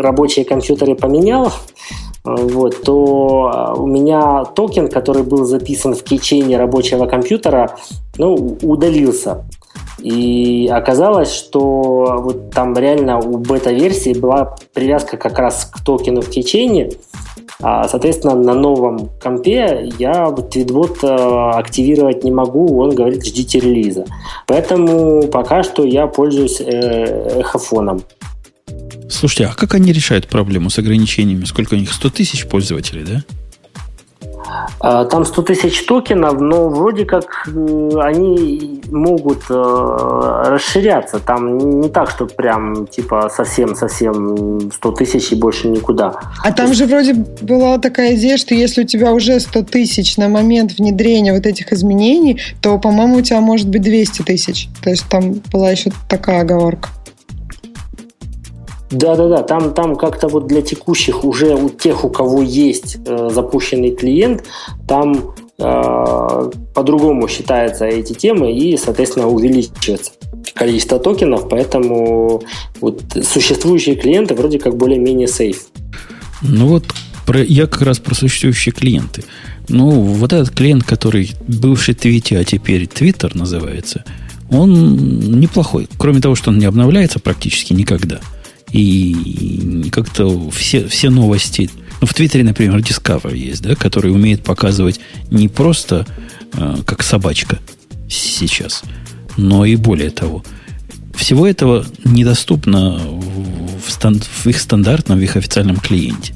[0.02, 1.52] рабочие компьютеры поменял,
[2.26, 7.76] вот, то а, у меня токен, который был записан в кейчейне рабочего компьютера,
[8.18, 9.46] ну, удалился.
[10.00, 16.30] И оказалось, что вот там реально у бета-версии была привязка как раз к токену в
[16.32, 16.92] течение.
[17.62, 24.06] А, соответственно, на новом компе я твитбот э, активировать не могу, он говорит, ждите релиза.
[24.48, 28.04] Поэтому пока что я пользуюсь э, эхофоном.
[29.10, 31.46] Слушайте, а как они решают проблему с ограничениями?
[31.46, 31.92] Сколько у них?
[31.94, 33.24] 100 тысяч пользователей, да?
[34.80, 41.20] А, там 100 тысяч токенов, но вроде как э, они могут э, расширяться.
[41.20, 46.20] Там не так, что прям типа совсем-совсем 100 тысяч и больше никуда.
[46.44, 50.30] А там же вроде была такая идея, что если у тебя уже 100 тысяч на
[50.30, 54.70] момент внедрения вот этих изменений, то, по-моему, у тебя может быть 200 тысяч.
[54.84, 56.90] То есть там была еще такая оговорка.
[58.92, 63.96] Да-да-да, там, там как-то вот для текущих уже у тех, у кого есть э, запущенный
[63.96, 64.44] клиент,
[64.88, 70.12] там э, по-другому считаются эти темы и, соответственно, увеличивается
[70.54, 72.44] количество токенов, поэтому
[72.80, 75.66] вот существующие клиенты вроде как более-менее сейф.
[76.44, 76.84] Ну вот
[77.26, 79.24] про, я как раз про существующие клиенты.
[79.68, 84.04] Ну, вот этот клиент, который бывший Твити, а теперь Твиттер называется,
[84.52, 85.90] он неплохой.
[85.98, 88.20] Кроме того, что он не обновляется практически никогда–
[88.76, 91.70] и как-то все, все новости...
[92.02, 95.00] Ну, в Твиттере, например, Discover есть, да, который умеет показывать
[95.32, 96.06] не просто
[96.52, 97.60] э, как собачка
[98.10, 98.84] сейчас,
[99.38, 100.44] но и более того.
[101.16, 103.00] Всего этого недоступно
[103.86, 106.34] в, стан- в их стандартном, в их официальном клиенте.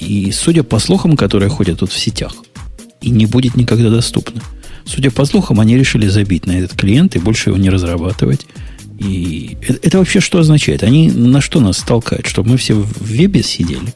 [0.00, 2.34] И судя по слухам, которые ходят тут в сетях,
[3.00, 4.42] и не будет никогда доступно.
[4.84, 8.44] Судя по слухам, они решили забить на этот клиент и больше его не разрабатывать.
[8.98, 10.82] И это, это вообще что означает?
[10.82, 12.26] Они на что нас толкают?
[12.26, 13.92] Чтобы мы все в вебе сидели?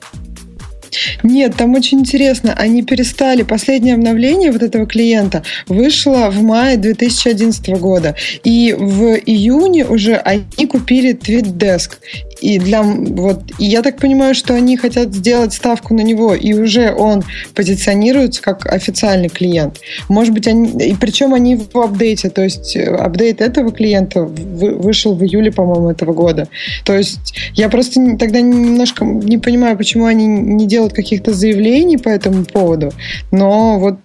[1.22, 2.52] Нет, там очень интересно.
[2.54, 3.42] Они перестали.
[3.42, 8.16] Последнее обновление вот этого клиента вышло в мае 2011 года.
[8.44, 11.92] И в июне уже они купили TweetDesk.
[12.40, 16.52] И для вот и я так понимаю, что они хотят сделать ставку на него, и
[16.52, 17.22] уже он
[17.54, 19.78] позиционируется как официальный клиент.
[20.08, 25.14] Может быть, они и причем они в апдейте, то есть э, апдейт этого клиента вышел
[25.14, 26.48] в июле, по-моему, этого года.
[26.84, 32.08] То есть я просто тогда немножко не понимаю, почему они не делают каких-то заявлений по
[32.08, 32.92] этому поводу,
[33.30, 33.98] но вот,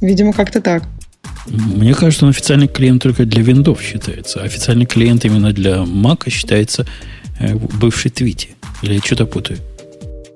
[0.00, 0.84] видимо, как-то так.
[1.46, 4.40] Мне кажется, он официальный клиент только для виндов считается.
[4.42, 6.86] Официальный клиент именно для Mac считается
[7.40, 8.48] Э, бывший твите.
[8.82, 9.58] Или я что-то путаю?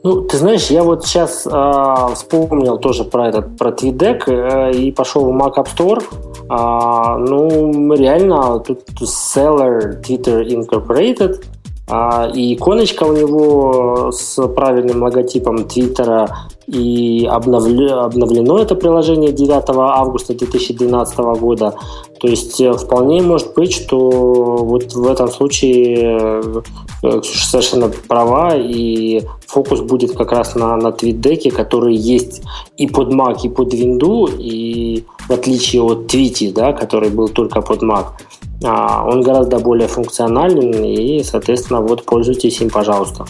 [0.04, 4.92] Ну, ты знаешь, я вот сейчас э, вспомнил тоже про этот, про TweetDeck э, и
[4.92, 6.02] пошел в Mac App Store.
[6.48, 11.42] Э, ну, реально, тут seller Twitter Incorporated,
[11.90, 16.28] э, и иконочка у него с правильным логотипом Твиттера
[16.68, 21.74] и обновлено, это приложение 9 августа 2012 года.
[22.20, 26.42] То есть э, вполне может быть, что вот в этом случае
[27.02, 32.42] э, совершенно права, и фокус будет как раз на, на твитдеке, который есть
[32.76, 37.62] и под Mac, и под Windows, и в отличие от Твити, да, который был только
[37.62, 38.06] под Mac,
[38.64, 43.24] а, он гораздо более функционален, и, соответственно, вот пользуйтесь им, пожалуйста.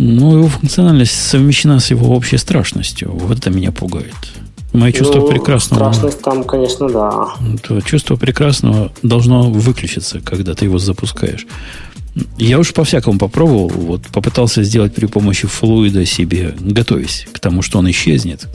[0.00, 3.10] Ну, его функциональность совмещена с его общей страшностью.
[3.12, 4.14] Вот это меня пугает.
[4.72, 5.92] Мое чувство ну, прекрасного...
[5.92, 7.28] Страшность там, конечно, да.
[7.66, 11.46] То чувство прекрасного должно выключиться, когда ты его запускаешь.
[12.36, 13.70] Я уж по-всякому попробовал.
[13.70, 18.46] Вот попытался сделать при помощи флуида себе, готовясь к тому, что он исчезнет,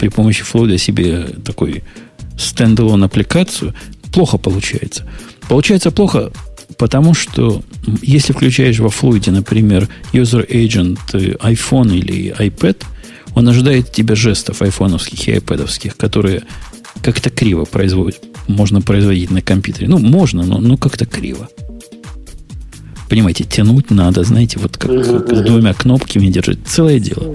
[0.00, 1.84] при помощи флуида себе такой
[2.36, 3.72] стендалон аппликацию.
[4.12, 5.06] Плохо получается.
[5.48, 6.32] Получается плохо,
[6.76, 7.62] потому что
[8.02, 10.98] если включаешь во флуиде, например, user agent
[11.40, 12.82] iPhone или iPad,
[13.34, 16.42] он ожидает тебя жестов айфоновских и айпэдовских, которые
[17.02, 19.88] как-то криво производят, можно производить на компьютере.
[19.88, 21.48] Ну, можно, но, но как-то криво.
[23.08, 26.58] Понимаете, тянуть надо, знаете, вот как с двумя кнопками держать.
[26.66, 27.34] Целое дело.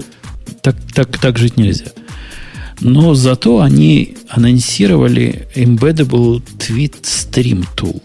[0.62, 1.86] Так, так, так жить нельзя.
[2.80, 8.02] Но зато они анонсировали Embeddable Tweet Stream Tool.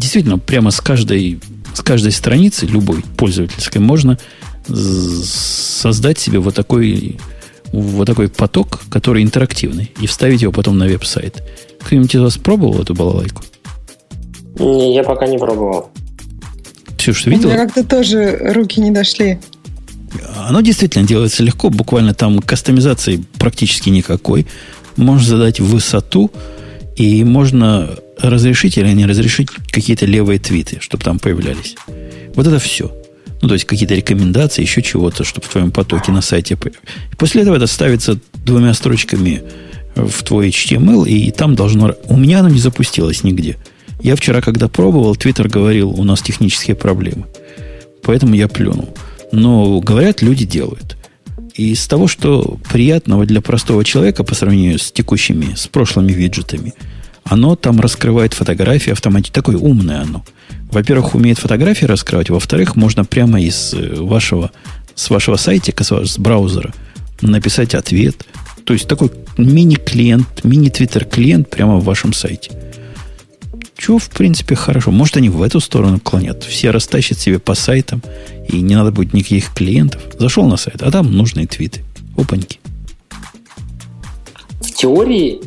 [0.00, 1.40] Действительно, прямо с каждой,
[1.74, 4.18] с каждой страницы, любой пользовательской, можно
[4.66, 7.18] создать себе вот такой,
[7.70, 11.42] вот такой поток, который интерактивный, и вставить его потом на веб-сайт.
[11.82, 13.42] Кто-нибудь из вас пробовал эту балалайку?
[14.58, 15.90] Не, я пока не пробовал.
[16.96, 17.50] Ксюш, видела?
[17.50, 19.38] У меня как-то тоже руки не дошли.
[20.34, 24.46] Оно действительно делается легко, буквально там кастомизации практически никакой.
[24.96, 26.30] Можно задать высоту,
[26.96, 27.90] и можно
[28.22, 31.76] разрешить или не разрешить какие-то левые твиты, чтобы там появлялись.
[32.34, 32.92] Вот это все.
[33.42, 36.84] Ну, то есть какие-то рекомендации, еще чего-то, чтобы в твоем потоке на сайте появилось.
[37.16, 39.42] После этого это ставится двумя строчками
[39.94, 41.94] в твой HTML, и там должно...
[42.04, 43.56] У меня оно не запустилось нигде.
[44.02, 47.26] Я вчера, когда пробовал, Твиттер говорил, у нас технические проблемы.
[48.02, 48.94] Поэтому я плюнул.
[49.32, 50.96] Но, говорят, люди делают.
[51.54, 56.74] И из того, что приятного для простого человека по сравнению с текущими, с прошлыми виджетами,
[57.30, 59.34] оно там раскрывает фотографии автоматически.
[59.34, 60.24] Такое умное оно.
[60.72, 62.28] Во-первых, умеет фотографии раскрывать.
[62.28, 64.50] Во-вторых, можно прямо из э, вашего,
[64.96, 66.74] с вашего сайтика, с браузера
[67.20, 68.26] написать ответ.
[68.64, 72.50] То есть такой мини-клиент, мини-твиттер-клиент прямо в вашем сайте.
[73.76, 74.90] Чего, в принципе, хорошо.
[74.90, 76.42] Может, они в эту сторону клонят.
[76.42, 78.02] Все растащат себе по сайтам,
[78.48, 80.02] и не надо будет никаких клиентов.
[80.18, 81.84] Зашел на сайт, а там нужные твиты.
[82.16, 82.58] Опаньки.
[84.60, 85.40] В теории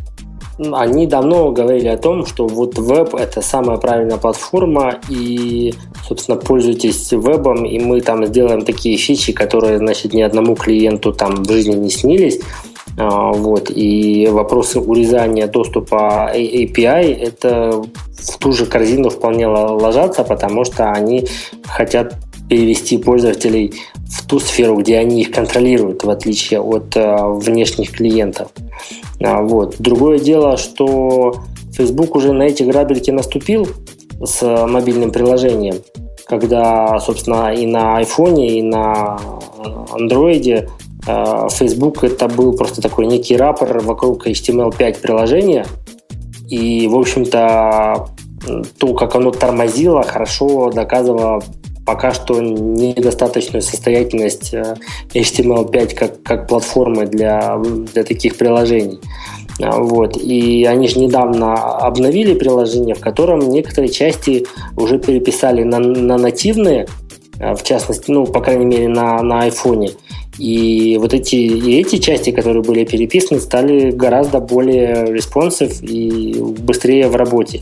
[0.59, 5.73] они давно говорили о том, что вот веб– это самая правильная платформа, и,
[6.07, 11.43] собственно, пользуйтесь вебом, и мы там сделаем такие фичи, которые, значит, ни одному клиенту там
[11.43, 12.39] в жизни не снились.
[12.97, 17.83] А, вот, и вопросы урезания доступа API– это
[18.17, 21.27] в ту же корзину вполне ложатся, потому что они
[21.65, 22.15] хотят
[22.47, 23.73] перевести пользователей
[24.13, 28.49] в ту сферу, где они их контролируют, в отличие от э, внешних клиентов.
[29.19, 29.75] А, вот.
[29.79, 31.35] Другое дело, что
[31.75, 33.67] Facebook уже на эти грабельки наступил
[34.23, 35.77] с мобильным приложением,
[36.27, 39.19] когда, собственно, и на iPhone, и на
[39.93, 40.69] Android
[41.07, 45.65] э, Facebook это был просто такой некий рапор вокруг HTML5 приложения,
[46.49, 48.09] и, в общем-то,
[48.77, 51.41] то, как оно тормозило, хорошо доказывало
[51.85, 54.75] пока что недостаточную состоятельность э,
[55.13, 58.99] HTML5 как, как платформы для, для таких приложений.
[59.61, 60.17] А, вот.
[60.17, 64.45] И они же недавно обновили приложение, в котором некоторые части
[64.77, 66.87] уже переписали на, на нативные,
[67.39, 69.91] а, в частности, ну, по крайней мере, на, на iPhone.
[70.39, 77.07] И вот эти, и эти части, которые были переписаны, стали гораздо более responsive и быстрее
[77.07, 77.61] в работе.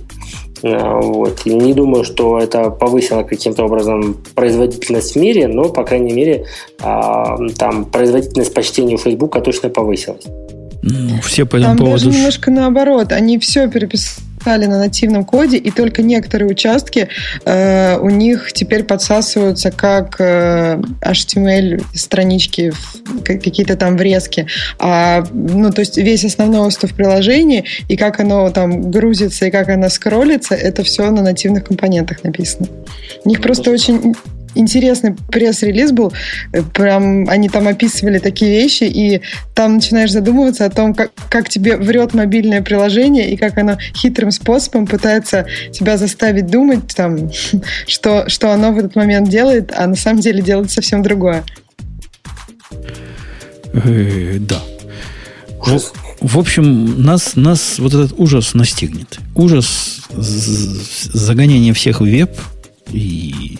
[0.63, 1.41] А, вот.
[1.45, 6.45] И не думаю, что это повысило каким-то образом производительность в мире, но, по крайней мере,
[6.79, 10.25] а, там производительность по чтению Фейсбука точно повысилась.
[10.83, 12.05] Ну, все по этому Там поводу...
[12.05, 13.11] даже немножко наоборот.
[13.11, 17.07] Они все переписали писали на нативном коде, и только некоторые участки
[17.45, 22.73] э, у них теперь подсасываются как э, HTML странички,
[23.23, 24.47] какие-то там врезки.
[24.79, 29.69] А, ну, то есть весь основной остров приложения и как оно там грузится, и как
[29.69, 32.67] оно скроллится, это все на нативных компонентах написано.
[33.23, 34.15] У них просто очень
[34.55, 36.13] интересный пресс-релиз был.
[36.73, 39.21] Прям они там описывали такие вещи, и
[39.53, 44.31] там начинаешь задумываться о том, как, как тебе врет мобильное приложение и как оно хитрым
[44.31, 47.31] способом пытается тебя заставить думать, там,
[47.87, 51.43] что, что оно в этот момент делает, а на самом деле делает совсем другое.
[53.73, 54.61] Э, да.
[55.61, 55.93] Ужас.
[56.19, 59.17] В общем, нас, нас вот этот ужас настигнет.
[59.35, 62.29] Ужас загоняния всех в веб
[62.91, 63.57] и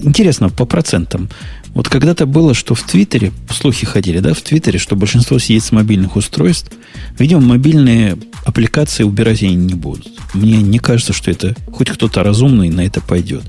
[0.00, 1.28] интересно, по процентам.
[1.74, 5.72] Вот когда-то было, что в Твиттере, слухи ходили, да, в Твиттере, что большинство сидит с
[5.72, 6.72] мобильных устройств.
[7.18, 10.08] Видимо, мобильные аппликации убирать они не будут.
[10.34, 13.44] Мне не кажется, что это хоть кто-то разумный на это пойдет.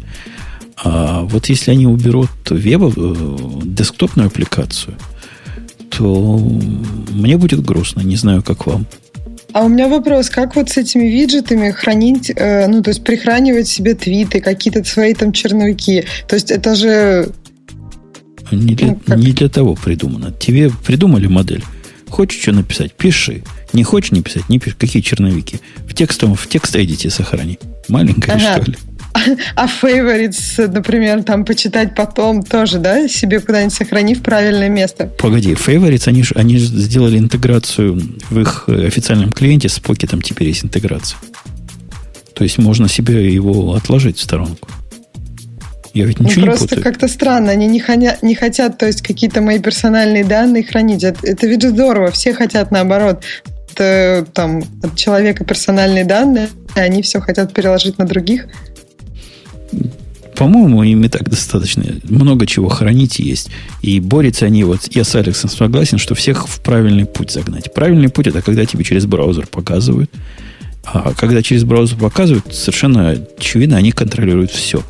[0.82, 4.96] А вот если они уберут веб, э, десктопную аппликацию,
[5.90, 6.38] то
[7.12, 8.02] мне будет грустно.
[8.02, 8.86] Не знаю, как вам.
[9.52, 13.68] А у меня вопрос, как вот с этими виджетами хранить, э, ну, то есть прихранивать
[13.68, 16.06] себе твиты, какие-то свои там черновики?
[16.28, 17.30] То есть это же...
[18.52, 20.32] Не для, ну, не для того придумано.
[20.32, 21.64] Тебе придумали модель.
[22.10, 23.44] Хочешь что написать, пиши.
[23.74, 24.76] Не хочешь не писать, не пиши.
[24.78, 25.60] Какие черновики?
[25.88, 27.60] В текстовом, в текст эдите сохрани.
[27.88, 28.62] Маленькая, ага.
[28.62, 28.78] что ли?
[29.56, 35.08] А favorites, например, там почитать потом тоже, да, себе куда-нибудь сохрани в правильное место.
[35.18, 40.48] Погоди, favorites, они же они сделали интеграцию в их э, официальном клиенте, с покетом теперь
[40.48, 41.18] есть интеграция.
[42.34, 44.70] То есть можно себе его отложить в сторонку.
[45.94, 47.52] Я ведь ничего ну, не Просто как-то странно.
[47.52, 51.04] Они не, хоня, не хотят, то есть, какие-то мои персональные данные хранить.
[51.04, 52.12] Это, это ведь здорово.
[52.12, 53.24] Все хотят наоборот.
[53.74, 58.48] Это, там, от человека персональные данные, а они все хотят переложить на других.
[60.36, 61.84] По-моему, им и так достаточно.
[62.04, 63.50] Много чего хранить есть.
[63.82, 67.74] И борются они, вот я с Алексом согласен, что всех в правильный путь загнать.
[67.74, 70.10] Правильный путь это когда тебе через браузер показывают.
[70.86, 74.82] А когда через браузер показывают, совершенно очевидно, они контролируют все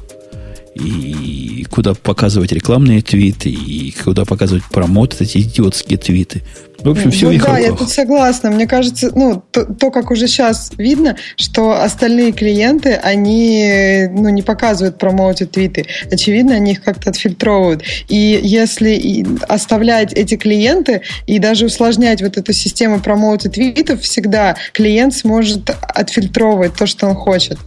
[0.76, 6.44] и куда показывать рекламные твиты, и куда показывать промот, эти идиотские твиты.
[6.84, 7.66] В общем, все ну, в их да, руках.
[7.66, 8.52] я тут согласна.
[8.52, 14.42] Мне кажется, ну, то, то, как уже сейчас видно, что остальные клиенты, они ну, не
[14.42, 15.86] показывают промоуты твиты.
[16.10, 17.84] Очевидно, они их как-то отфильтровывают.
[18.08, 25.14] И если оставлять эти клиенты и даже усложнять вот эту систему промоута твитов, всегда клиент
[25.14, 27.58] сможет отфильтровывать то, что он хочет.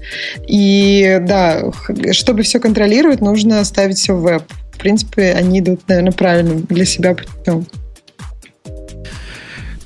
[0.49, 1.71] И да,
[2.13, 4.43] чтобы все контролировать, нужно ставить все в веб.
[4.73, 7.67] В принципе, они идут, наверное, правильным для себя путем.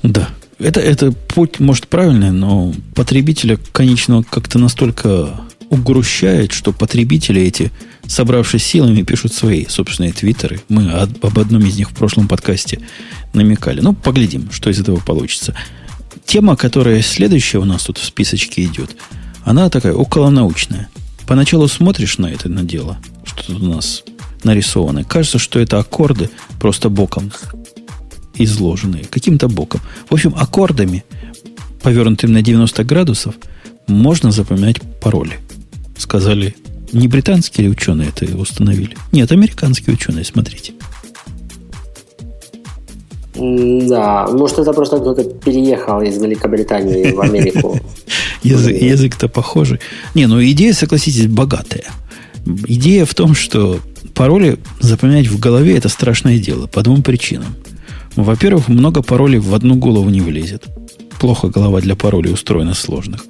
[0.03, 0.29] Да.
[0.59, 5.39] Это, это путь, может, правильный, но потребителя конечного как-то настолько
[5.69, 7.71] угрущает, что потребители эти,
[8.07, 10.61] собравшись силами, пишут свои собственные твиттеры.
[10.69, 12.79] Мы об, об одном из них в прошлом подкасте
[13.33, 13.81] намекали.
[13.81, 15.53] Ну, поглядим, что из этого получится.
[16.25, 18.95] Тема, которая следующая у нас тут в списочке идет,
[19.43, 20.89] она такая околонаучная.
[21.27, 24.03] Поначалу смотришь на это на дело, что тут у нас
[24.43, 25.03] нарисовано.
[25.03, 26.29] Кажется, что это аккорды
[26.59, 27.31] просто боком
[28.35, 29.81] изложенные, каким-то боком.
[30.09, 31.03] В общем, аккордами,
[31.81, 33.35] повернутыми на 90 градусов,
[33.87, 35.39] можно запоминать пароли.
[35.97, 36.55] Сказали,
[36.93, 38.95] не британские ученые это установили?
[39.11, 40.73] Нет, американские ученые, смотрите.
[43.35, 47.79] Да, может, это просто кто-то переехал из Великобритании в Америку.
[48.43, 49.79] Язык, язык-то похожий.
[50.13, 51.85] Не, ну идея, согласитесь, богатая.
[52.45, 53.79] Идея в том, что
[54.13, 57.55] пароли запоминать в голове это страшное дело по двум причинам.
[58.15, 60.65] Во-первых, много паролей в одну голову не влезет.
[61.19, 63.25] Плохо голова для паролей устроена сложных.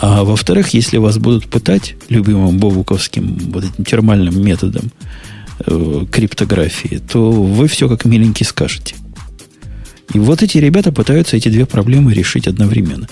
[0.00, 4.90] А во-вторых, если вас будут пытать любимым бобуковским вот этим термальным методом
[5.66, 8.94] э, криптографии, то вы все как миленький скажете.
[10.14, 13.08] И вот эти ребята пытаются эти две проблемы решить одновременно.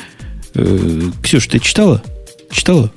[0.55, 2.03] Э, Ксюш, ты читала?
[2.51, 2.91] Читала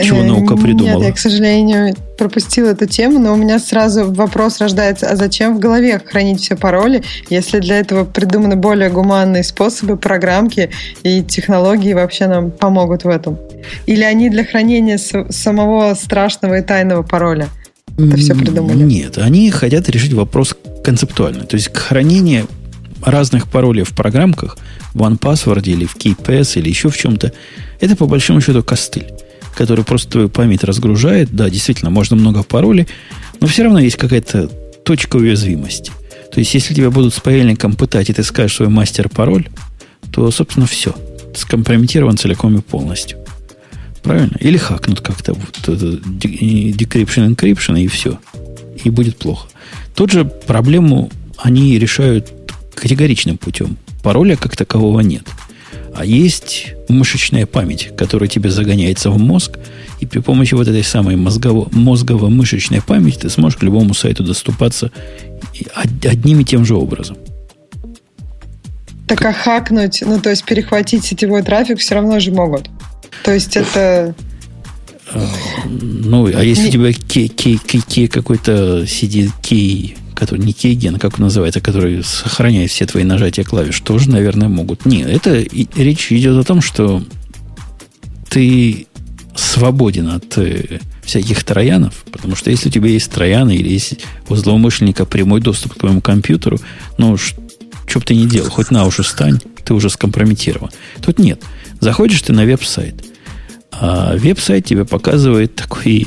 [0.00, 0.98] чего э, наука придумала?
[0.98, 5.56] Нет, я, к сожалению, пропустила эту тему, но у меня сразу вопрос рождается, а зачем
[5.56, 10.70] в голове хранить все пароли, если для этого придуманы более гуманные способы, программки
[11.02, 13.38] и технологии вообще нам помогут в этом?
[13.86, 17.48] Или они для хранения самого страшного и тайного пароля?
[17.98, 18.82] Это все придумали?
[18.82, 21.44] Нет, они хотят решить вопрос концептуально.
[21.44, 22.46] То есть хранение
[23.04, 24.56] разных паролей в программках,
[24.94, 27.32] в OnePassword или в KeyPass или еще в чем-то,
[27.80, 29.06] это по большому счету костыль
[29.54, 31.30] который просто твою память разгружает.
[31.30, 32.88] Да, действительно, можно много паролей,
[33.40, 34.48] но все равно есть какая-то
[34.84, 35.92] точка уязвимости.
[36.32, 39.48] То есть, если тебя будут с паяльником пытать, и ты скажешь свой мастер-пароль,
[40.10, 40.94] то, собственно, все.
[41.34, 43.18] Скомпрометирован целиком и полностью.
[44.02, 44.36] Правильно?
[44.40, 48.18] Или хакнут как-то вот decryption, encryption, и все.
[48.82, 49.48] И будет плохо.
[49.94, 52.32] Тут же проблему они решают
[52.82, 53.76] категоричным путем.
[54.02, 55.22] Пароля как такового нет.
[55.94, 59.58] А есть мышечная память, которая тебе загоняется в мозг,
[60.00, 64.90] и при помощи вот этой самой мозгово- мозгово-мышечной памяти ты сможешь к любому сайту доступаться
[66.02, 67.16] одним и тем же образом.
[69.06, 72.68] Так а хакнуть, ну то есть перехватить сетевой трафик все равно же могут.
[73.22, 74.12] То есть это...
[75.12, 75.28] А,
[75.68, 81.00] ну, а если у тебя кей, кей, кей, кей какой-то сидит кей который не кейген,
[81.00, 84.86] как он называется, который сохраняет все твои нажатия клавиш, тоже, наверное, могут.
[84.86, 87.02] Нет, это и, речь идет о том, что
[88.30, 88.86] ты
[89.34, 93.94] свободен от э, всяких троянов, потому что если у тебя есть трояны или есть
[94.28, 96.60] у злоумышленника прямой доступ к твоему компьютеру,
[96.98, 100.70] ну, что бы ты ни делал, хоть на уши стань, ты уже скомпрометирован.
[101.04, 101.42] Тут нет.
[101.80, 103.04] Заходишь ты на веб-сайт,
[103.72, 106.06] а веб-сайт тебе показывает такие,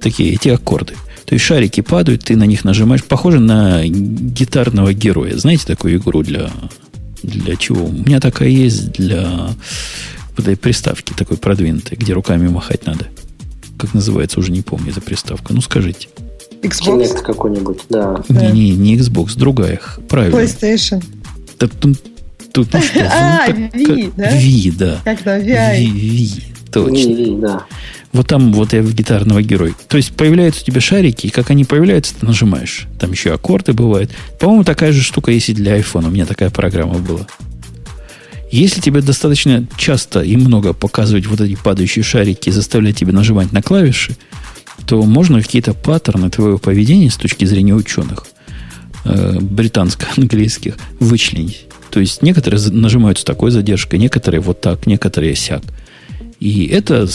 [0.00, 0.94] такие эти аккорды–
[1.28, 3.04] то есть шарики падают, ты на них нажимаешь.
[3.04, 5.36] Похоже на гитарного героя.
[5.36, 6.50] Знаете такую игру для
[7.22, 7.84] Для чего?
[7.84, 9.50] У меня такая есть для
[10.38, 13.08] вот этой приставки такой продвинутой, где руками махать надо.
[13.78, 15.52] Как называется, уже не помню эта приставка.
[15.52, 16.08] Ну, скажите.
[16.62, 17.02] Xbox?
[17.02, 18.24] Kinect какой-нибудь, да.
[18.30, 19.82] Не, не, не Xbox, другая.
[20.08, 20.34] Правильно.
[20.34, 21.04] PlayStation.
[21.60, 21.98] Да, тут,
[22.54, 23.06] тут ну что?
[23.12, 24.30] А, V, да?
[24.30, 25.00] V, да.
[25.04, 25.90] Как там, VI.
[25.90, 26.42] V, V,
[26.72, 27.12] точно.
[27.12, 27.66] V, да.
[28.12, 29.74] Вот там вот я в гитарного героя.
[29.88, 32.86] То есть появляются у тебя шарики, и как они появляются, ты нажимаешь.
[32.98, 34.10] Там еще аккорды бывают.
[34.40, 36.06] По-моему, такая же штука есть и для iPhone.
[36.06, 37.26] У меня такая программа была.
[38.50, 43.52] Если тебе достаточно часто и много показывать вот эти падающие шарики и заставлять тебя нажимать
[43.52, 44.16] на клавиши,
[44.86, 48.26] то можно какие-то паттерны твоего поведения с точки зрения ученых,
[49.04, 51.66] э, британско-английских, вычленить.
[51.90, 55.62] То есть некоторые нажимают с такой задержкой, некоторые вот так, некоторые сяк.
[56.40, 57.08] И это,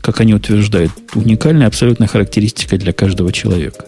[0.00, 3.84] как они утверждают, уникальная абсолютная характеристика для каждого человека.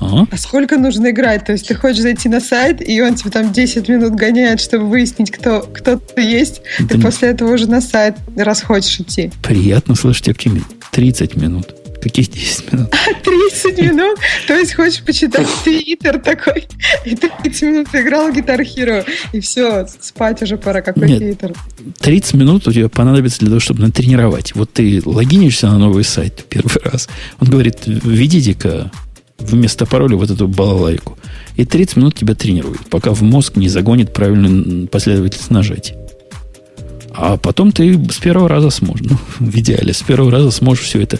[0.00, 0.26] А?
[0.30, 1.44] а сколько нужно играть?
[1.44, 4.86] То есть ты хочешь зайти на сайт, и он тебе там 10 минут гоняет, чтобы
[4.88, 6.62] выяснить, кто, кто ты есть.
[6.78, 9.32] Да ты после этого уже на сайт, раз хочешь идти.
[9.42, 10.66] Приятно слышать оптимизм.
[10.92, 11.74] 30 минут.
[12.02, 12.94] Каких 10 минут?
[13.24, 14.18] 30 минут?
[14.46, 16.66] То есть хочешь почитать твиттер такой,
[17.04, 21.54] и 30 минут играл Guitar Hero, и все, спать уже пора, какой Нет, твиттер?
[21.98, 24.54] 30 минут у тебя понадобится для того, чтобы натренировать.
[24.54, 27.08] Вот ты логинишься на новый сайт первый раз,
[27.40, 28.90] он говорит, введите-ка
[29.38, 31.18] вместо пароля вот эту балалайку.
[31.56, 35.94] И 30 минут тебя тренирует, пока в мозг не загонит правильную последовательность нажатий.
[37.12, 41.02] А потом ты с первого раза сможешь, ну, в идеале, с первого раза сможешь все
[41.02, 41.18] это,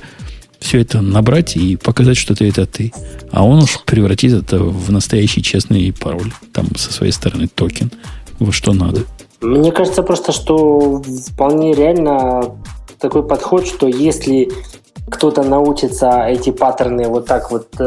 [0.61, 2.93] все это набрать и показать, что ты это ты.
[3.31, 7.91] А он уж превратит это в настоящий честный пароль, там со своей стороны токен,
[8.39, 9.03] во что надо.
[9.41, 11.03] Мне кажется просто, что
[11.33, 12.57] вполне реально
[12.99, 14.51] такой подход, что если
[15.09, 17.85] кто-то научится эти паттерны вот так вот э,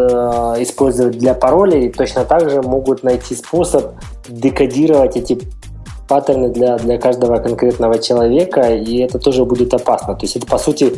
[0.60, 3.94] использовать для паролей, точно так же могут найти способ
[4.28, 5.40] декодировать эти
[6.08, 10.16] паттерны для, для каждого конкретного человека, и это тоже будет опасно.
[10.16, 10.94] То есть это, по сути,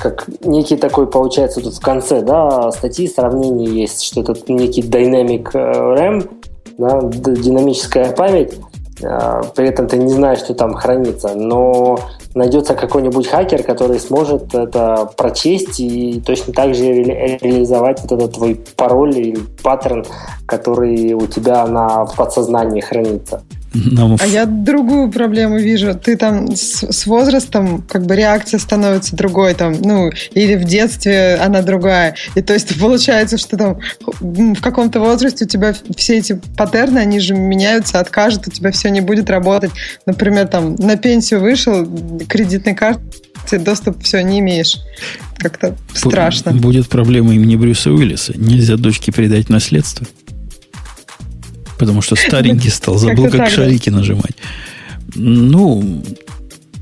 [0.00, 5.50] как некий такой, получается, тут в конце да, статьи сравнение есть, что это некий dynamic
[5.54, 5.58] э,
[5.98, 6.30] RAM,
[6.76, 8.54] да, динамическая память,
[9.02, 11.98] э, при этом ты не знаешь, что там хранится, но
[12.34, 18.34] найдется какой-нибудь хакер, который сможет это прочесть и точно так же ре- реализовать вот этот
[18.34, 20.04] твой пароль или паттерн,
[20.46, 23.42] который у тебя на, подсознании хранится.
[23.74, 24.16] Но...
[24.18, 25.94] А я другую проблему вижу.
[25.94, 31.34] Ты там с, с возрастом как бы реакция становится другой, там, ну, или в детстве
[31.34, 32.14] она другая.
[32.34, 33.78] И то есть получается, что там
[34.20, 38.90] в каком-то возрасте у тебя все эти паттерны, они же меняются, откажут, у тебя все
[38.90, 39.70] не будет работать.
[40.06, 41.86] Например, там на пенсию вышел,
[42.28, 43.02] кредитной карты
[43.58, 44.76] доступ все не имеешь.
[45.38, 46.52] Как-то страшно.
[46.52, 48.32] Будет проблема имени Брюса Уиллиса.
[48.36, 50.06] Нельзя дочке передать наследство.
[51.78, 54.36] Потому что старенький стал, забыл, как шарики нажимать.
[55.14, 56.02] Ну,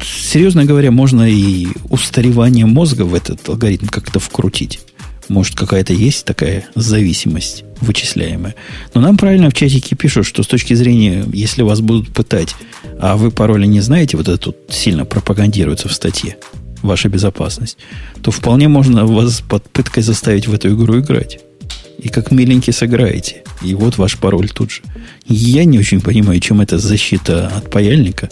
[0.02, 4.80] серьезно говоря, можно и устаревание мозга в этот алгоритм как-то вкрутить.
[5.28, 8.54] Может, какая-то есть такая зависимость вычисляемая.
[8.94, 12.54] Но нам правильно в чатике пишут, что с точки зрения, если вас будут пытать,
[13.00, 16.36] а вы пароли не знаете, вот это тут сильно пропагандируется в статье,
[16.82, 17.76] ваша безопасность,
[18.22, 21.40] то вполне можно вас под пыткой заставить в эту игру играть
[21.98, 23.42] и как миленький сыграете.
[23.62, 24.82] И вот ваш пароль тут же.
[25.26, 28.28] Я не очень понимаю, чем эта защита от паяльника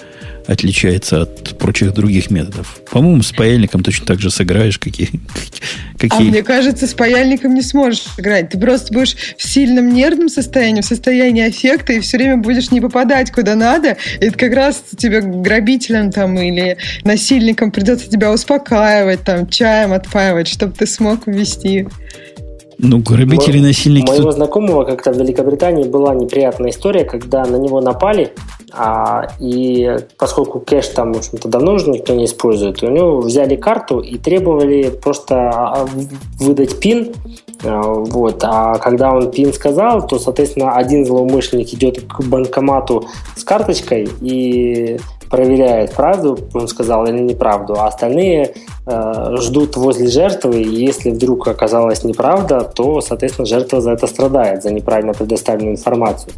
[0.47, 2.81] отличается от прочих других методов.
[2.91, 5.09] По-моему, с паяльником точно так же сыграешь, какие,
[5.99, 6.29] какие...
[6.29, 8.51] А мне кажется, с паяльником не сможешь играть.
[8.51, 12.81] Ты просто будешь в сильном нервном состоянии, в состоянии аффекта, и все время будешь не
[12.81, 13.97] попадать куда надо.
[14.21, 20.49] И это как раз тебе грабителям там или насильникам придется тебя успокаивать, там, чаем отпаивать,
[20.49, 21.87] чтобы ты смог ввести.
[22.87, 24.11] Ну, грабители, Мо- насильники...
[24.11, 24.35] Моего тут...
[24.35, 28.35] знакомого как-то в Великобритании была неприятная история, когда на него напали,
[28.73, 33.57] а, и поскольку кэш там, в общем-то, давно уже никто не использует, у него взяли
[33.57, 35.87] карту и требовали просто а,
[36.39, 37.15] выдать пин,
[37.63, 38.41] а, вот.
[38.43, 44.99] А когда он пин сказал, то, соответственно, один злоумышленник идет к банкомату с карточкой и
[45.35, 48.55] проверяет, правду он сказал или неправду, а остальные
[48.87, 54.63] э, ждут возле жертвы, и если вдруг оказалась неправда, то, соответственно, жертва за это страдает,
[54.63, 56.35] за неправильно предоставленную информацию.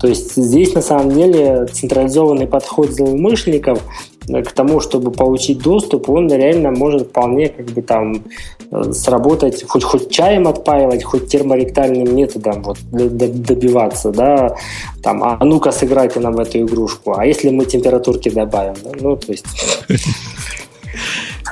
[0.00, 3.80] То есть здесь, на самом деле, централизованный подход злоумышленников
[4.26, 8.22] к тому, чтобы получить доступ, он реально может вполне как бы там
[8.70, 14.54] э, сработать, хоть, хоть чаем отпаивать, хоть терморектальным методом вот, добиваться, да,
[15.02, 18.90] там, а ну-ка сыграйте нам в эту игрушку, а если мы температурки добавим, да?
[19.00, 19.46] ну, то есть...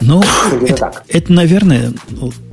[0.03, 0.23] Ну,
[0.67, 1.93] это, это, наверное,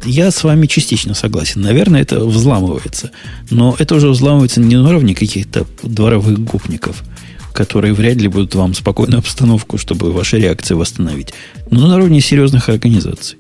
[0.04, 1.62] я с вами частично согласен.
[1.62, 3.12] Наверное, это взламывается.
[3.50, 7.04] Но это уже взламывается не на уровне каких-то дворовых гопников–
[7.58, 11.34] которые вряд ли будут вам спокойную обстановку, чтобы ваши реакции восстановить.
[11.72, 13.40] Но на уровне серьезных организаций.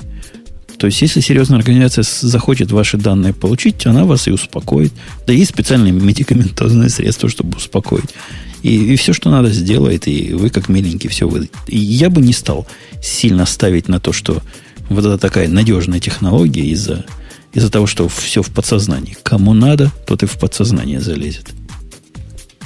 [0.79, 4.91] То есть, если серьезная организация захочет ваши данные получить, она вас и успокоит.
[5.27, 8.09] Да есть специальные медикаментозные средства, чтобы успокоить.
[8.63, 11.51] И, и все, что надо, сделает, и вы как миленький все вы.
[11.67, 12.65] И я бы не стал
[13.03, 14.41] сильно ставить на то, что
[14.89, 17.05] вот это такая надежная технология из-за
[17.53, 19.15] из-за того, что все в подсознании.
[19.21, 21.53] Кому надо, тот и в подсознание залезет.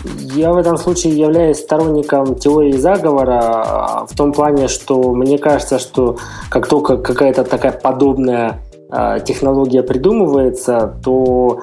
[0.04, 5.80] Я в этом случае являюсь сторонником теории заговора а, в том плане, что мне кажется,
[5.80, 6.18] что
[6.50, 11.62] как только какая-то такая подобная а, технология придумывается, то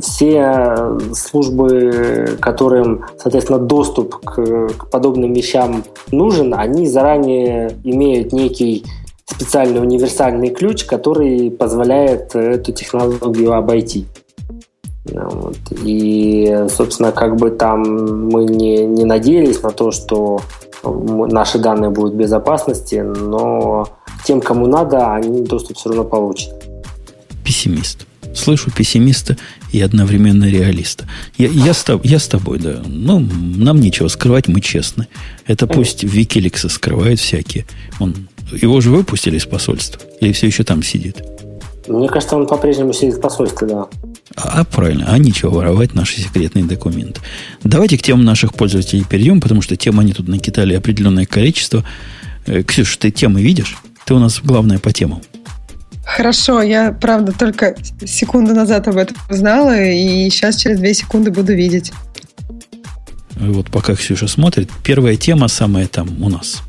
[0.00, 0.76] все
[1.14, 8.84] службы, которым, соответственно, доступ к, к подобным вещам нужен, они заранее имеют некий
[9.26, 14.06] специальный универсальный ключ, который позволяет эту технологию обойти.
[15.04, 15.56] Вот.
[15.82, 20.40] И, собственно, как бы там мы не, не надеялись на то, что
[20.84, 23.88] наши данные будут в безопасности, но
[24.24, 26.52] тем, кому надо, они доступ все равно получат.
[27.44, 28.06] Пессимист.
[28.34, 29.36] Слышу пессимиста
[29.72, 31.08] и одновременно реалиста.
[31.36, 32.80] Я, я, с, я с тобой, да.
[32.86, 35.08] Ну, нам нечего скрывать, мы честны.
[35.46, 37.66] Это пусть Викиликсы скрывают всякие.
[37.98, 40.00] Он, его же выпустили из посольства?
[40.20, 41.22] Или все еще там сидит?
[41.90, 43.86] Мне кажется, он по-прежнему сидит в посольстве, да.
[44.36, 47.20] А, правильно, а нечего воровать наши секретные документы.
[47.64, 51.84] Давайте к темам наших пользователей перейдем, потому что тем они тут накидали определенное количество.
[52.46, 53.76] Э, Ксюш, ты темы видишь?
[54.04, 55.20] Ты у нас главная по темам.
[56.04, 61.54] Хорошо, я, правда, только секунду назад об этом узнала, и сейчас через две секунды буду
[61.54, 61.92] видеть.
[63.36, 66.62] Вот пока Ксюша смотрит, первая тема самая там у нас.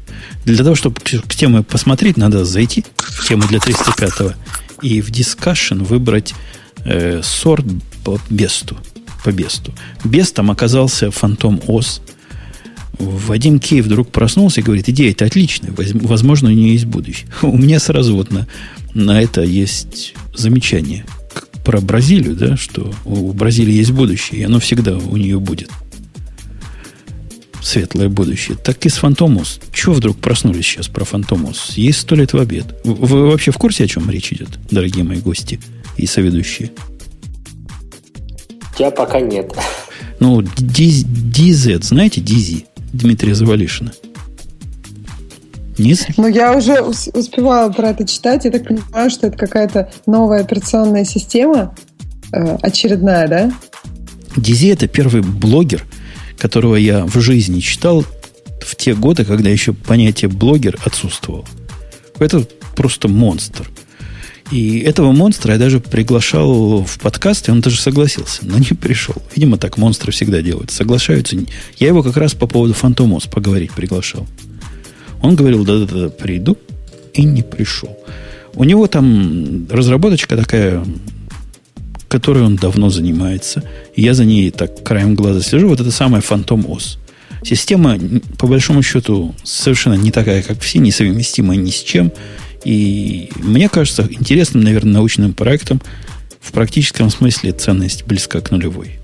[0.45, 4.35] Для того, чтобы к теме посмотреть, надо зайти в тему для 305
[4.81, 6.33] и в discussion выбрать
[6.85, 7.65] э, сорт
[8.03, 8.77] по бесту.
[9.23, 9.73] По бесту.
[10.03, 12.01] Бестом оказался фантом ОС.
[12.99, 17.27] Вадим Кей вдруг проснулся и говорит, идея это отличная, возможно, у нее есть будущее.
[17.41, 18.47] У меня сразу вот на,
[18.93, 21.05] на это есть замечание
[21.63, 25.69] про Бразилию, да, что у Бразилии есть будущее, и оно всегда у нее будет
[27.61, 28.57] светлое будущее.
[28.57, 29.59] Так и с Фантомус.
[29.73, 31.73] Чего вдруг проснулись сейчас про Фантомус?
[31.75, 32.65] Есть сто лет в обед.
[32.83, 35.59] Вы вообще в курсе, о чем речь идет, дорогие мои гости
[35.97, 36.71] и соведущие?
[38.77, 39.53] Я пока нет.
[40.19, 42.65] Ну, DZ, знаете, DZ?
[42.93, 43.93] Дмитрия Завалишина.
[45.77, 46.07] Нет?
[46.17, 48.45] Ну, я уже успевала про это читать.
[48.45, 51.75] Я так понимаю, что это какая-то новая операционная система,
[52.33, 53.51] э, очередная, да?
[54.35, 55.85] DZ это первый блогер,
[56.41, 58.03] которого я в жизни читал
[58.61, 61.45] в те годы, когда еще понятие блогер отсутствовало.
[62.17, 62.43] Это
[62.75, 63.69] просто монстр.
[64.49, 69.15] И этого монстра я даже приглашал в подкаст, и он даже согласился, но не пришел.
[69.35, 70.71] Видимо, так монстры всегда делают.
[70.71, 71.37] Соглашаются.
[71.77, 74.27] Я его как раз по поводу Фантомос поговорить приглашал.
[75.21, 76.57] Он говорил, да-да-да, приду,
[77.13, 77.95] и не пришел.
[78.55, 80.83] У него там разработочка такая
[82.11, 83.63] которой он давно занимается.
[83.95, 85.69] Я за ней так краем глаза слежу.
[85.69, 86.97] Вот это самая Phantom OS.
[87.41, 87.97] Система,
[88.37, 92.11] по большому счету, совершенно не такая, как все, несовместимая ни с чем.
[92.65, 95.81] И мне кажется, интересным, наверное, научным проектом
[96.41, 99.00] в практическом смысле ценность близка к нулевой.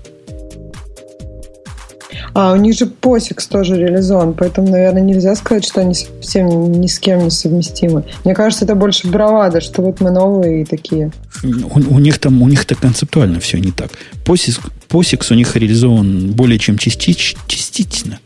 [2.40, 6.86] А, у них же POSIX тоже реализован, поэтому, наверное, нельзя сказать, что они совсем ни
[6.86, 8.04] с кем не совместимы.
[8.24, 11.10] Мне кажется, это больше бравада, что вот мы новые и такие.
[11.42, 13.90] У, у них там, у них-то концептуально все не так.
[14.24, 18.20] POSIX, POSIX у них реализован более чем частич, частично.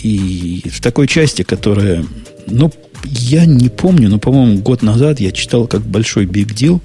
[0.00, 2.06] И в такой части, которая,
[2.46, 2.72] ну,
[3.04, 6.80] я не помню, но, по-моему, год назад я читал как большой big deal,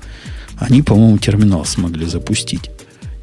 [0.58, 2.70] они, по-моему, терминал смогли запустить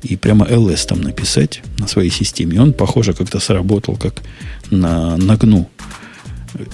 [0.02, 2.60] и прямо LS там написать на своей системе.
[2.60, 4.22] Он, похоже, как-то сработал как
[4.70, 5.68] на, на гну.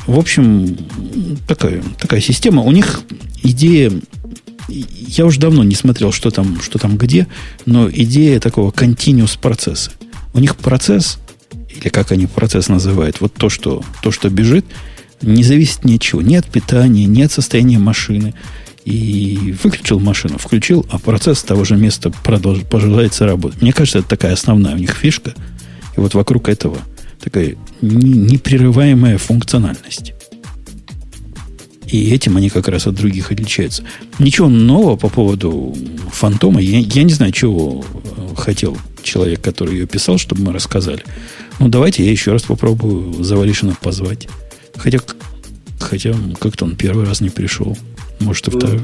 [0.06, 0.76] В общем,
[1.46, 2.62] такая, такая система.
[2.62, 3.02] У них
[3.42, 3.92] идея...
[4.68, 7.26] Я уже давно не смотрел, что там, что там где,
[7.66, 9.90] но идея такого continuous процесса.
[10.32, 11.18] У них процесс,
[11.68, 14.64] или как они процесс называют, вот то, что, то, что бежит,
[15.20, 16.22] не зависит ни от чего.
[16.22, 18.34] Ни от питания, ни от состояния машины,
[18.84, 23.62] и выключил машину, включил, а процесс с того же места продолжит, пожелается работать.
[23.62, 25.34] Мне кажется, это такая основная у них фишка.
[25.96, 26.78] И вот вокруг этого
[27.20, 30.12] такая непрерываемая функциональность.
[31.86, 33.84] И этим они как раз от других отличаются.
[34.18, 35.74] Ничего нового по поводу
[36.10, 36.60] фантома.
[36.60, 41.04] Я, я не знаю, чего э, хотел человек, который ее писал, чтобы мы рассказали.
[41.60, 44.28] Ну, давайте я еще раз попробую Завалишина позвать.
[44.76, 44.98] Хотя,
[45.78, 47.76] хотя как-то он первый раз не пришел.
[48.24, 48.80] Может, и второй.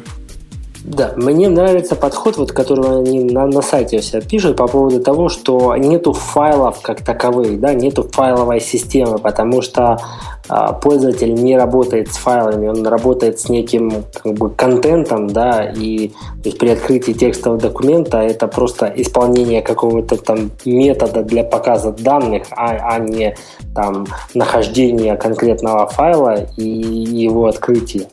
[0.82, 5.00] Да, мне нравится подход, вот, который они на, на сайте у себя пишут по поводу
[5.00, 10.00] того, что нету файлов как таковых, да, нету файловой системы, потому что
[10.48, 16.08] а, пользователь не работает с файлами, он работает с неким как бы, контентом, да, и
[16.08, 16.14] то
[16.46, 22.94] есть при открытии текстового документа это просто исполнение какого-то там метода для показа данных, а,
[22.94, 23.36] а не
[23.74, 28.08] там нахождение конкретного файла и его открытие.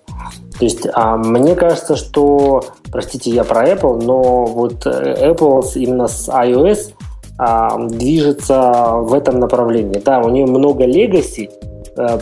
[0.59, 6.07] То есть а, мне кажется, что, простите, я про Apple, но вот э, Apple именно
[6.07, 6.93] с iOS
[7.37, 10.01] а, движется в этом направлении.
[10.03, 11.51] Да, у нее много легаси,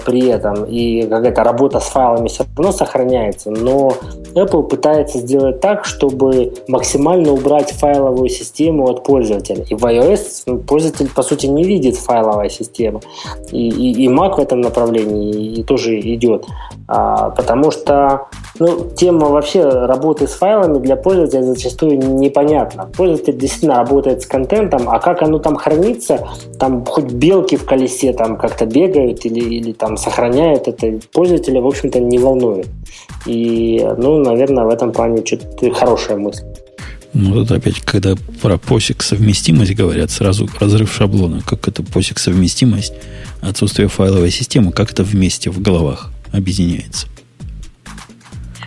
[0.05, 3.93] при этом, и какая-то работа с файлами все равно сохраняется, но
[4.35, 9.65] Apple пытается сделать так, чтобы максимально убрать файловую систему от пользователя.
[9.69, 12.99] И в iOS пользователь, по сути, не видит файловой системы.
[13.51, 16.45] И, и, и Mac в этом направлении и тоже идет.
[16.87, 18.27] А, потому что
[18.59, 22.89] ну, тема вообще работы с файлами для пользователя зачастую непонятна.
[22.95, 26.27] Пользователь действительно работает с контентом, а как оно там хранится,
[26.59, 31.67] там хоть белки в колесе там как-то бегают или, или там сохраняют, это пользователя, в
[31.67, 32.67] общем-то, не волнует.
[33.25, 36.43] И, ну, наверное, в этом плане что-то хорошая мысль.
[37.13, 41.41] Ну, вот опять, когда про посик совместимость говорят, сразу разрыв шаблона.
[41.45, 42.93] Как это посик совместимость,
[43.41, 47.07] отсутствие файловой системы, как это вместе в головах объединяется?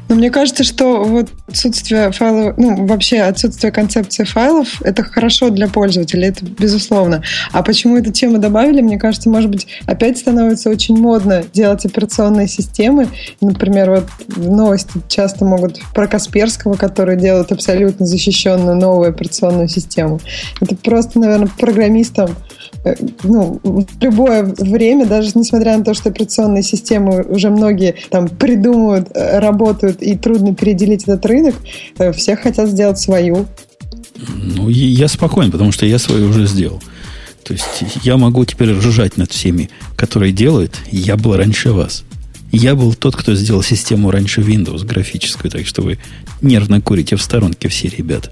[0.09, 5.69] Но мне кажется, что вот отсутствие файлов, ну, вообще отсутствие концепции файлов, это хорошо для
[5.69, 7.23] пользователя, это безусловно.
[7.53, 12.49] А почему эту тему добавили, мне кажется, может быть, опять становится очень модно делать операционные
[12.49, 13.09] системы.
[13.41, 14.07] Например, вот
[14.37, 20.21] новости часто могут про Касперского, который делает абсолютно защищенную новую операционную систему.
[20.61, 22.35] Это просто, наверное, программистам
[23.23, 29.09] ну, в любое время, даже несмотря на то, что операционные системы уже многие там придумывают,
[29.15, 31.55] э, работают, и трудно переделить этот рынок,
[31.99, 33.47] э, все хотят сделать свою.
[34.17, 36.81] Ну, я спокоен, потому что я свою уже сделал.
[37.45, 40.77] То есть я могу теперь ржать над всеми, которые делают.
[40.91, 42.05] Я был раньше вас.
[42.51, 45.99] Я был тот, кто сделал систему раньше Windows графическую, так что вы
[46.41, 48.31] нервно курите в сторонке все ребята.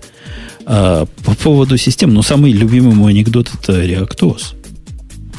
[0.66, 4.54] А по поводу систем, ну, самый любимый мой анекдот это реактоз.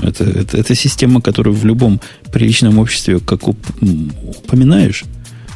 [0.02, 1.99] Это, это, это система, которую в любом
[2.32, 5.04] приличном обществе, как упоминаешь,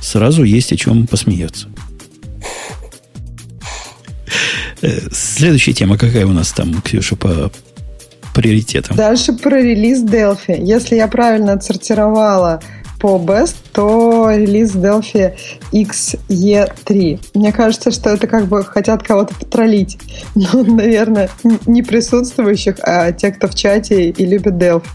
[0.02, 1.68] сразу есть о чем посмеяться.
[4.82, 7.52] Э, следующая тема какая у нас там, Ксюша, по
[8.34, 8.98] приоритетам?
[8.98, 10.62] Дальше про релиз Delphi.
[10.62, 12.62] Если я правильно отсортировала
[13.02, 15.34] по Best, то релиз Delphi
[15.74, 17.20] XE3.
[17.34, 19.98] Мне кажется, что это как бы хотят кого-то потроллить.
[20.54, 21.30] Ну, наверное,
[21.66, 24.86] не присутствующих, а те, кто в чате и любят Delphi.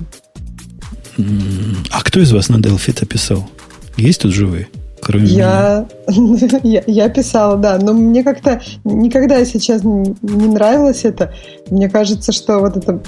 [1.90, 3.48] А кто из вас на Delphi это писал?
[3.96, 4.68] Есть тут живые?
[5.00, 6.60] Кроме я, меня?
[6.62, 7.78] я, я писала, да.
[7.78, 11.32] Но мне как-то никогда, если честно, не нравилось это.
[11.70, 12.98] Мне кажется, что вот эта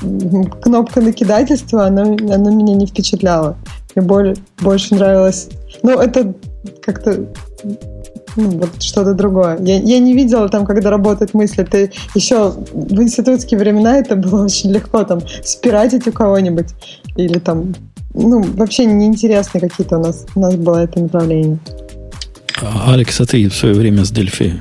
[0.62, 3.56] кнопка накидательства, она, она меня не впечатляла.
[3.98, 5.48] Мне более, больше нравилось...
[5.82, 6.32] Ну, это
[6.82, 7.26] как-то
[8.36, 9.58] ну, вот что-то другое.
[9.60, 11.62] Я, я не видела там, когда работает мысль.
[11.62, 16.68] Это еще в институтские времена это было очень легко там спиратить у кого-нибудь.
[17.16, 17.74] Или там,
[18.14, 21.58] ну, вообще неинтересные какие-то у нас, у нас было это направление.
[22.62, 24.60] А, Алекс, а ты в свое время с Дельфи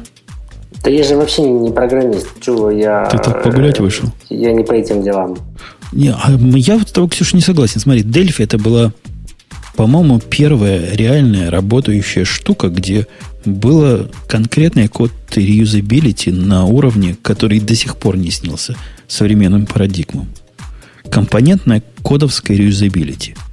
[0.84, 2.28] да я же вообще не программист.
[2.40, 3.08] Чего я...
[3.08, 4.08] Ты так погулять вышел?
[4.30, 5.38] Я не по этим делам.
[5.92, 7.82] Не, а я вот того, Ксюша, не согласен.
[7.82, 8.94] Смотри, Дельфи это была
[9.78, 13.06] по-моему, первая реальная работающая штука, где
[13.46, 18.76] было конкретный код реюзабилити на уровне, который до сих пор не снился
[19.08, 20.28] современным парадигмам.
[21.10, 23.36] Компонентная кодовская реюзабилити–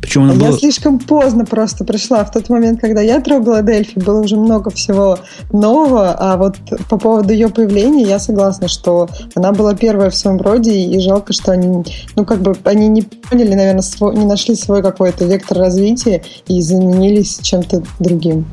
[0.00, 0.48] причем она а была...
[0.48, 2.24] Я слишком поздно просто пришла.
[2.24, 5.18] В тот момент, когда я трогала Дельфи, было уже много всего
[5.52, 6.56] нового, а вот
[6.88, 11.32] по поводу ее появления я согласна, что она была первая в своем роде, и жалко,
[11.32, 11.84] что они,
[12.16, 16.60] ну, как бы, они не поняли, наверное, свой, не нашли свой какой-то вектор развития и
[16.62, 18.46] заменились чем-то другим.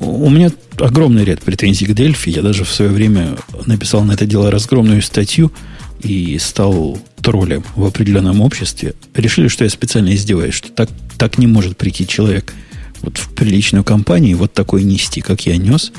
[0.00, 2.30] У меня огромный ряд претензий к Дельфи.
[2.30, 5.52] Я даже в свое время написал на это дело разгромную статью–
[6.00, 10.88] и стал троллем в определенном обществе, решили, что я специально издеваюсь, что так,
[11.18, 12.54] так не может прийти человек
[13.02, 15.90] вот в приличную компанию вот такой нести, как я нес,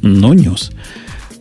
[0.00, 0.70] но нес.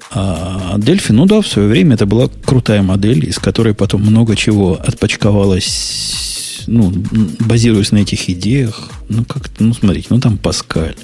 [0.10, 4.35] А Дельфи, ну да, в свое время это была крутая модель, из которой потом много
[4.35, 6.91] чего отпочковалось, ну,
[7.40, 8.90] базируясь на этих идеях.
[9.10, 10.95] Ну, как-то, ну, смотрите, ну, там Паскаль.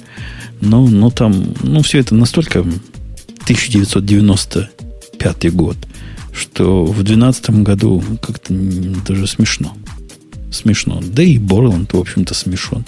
[0.60, 5.76] Ну, ну, там, ну, все это настолько 1995 год–
[6.32, 8.54] что в 2012 году как-то
[9.06, 9.76] даже смешно.
[10.50, 11.00] Смешно.
[11.02, 12.84] Да и Борланд, в общем-то, смешон.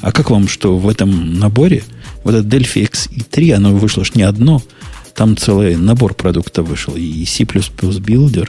[0.00, 1.82] А как вам, что в этом наборе
[2.24, 4.62] Вот это Delphi X и 3, оно вышло ж не одно.
[5.14, 6.94] Там целый набор продуктов вышел.
[6.96, 8.48] И C++ Builder,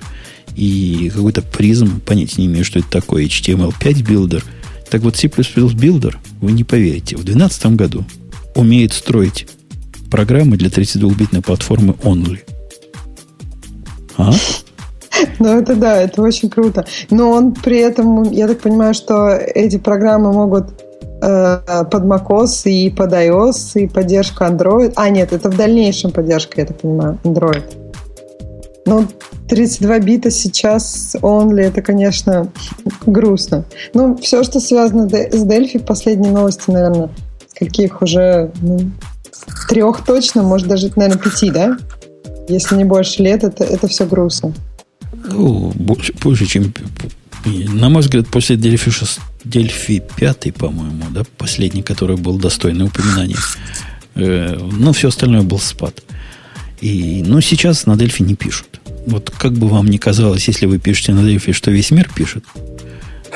[0.56, 4.44] и какой-то призм, понятия не имею, что это такое, HTML5 Builder.
[4.90, 8.06] Так вот, C++ Builder, вы не поверите, в 2012 году
[8.56, 9.48] умеет строить
[10.10, 12.40] программы для 32-битной платформы Only.
[14.18, 14.32] А?
[15.40, 16.86] Ну, это да, это очень круто.
[17.10, 20.66] Но он при этом, я так понимаю, что эти программы могут
[21.22, 21.58] э,
[21.90, 24.94] под macOS и под iOS, и поддержка Android.
[24.96, 27.64] А, нет, это в дальнейшем поддержка, я так понимаю, Android.
[28.86, 29.08] Ну,
[29.50, 32.52] 32 бита сейчас only, это, конечно,
[33.06, 33.66] грустно.
[33.94, 37.10] Ну, все, что связано с Delphi, последние новости, наверное,
[37.58, 38.80] каких уже ну,
[39.70, 41.78] трех точно, может даже, наверное, пяти, да?
[42.48, 44.54] Если не больше лет, это, это все грустно.
[45.30, 46.74] Ну, больше, больше, чем...
[47.46, 53.38] На мой взгляд, после Дельфи, 6, Дельфи 5, по-моему, да, последний, который был достойный упоминания,
[54.16, 56.04] э, ну, все остальное был спад.
[56.82, 58.82] И, но сейчас на Дельфи не пишут.
[59.06, 62.44] Вот как бы вам ни казалось, если вы пишете на Дельфи, что весь мир пишет,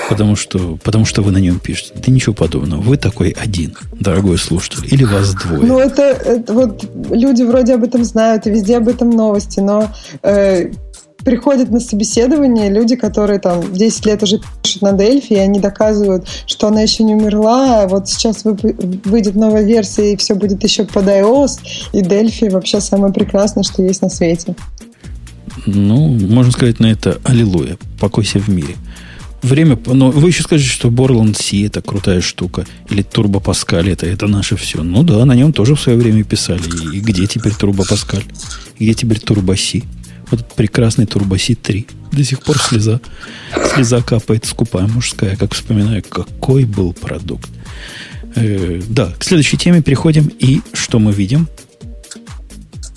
[0.07, 1.93] потому что, потому что вы на нем пишете.
[1.95, 2.81] Да ничего подобного.
[2.81, 4.85] Вы такой один, дорогой слушатель.
[4.91, 5.61] Или вас двое.
[5.61, 9.91] Ну, это, это вот люди вроде об этом знают, и везде об этом новости, но
[10.23, 10.71] э,
[11.23, 16.27] приходят на собеседование люди, которые там 10 лет уже пишут на Дельфи, и они доказывают,
[16.45, 20.85] что она еще не умерла, а вот сейчас выйдет новая версия, и все будет еще
[20.85, 21.59] под iOS,
[21.93, 24.55] и Дельфи вообще самое прекрасное, что есть на свете.
[25.65, 28.75] Ну, можно сказать на это аллилуйя, покойся в мире.
[29.41, 34.05] Время, но вы еще скажете, что Borland C это крутая штука, или Turbo Pascal это,
[34.05, 34.83] это наше все.
[34.83, 36.61] Ну да, на нем тоже в свое время писали.
[36.61, 38.23] И, и где теперь Turbo Pascal?
[38.79, 39.83] Где теперь Turbo C?
[40.29, 41.87] Вот прекрасный Turbo C 3.
[42.11, 42.99] До сих пор слеза,
[43.73, 47.49] слеза капает скупая мужская, как вспоминаю, какой был продукт.
[48.35, 50.27] Э, да, к следующей теме переходим.
[50.39, 51.47] И что мы видим?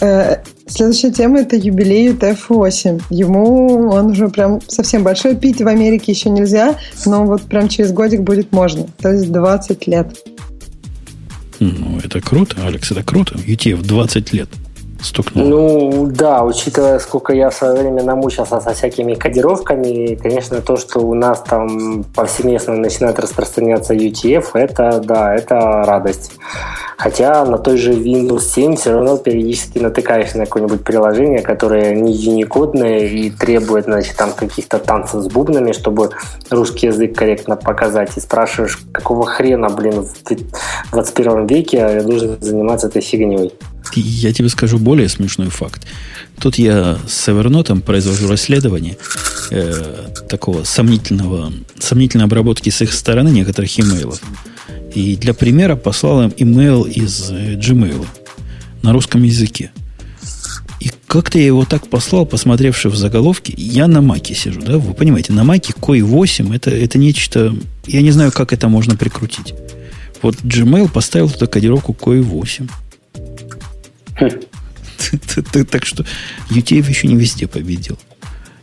[0.03, 3.05] Э, следующая тема это юбилей UTF-8.
[3.11, 5.37] Ему он уже прям совсем большой.
[5.37, 6.77] Пить в Америке еще нельзя,
[7.07, 8.89] но вот прям через годик будет можно.
[9.01, 10.09] То есть 20 лет.
[11.61, 13.37] Ну, это круто, Алекс, это круто.
[13.37, 14.49] UTF 20 лет
[15.03, 15.47] стукнуло.
[15.47, 21.01] Ну, да, учитывая, сколько я в свое время намучился со всякими кодировками, конечно, то, что
[21.01, 26.33] у нас там повсеместно начинает распространяться UTF, это, да, это радость.
[26.97, 32.13] Хотя на той же Windows 7 все равно периодически натыкаешься на какое-нибудь приложение, которое не
[32.13, 36.11] юникодное и требует, значит, там каких-то танцев с бубнами, чтобы
[36.49, 38.17] русский язык корректно показать.
[38.17, 43.53] И спрашиваешь, какого хрена, блин, в 21 веке я должен заниматься этой фигней.
[43.95, 45.87] Я тебе скажу более смешной факт.
[46.41, 48.97] Тут я с Evernote произвожу расследование
[49.51, 54.21] э, такого сомнительного, сомнительной обработки с их стороны некоторых имейлов.
[54.95, 58.07] И для примера послал им имейл из э, Gmail
[58.83, 59.71] на русском языке.
[60.81, 64.95] И как-то я его так послал, посмотревши в заголовки, я на маке сижу, да, вы
[64.95, 67.55] понимаете, на маке Koi 8 это, это нечто,
[67.87, 69.55] я не знаю, как это можно прикрутить.
[70.23, 72.67] Вот Gmail поставил туда кодировку Koi 8.
[75.71, 76.05] Так что
[76.51, 77.99] UTF еще не везде победил.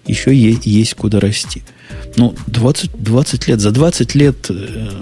[0.06, 1.64] Еще есть куда расти.
[2.16, 3.60] Ну, 20, 20 лет.
[3.60, 5.02] За 20 лет, э,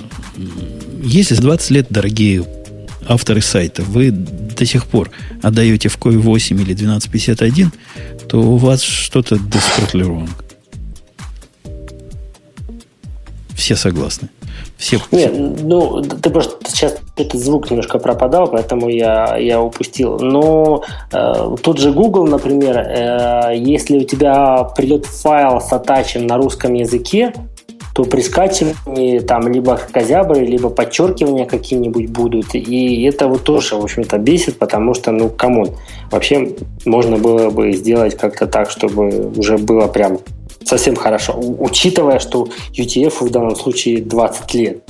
[1.04, 2.46] если за 20 лет, дорогие
[3.08, 5.12] авторы сайта, вы до сих пор
[5.42, 7.72] отдаете в COI 8 или 1251,
[8.28, 10.30] то у вас что-то wrong.
[13.56, 14.30] Все согласны.
[14.78, 15.34] Все, Нет,
[15.64, 20.20] ну, ты просто сейчас этот звук немножко пропадал, поэтому я, я упустил.
[20.20, 26.28] Но э, тот же Google, например, э, если у тебя придет файл с attach ем
[26.28, 27.34] на русском языке,
[27.96, 32.54] то при скачивании там либо кракозябры, либо подчеркивания какие-нибудь будут.
[32.54, 35.72] И это вот тоже, в общем-то, бесит, потому что, ну, come on,
[36.12, 36.52] вообще
[36.86, 40.20] можно было бы сделать как-то так, чтобы уже было прям
[40.64, 44.84] совсем хорошо, учитывая, что UTF в данном случае 20 лет.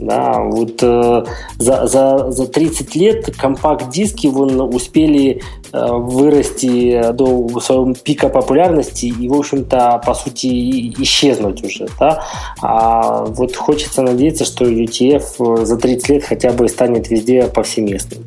[0.00, 1.24] Да, вот э,
[1.58, 5.42] за, за, за 30 лет компакт-диски вон, успели
[5.72, 11.86] э, вырасти до своего пика популярности и, в общем-то, по сути, исчезнуть уже.
[11.98, 12.24] Да?
[12.62, 18.24] А вот хочется надеяться, что UTF за 30 лет хотя бы станет везде повсеместным.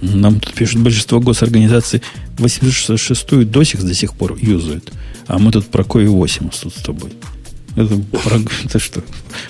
[0.00, 2.02] Нам тут пишут, большинство госорганизаций
[2.38, 4.92] 866 до сих до сих пор юзают.
[5.26, 7.12] А мы тут про Кoi 8 тут с тобой.
[7.76, 9.02] Это, про, это что?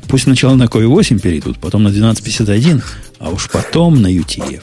[0.09, 2.83] Пусть сначала на Koi 8 перейдут, потом на 1251,
[3.19, 4.63] а уж потом на UTF.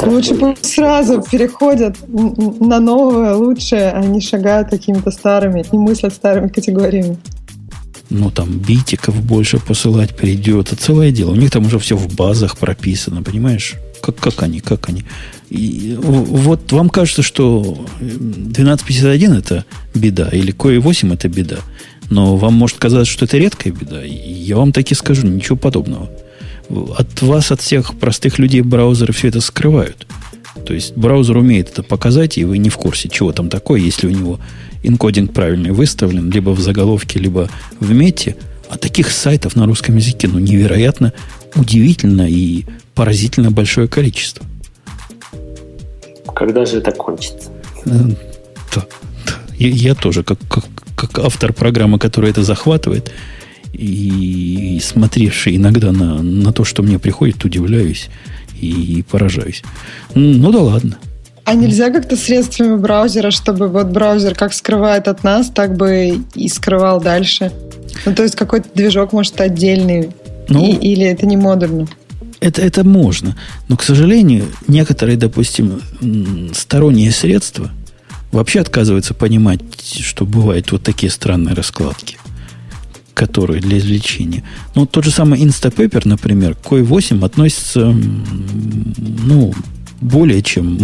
[0.00, 7.18] Лучше пусть сразу переходят на новое, лучшее, не шагают какими-то старыми, не мыслят старыми категориями.
[8.10, 10.72] Ну, там, битиков больше посылать придет.
[10.72, 11.32] Это целое дело.
[11.32, 13.74] У них там уже все в базах прописано, понимаешь?
[14.00, 15.04] Как, как они, как они.
[15.50, 19.64] И вот вам кажется, что 1251 это
[19.94, 21.58] беда, или кое 8 это беда.
[22.10, 24.02] Но вам может казаться, что это редкая беда.
[24.02, 26.10] Я вам таки скажу, ничего подобного.
[26.96, 30.06] От вас, от всех простых людей браузеры все это скрывают.
[30.66, 34.06] То есть браузер умеет это показать, и вы не в курсе, чего там такое, если
[34.06, 34.40] у него
[34.82, 37.48] энкодинг правильный выставлен, либо в заголовке, либо
[37.80, 38.36] в мете.
[38.68, 41.12] А таких сайтов на русском языке, ну, невероятно,
[41.54, 42.64] удивительно и
[42.94, 44.44] поразительно большое количество.
[46.34, 47.50] Когда же это кончится?
[47.86, 47.90] Э,
[48.74, 48.86] да,
[49.26, 49.34] да.
[49.58, 50.64] Я, я тоже, как, как,
[50.94, 53.10] как автор программы, которая это захватывает,
[53.72, 58.08] и, и смотревший иногда на, на то, что мне приходит, удивляюсь
[58.60, 59.62] и, и поражаюсь.
[60.14, 60.98] Ну да ладно.
[61.48, 66.48] А нельзя как-то средствами браузера, чтобы вот браузер как скрывает от нас, так бы и
[66.50, 67.50] скрывал дальше?
[68.04, 70.10] Ну, то есть какой-то движок, может, отдельный.
[70.50, 71.88] Ну, и, или это не модульно?
[72.40, 73.34] Это, это можно.
[73.68, 75.80] Но, к сожалению, некоторые, допустим,
[76.52, 77.70] сторонние средства
[78.30, 82.18] вообще отказываются понимать, что бывают вот такие странные раскладки,
[83.14, 84.44] которые для извлечения.
[84.74, 87.90] Ну, тот же самый Instapaper, например, к Q8 относится,
[88.98, 89.54] ну,
[90.00, 90.78] более чем,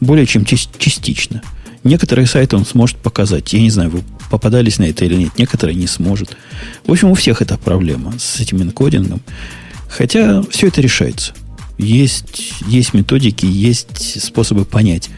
[0.00, 1.42] более чем частично.
[1.82, 3.52] Некоторые сайты он сможет показать.
[3.52, 5.32] Я не знаю, вы попадались на это или нет.
[5.38, 6.36] Некоторые не сможет.
[6.86, 9.20] В общем, у всех это проблема с этим энкодингом.
[9.88, 11.34] Хотя все это решается.
[11.76, 15.10] Есть, есть методики, есть способы понять,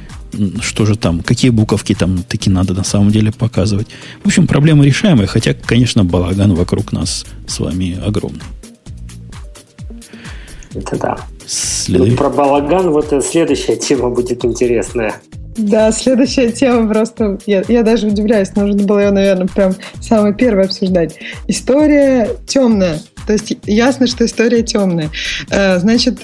[0.61, 3.89] что же там, какие буковки там таки надо на самом деле показывать.
[4.23, 8.43] В общем, проблема решаемая, хотя, конечно, балаган вокруг нас с вами огромный.
[10.75, 11.19] Это да.
[11.89, 15.15] Ну, про балаган вот следующая тема будет интересная.
[15.57, 17.39] Да, следующая тема просто...
[17.47, 21.17] Я, я даже удивляюсь, нужно было ее, наверное, прям самое первое обсуждать.
[21.49, 23.01] История темная.
[23.27, 25.11] То есть ясно, что история темная.
[25.51, 26.19] Э, значит,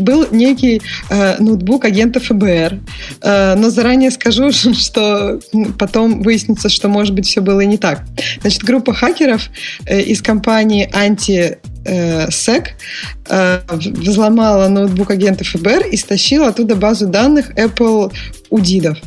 [0.00, 2.78] был некий э, ноутбук агента ФБР.
[3.22, 5.40] Э, но заранее скажу, что
[5.78, 8.02] потом выяснится, что, может быть, все было и не так.
[8.40, 9.48] Значит, группа хакеров
[9.86, 12.26] э, из компании Anti э,
[13.28, 18.12] э, взломала ноутбук агента ФБР и стащила оттуда базу данных Apple
[18.50, 18.98] удидов.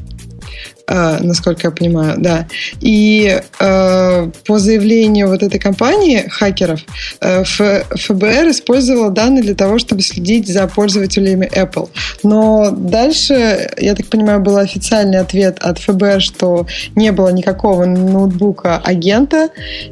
[0.86, 2.45] Uh, насколько я понимаю, да.
[2.82, 6.82] И uh, по заявлению вот этой компании хакеров
[7.22, 11.90] uh, ФБР использовала данные для того, чтобы следить за пользователями Apple.
[12.24, 18.78] Но дальше, я так понимаю, был официальный ответ от ФБР, что не было никакого ноутбука
[18.78, 19.52] агента,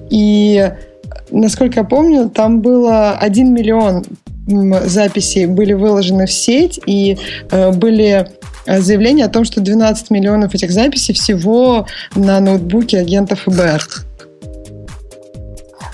[0.09, 0.71] и
[1.31, 4.03] насколько я помню, там было 1 миллион
[4.47, 7.17] записей были выложены в сеть, и
[7.51, 8.27] э, были
[8.65, 11.85] э, заявления о том, что 12 миллионов этих записей всего
[12.15, 13.83] на ноутбуке агента ФБР.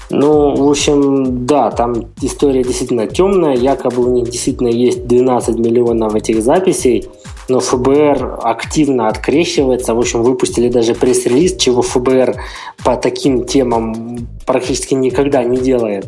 [0.10, 3.56] Ну, в общем, да, там история действительно темная.
[3.56, 7.08] Якобы у них действительно есть 12 миллионов этих записей,
[7.49, 9.94] но ФБР активно открещивается.
[9.94, 12.36] В общем, выпустили даже пресс-релиз, чего ФБР
[12.84, 16.07] по таким темам практически никогда не делает.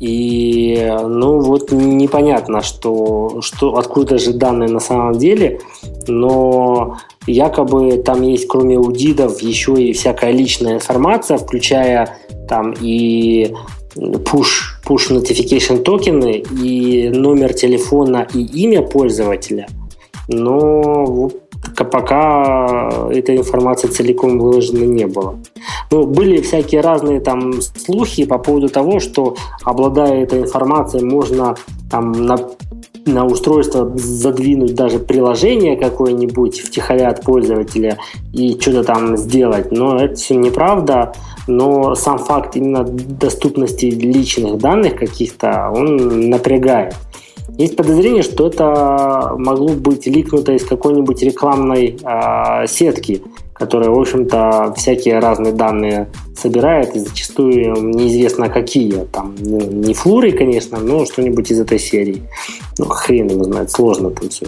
[0.00, 5.60] И, ну, вот непонятно, что, что, откуда же данные на самом деле,
[6.08, 12.18] но якобы там есть, кроме удидов, еще и всякая личная информация, включая
[12.48, 13.54] там и
[13.94, 19.68] push, push notification токены, и номер телефона, и имя пользователя.
[20.32, 21.30] Но
[21.76, 25.38] пока эта информация целиком выложена не было.
[25.90, 31.54] Ну, были всякие разные там слухи по поводу того, что обладая этой информацией, можно
[31.90, 32.38] там на
[33.04, 37.98] на устройство задвинуть даже приложение какое-нибудь втихаря от пользователя
[38.32, 39.72] и что-то там сделать.
[39.72, 41.12] Но это все неправда.
[41.48, 46.94] Но сам факт именно доступности личных данных каких-то, он напрягает.
[47.58, 53.22] Есть подозрение, что это могло быть ликнуто из какой-нибудь рекламной э, сетки,
[53.52, 59.04] которая, в общем-то, всякие разные данные собирает, и зачастую неизвестно какие.
[59.12, 62.22] Там ну, не флуры, конечно, но что-нибудь из этой серии.
[62.78, 64.46] Ну, хрен его знает, сложно там все.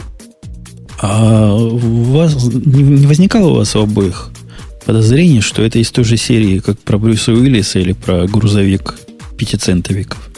[1.01, 1.77] А у
[2.17, 4.31] вас не возникало у вас у обоих
[4.87, 8.95] подозрений, что это из той же серии, как про Брюса Уиллиса или про грузовик
[9.37, 10.31] пятицентовиков?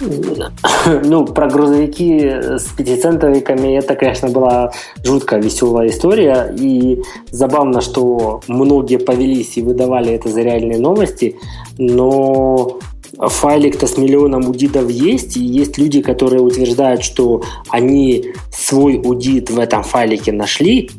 [1.04, 4.72] Ну, про грузовики с пятицентовиками это, конечно, была
[5.04, 6.54] жутко веселая история.
[6.58, 11.36] И забавно, что многие повелись и выдавали это за реальные новости.
[11.78, 12.78] Но
[13.18, 19.58] файлик-то с миллионом удидов есть, и есть люди, которые утверждают, что они свой удит в
[19.58, 20.90] этом файлике нашли,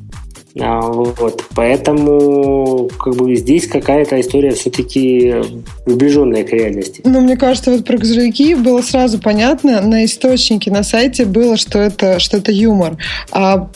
[0.59, 1.45] вот.
[1.55, 5.35] Поэтому как бы здесь какая-то история все-таки
[5.85, 7.01] приближенная к реальности.
[7.05, 9.81] Ну, мне кажется, вот про грузовики было сразу понятно.
[9.81, 12.97] На источнике на сайте было, что это, что это юмор.
[13.31, 13.69] А,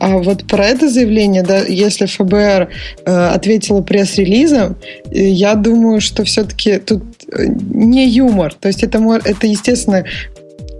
[0.00, 2.68] а вот про это заявление, да, если ФБР
[3.04, 4.76] э, ответила пресс-релизом,
[5.10, 8.54] э, я думаю, что все-таки тут э, не юмор.
[8.54, 10.04] То есть это, это естественно,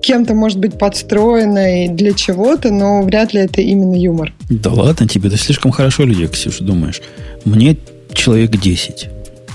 [0.03, 4.33] кем-то может быть подстроено и для чего-то, но вряд ли это именно юмор.
[4.51, 7.01] Да ладно тебе, ты слишком хорошо людей, Ксюша, думаешь.
[7.45, 7.77] Мне
[8.13, 9.09] человек 10.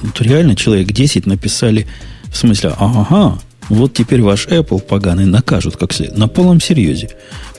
[0.04, 1.86] Вот реально человек 10 написали
[2.32, 6.18] в смысле, ага, вот теперь ваш Apple поганый накажут как следует.
[6.18, 7.10] На полном серьезе.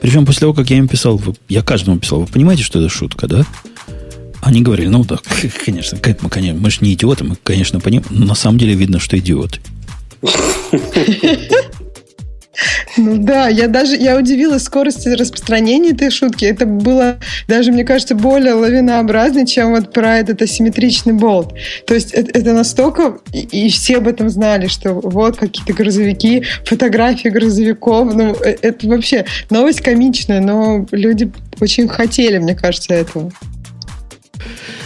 [0.01, 3.27] Причем после того, как я им писал, я каждому писал, вы понимаете, что это шутка,
[3.27, 3.45] да?
[4.41, 5.19] Они говорили, ну да,
[5.65, 8.99] конечно, мы, конечно, мы же не идиоты, мы, конечно, понимаем, но на самом деле видно,
[8.99, 9.61] что идиоты.
[12.97, 16.45] Ну да, я даже я удивилась скорости распространения этой шутки.
[16.45, 21.55] Это было даже, мне кажется, более лавинообразнее, чем вот про этот асимметричный болт.
[21.87, 26.45] То есть это, это настолько, и, и все об этом знали, что вот какие-то грузовики,
[26.65, 28.15] фотографии грузовиков.
[28.15, 31.31] Ну, э, это вообще новость комичная, но люди
[31.61, 33.33] очень хотели, мне кажется, этого.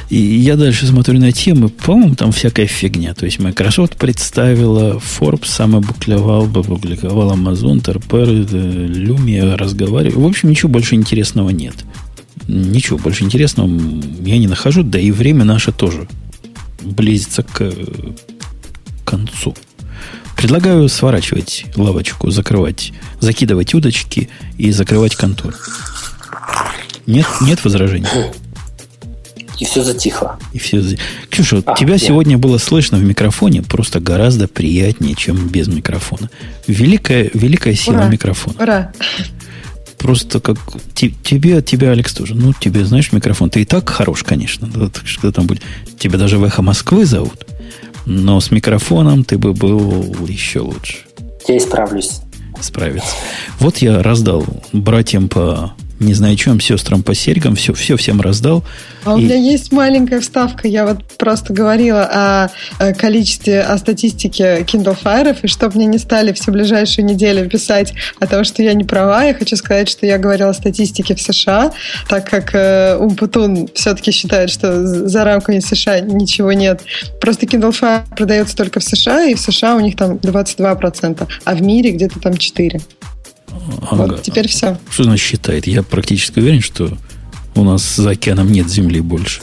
[0.09, 3.15] И я дальше смотрю на темы, по-моему, там всякая фигня.
[3.15, 10.23] То есть Microsoft представила, Forbes сам опубликовал, опубликовал Amazon, Terper, Lumia разговаривал.
[10.23, 11.75] В общем, ничего больше интересного нет.
[12.49, 13.71] Ничего больше интересного
[14.25, 16.09] я не нахожу, да и время наше тоже
[16.83, 17.73] близится к
[19.05, 19.55] концу.
[20.37, 25.55] Предлагаю сворачивать лавочку, закрывать, закидывать удочки и закрывать контор.
[27.07, 28.09] Нет, нет возражений?
[29.63, 30.41] И все затихло.
[30.53, 31.05] И все затихло.
[31.31, 32.03] Ксюша, а, тебя нет.
[32.03, 36.31] сегодня было слышно в микрофоне просто гораздо приятнее, чем без микрофона.
[36.67, 38.09] Великая, великая сила Ура.
[38.09, 38.57] микрофона.
[38.61, 38.93] Ура!
[39.99, 40.59] Просто как
[40.95, 42.35] тебе, тебе, Алекс, тоже.
[42.35, 43.51] Ну, тебе, знаешь, микрофон.
[43.51, 44.69] Ты и так хорош, конечно.
[45.05, 45.63] Что там будет?
[45.97, 47.47] Тебя даже в эхо Москвы зовут.
[48.05, 50.97] Но с микрофоном ты бы был еще лучше.
[51.47, 52.19] Я исправлюсь.
[52.61, 53.15] Справиться.
[53.61, 55.73] Вот я раздал братьям по
[56.05, 58.65] не знаю чем, сестрам по серьгам, все, все всем раздал.
[59.05, 60.69] А у меня есть маленькая вставка.
[60.69, 62.49] Я вот просто говорила
[62.79, 67.95] о количестве, о статистике Kindle Fire, и чтобы мне не стали все ближайшие недели писать
[68.21, 71.21] о том, что я не права, я хочу сказать, что я говорила о статистике в
[71.21, 71.73] США,
[72.09, 76.83] так как э, Умпутун все-таки считает, что за рамками США ничего нет.
[77.21, 81.55] Просто Kindle Fire продается только в США, и в США у них там 22%, а
[81.55, 82.83] в мире где-то там 4%.
[83.91, 84.07] Ага.
[84.07, 84.79] Вот, теперь все.
[84.91, 85.67] Что значит считает?
[85.67, 86.97] Я практически уверен, что
[87.55, 89.41] у нас за океаном нет земли больше.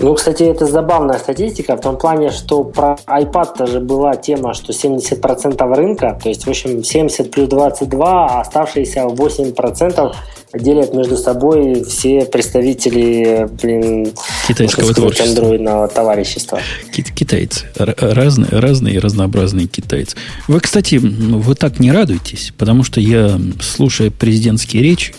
[0.00, 4.72] Ну, кстати, это забавная статистика в том плане, что про iPad тоже была тема, что
[4.72, 10.14] 70% рынка, то есть, в общем, 70 плюс 22, а оставшиеся 8%
[10.54, 14.12] делят между собой все представители, блин,
[14.48, 15.28] китайского творчества.
[15.28, 16.60] андроидного товарищества.
[16.92, 17.66] Китайцы.
[17.76, 20.16] Разные, разные и разнообразные китайцы.
[20.48, 25.14] Вы, кстати, вы так не радуетесь, потому что я, слушая президентские речи,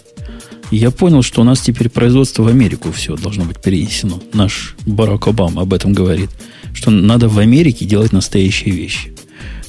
[0.78, 4.22] я понял, что у нас теперь производство в Америку все должно быть перенесено.
[4.34, 6.30] Наш Барак Обама об этом говорит,
[6.74, 9.14] что надо в Америке делать настоящие вещи.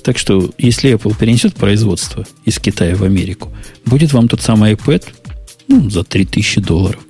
[0.02, 3.52] Так что, если Apple перенесет производство из Китая в Америку,
[3.84, 5.04] будет вам тот самый iPad
[5.68, 7.00] ну, за 3000 долларов.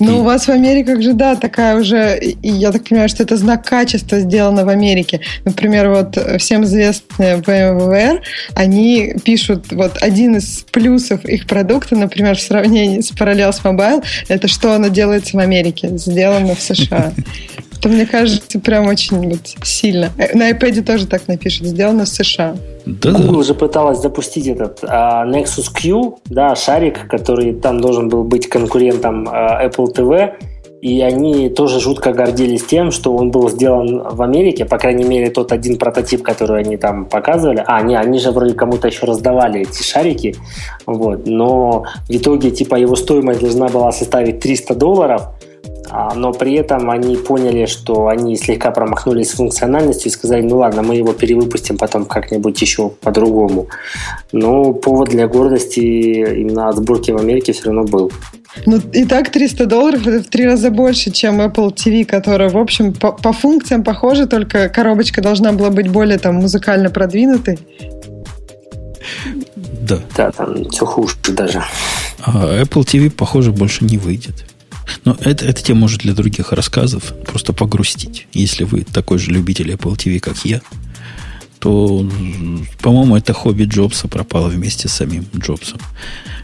[0.00, 3.64] Ну, у вас в Америках же, да, такая уже, я так понимаю, что это знак
[3.64, 5.20] качества сделано в Америке.
[5.44, 8.20] Например, вот всем известные VMware,
[8.54, 14.48] они пишут, вот один из плюсов их продукта, например, в сравнении с Parallels Mobile, это
[14.48, 17.12] что оно делается в Америке, сделано в США.
[17.78, 20.10] Это, мне кажется, прям очень вот сильно.
[20.34, 22.56] На iPad тоже так напишут, сделано в США.
[22.86, 23.38] Да, Google да.
[23.38, 29.28] уже пыталась запустить этот а, Nexus Q, да, шарик, который там должен был быть конкурентом
[29.30, 30.32] а, Apple TV,
[30.80, 35.30] и они тоже жутко гордились тем, что он был сделан в Америке, по крайней мере,
[35.30, 37.62] тот один прототип, который они там показывали.
[37.66, 40.36] А, не, они же вроде кому-то еще раздавали эти шарики,
[40.86, 45.28] вот, но в итоге, типа, его стоимость должна была составить 300 долларов,
[46.14, 50.82] но при этом они поняли, что они слегка промахнулись с функциональностью и сказали, ну ладно,
[50.82, 53.68] мы его перевыпустим потом как-нибудь еще по-другому.
[54.32, 58.12] Но повод для гордости именно от сборки в Америке все равно был.
[58.66, 62.56] Ну, и так 300 долларов это в три раза больше, чем Apple TV, которая, в
[62.56, 67.58] общем, по, по функциям похожа, только коробочка должна была быть более там музыкально продвинутой.
[69.56, 70.00] Да.
[70.16, 71.62] Да, там все хуже даже.
[72.20, 74.47] А Apple TV, похоже, больше не выйдет.
[75.04, 77.14] Но это, это тема может для других рассказов.
[77.26, 78.26] Просто погрустить.
[78.32, 80.60] Если вы такой же любитель Apple TV, как я,
[81.58, 82.08] то,
[82.80, 85.80] по-моему, это хобби Джобса пропало вместе с самим Джобсом.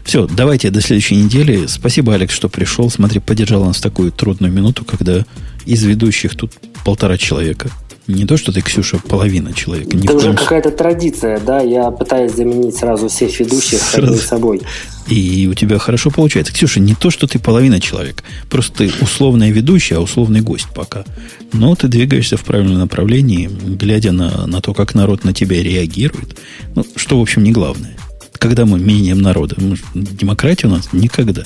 [0.03, 1.65] Все, давайте до следующей недели.
[1.67, 2.89] Спасибо, Алекс, что пришел.
[2.89, 5.25] Смотри, поддержал нас в такую трудную минуту, когда
[5.65, 6.53] из ведущих тут
[6.83, 7.71] полтора человека.
[8.07, 9.97] Не то, что ты, Ксюша, половина человека.
[9.97, 11.61] Это уже какая-то традиция, да?
[11.61, 14.17] Я пытаюсь заменить сразу всех ведущих сразу.
[14.17, 14.61] собой.
[15.07, 16.53] И у тебя хорошо получается.
[16.53, 18.23] Ксюша, не то, что ты половина человека.
[18.49, 21.03] Просто ты условная ведущая, а условный гость пока.
[21.51, 26.37] Но ты двигаешься в правильном направлении, глядя на, на то, как народ на тебя реагирует.
[26.75, 27.95] Ну, что, в общем, не главное.
[28.33, 29.55] Когда мы меняем народа?
[29.95, 31.43] Демократия у нас никогда.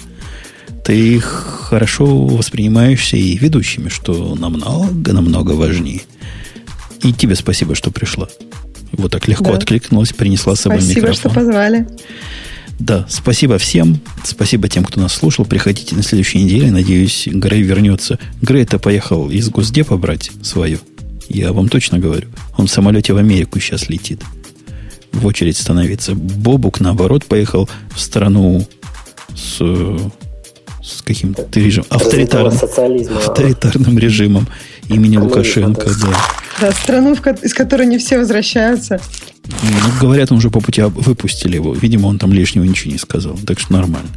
[0.84, 6.02] Ты хорошо воспринимаешься и ведущими, что намного-намного важнее.
[7.02, 8.28] И тебе спасибо, что пришла.
[8.92, 9.56] Вот так легко да.
[9.56, 11.16] откликнулась, принесла с собой спасибо, микрофон.
[11.16, 11.88] Спасибо, что позвали.
[12.80, 14.00] Да, спасибо всем.
[14.24, 15.46] Спасибо тем, кто нас слушал.
[15.46, 16.72] Приходите на следующей неделе.
[16.72, 18.20] Надеюсь, Грей вернется.
[18.42, 20.80] Грей-то поехал из Госдепа брать свою.
[21.28, 22.28] Я вам точно говорю.
[22.58, 24.22] Он в самолете в Америку сейчас летит.
[25.12, 26.16] В очередь становиться.
[26.16, 28.66] Бобук, наоборот, поехал в страну
[29.36, 29.60] с,
[30.90, 31.88] с каким-то режимом.
[31.90, 32.58] Авторитарным,
[33.18, 34.48] авторитарным режимом
[34.90, 35.90] имени Лукашенко.
[36.02, 36.18] Да.
[36.62, 39.00] Да, страну, из которой не все возвращаются.
[39.46, 41.74] Ну, говорят, он уже по пути выпустили его.
[41.74, 43.38] Видимо, он там лишнего ничего не сказал.
[43.48, 44.10] Так что нормально.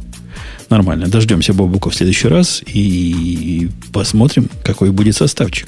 [0.69, 1.07] Нормально.
[1.07, 5.67] Дождемся Бобука в следующий раз и посмотрим, какой будет составчик.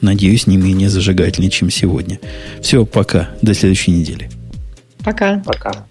[0.00, 2.20] Надеюсь, не менее зажигательный, чем сегодня.
[2.60, 3.30] Все, пока.
[3.40, 4.30] До следующей недели.
[5.04, 5.42] Пока.
[5.44, 5.86] Пока.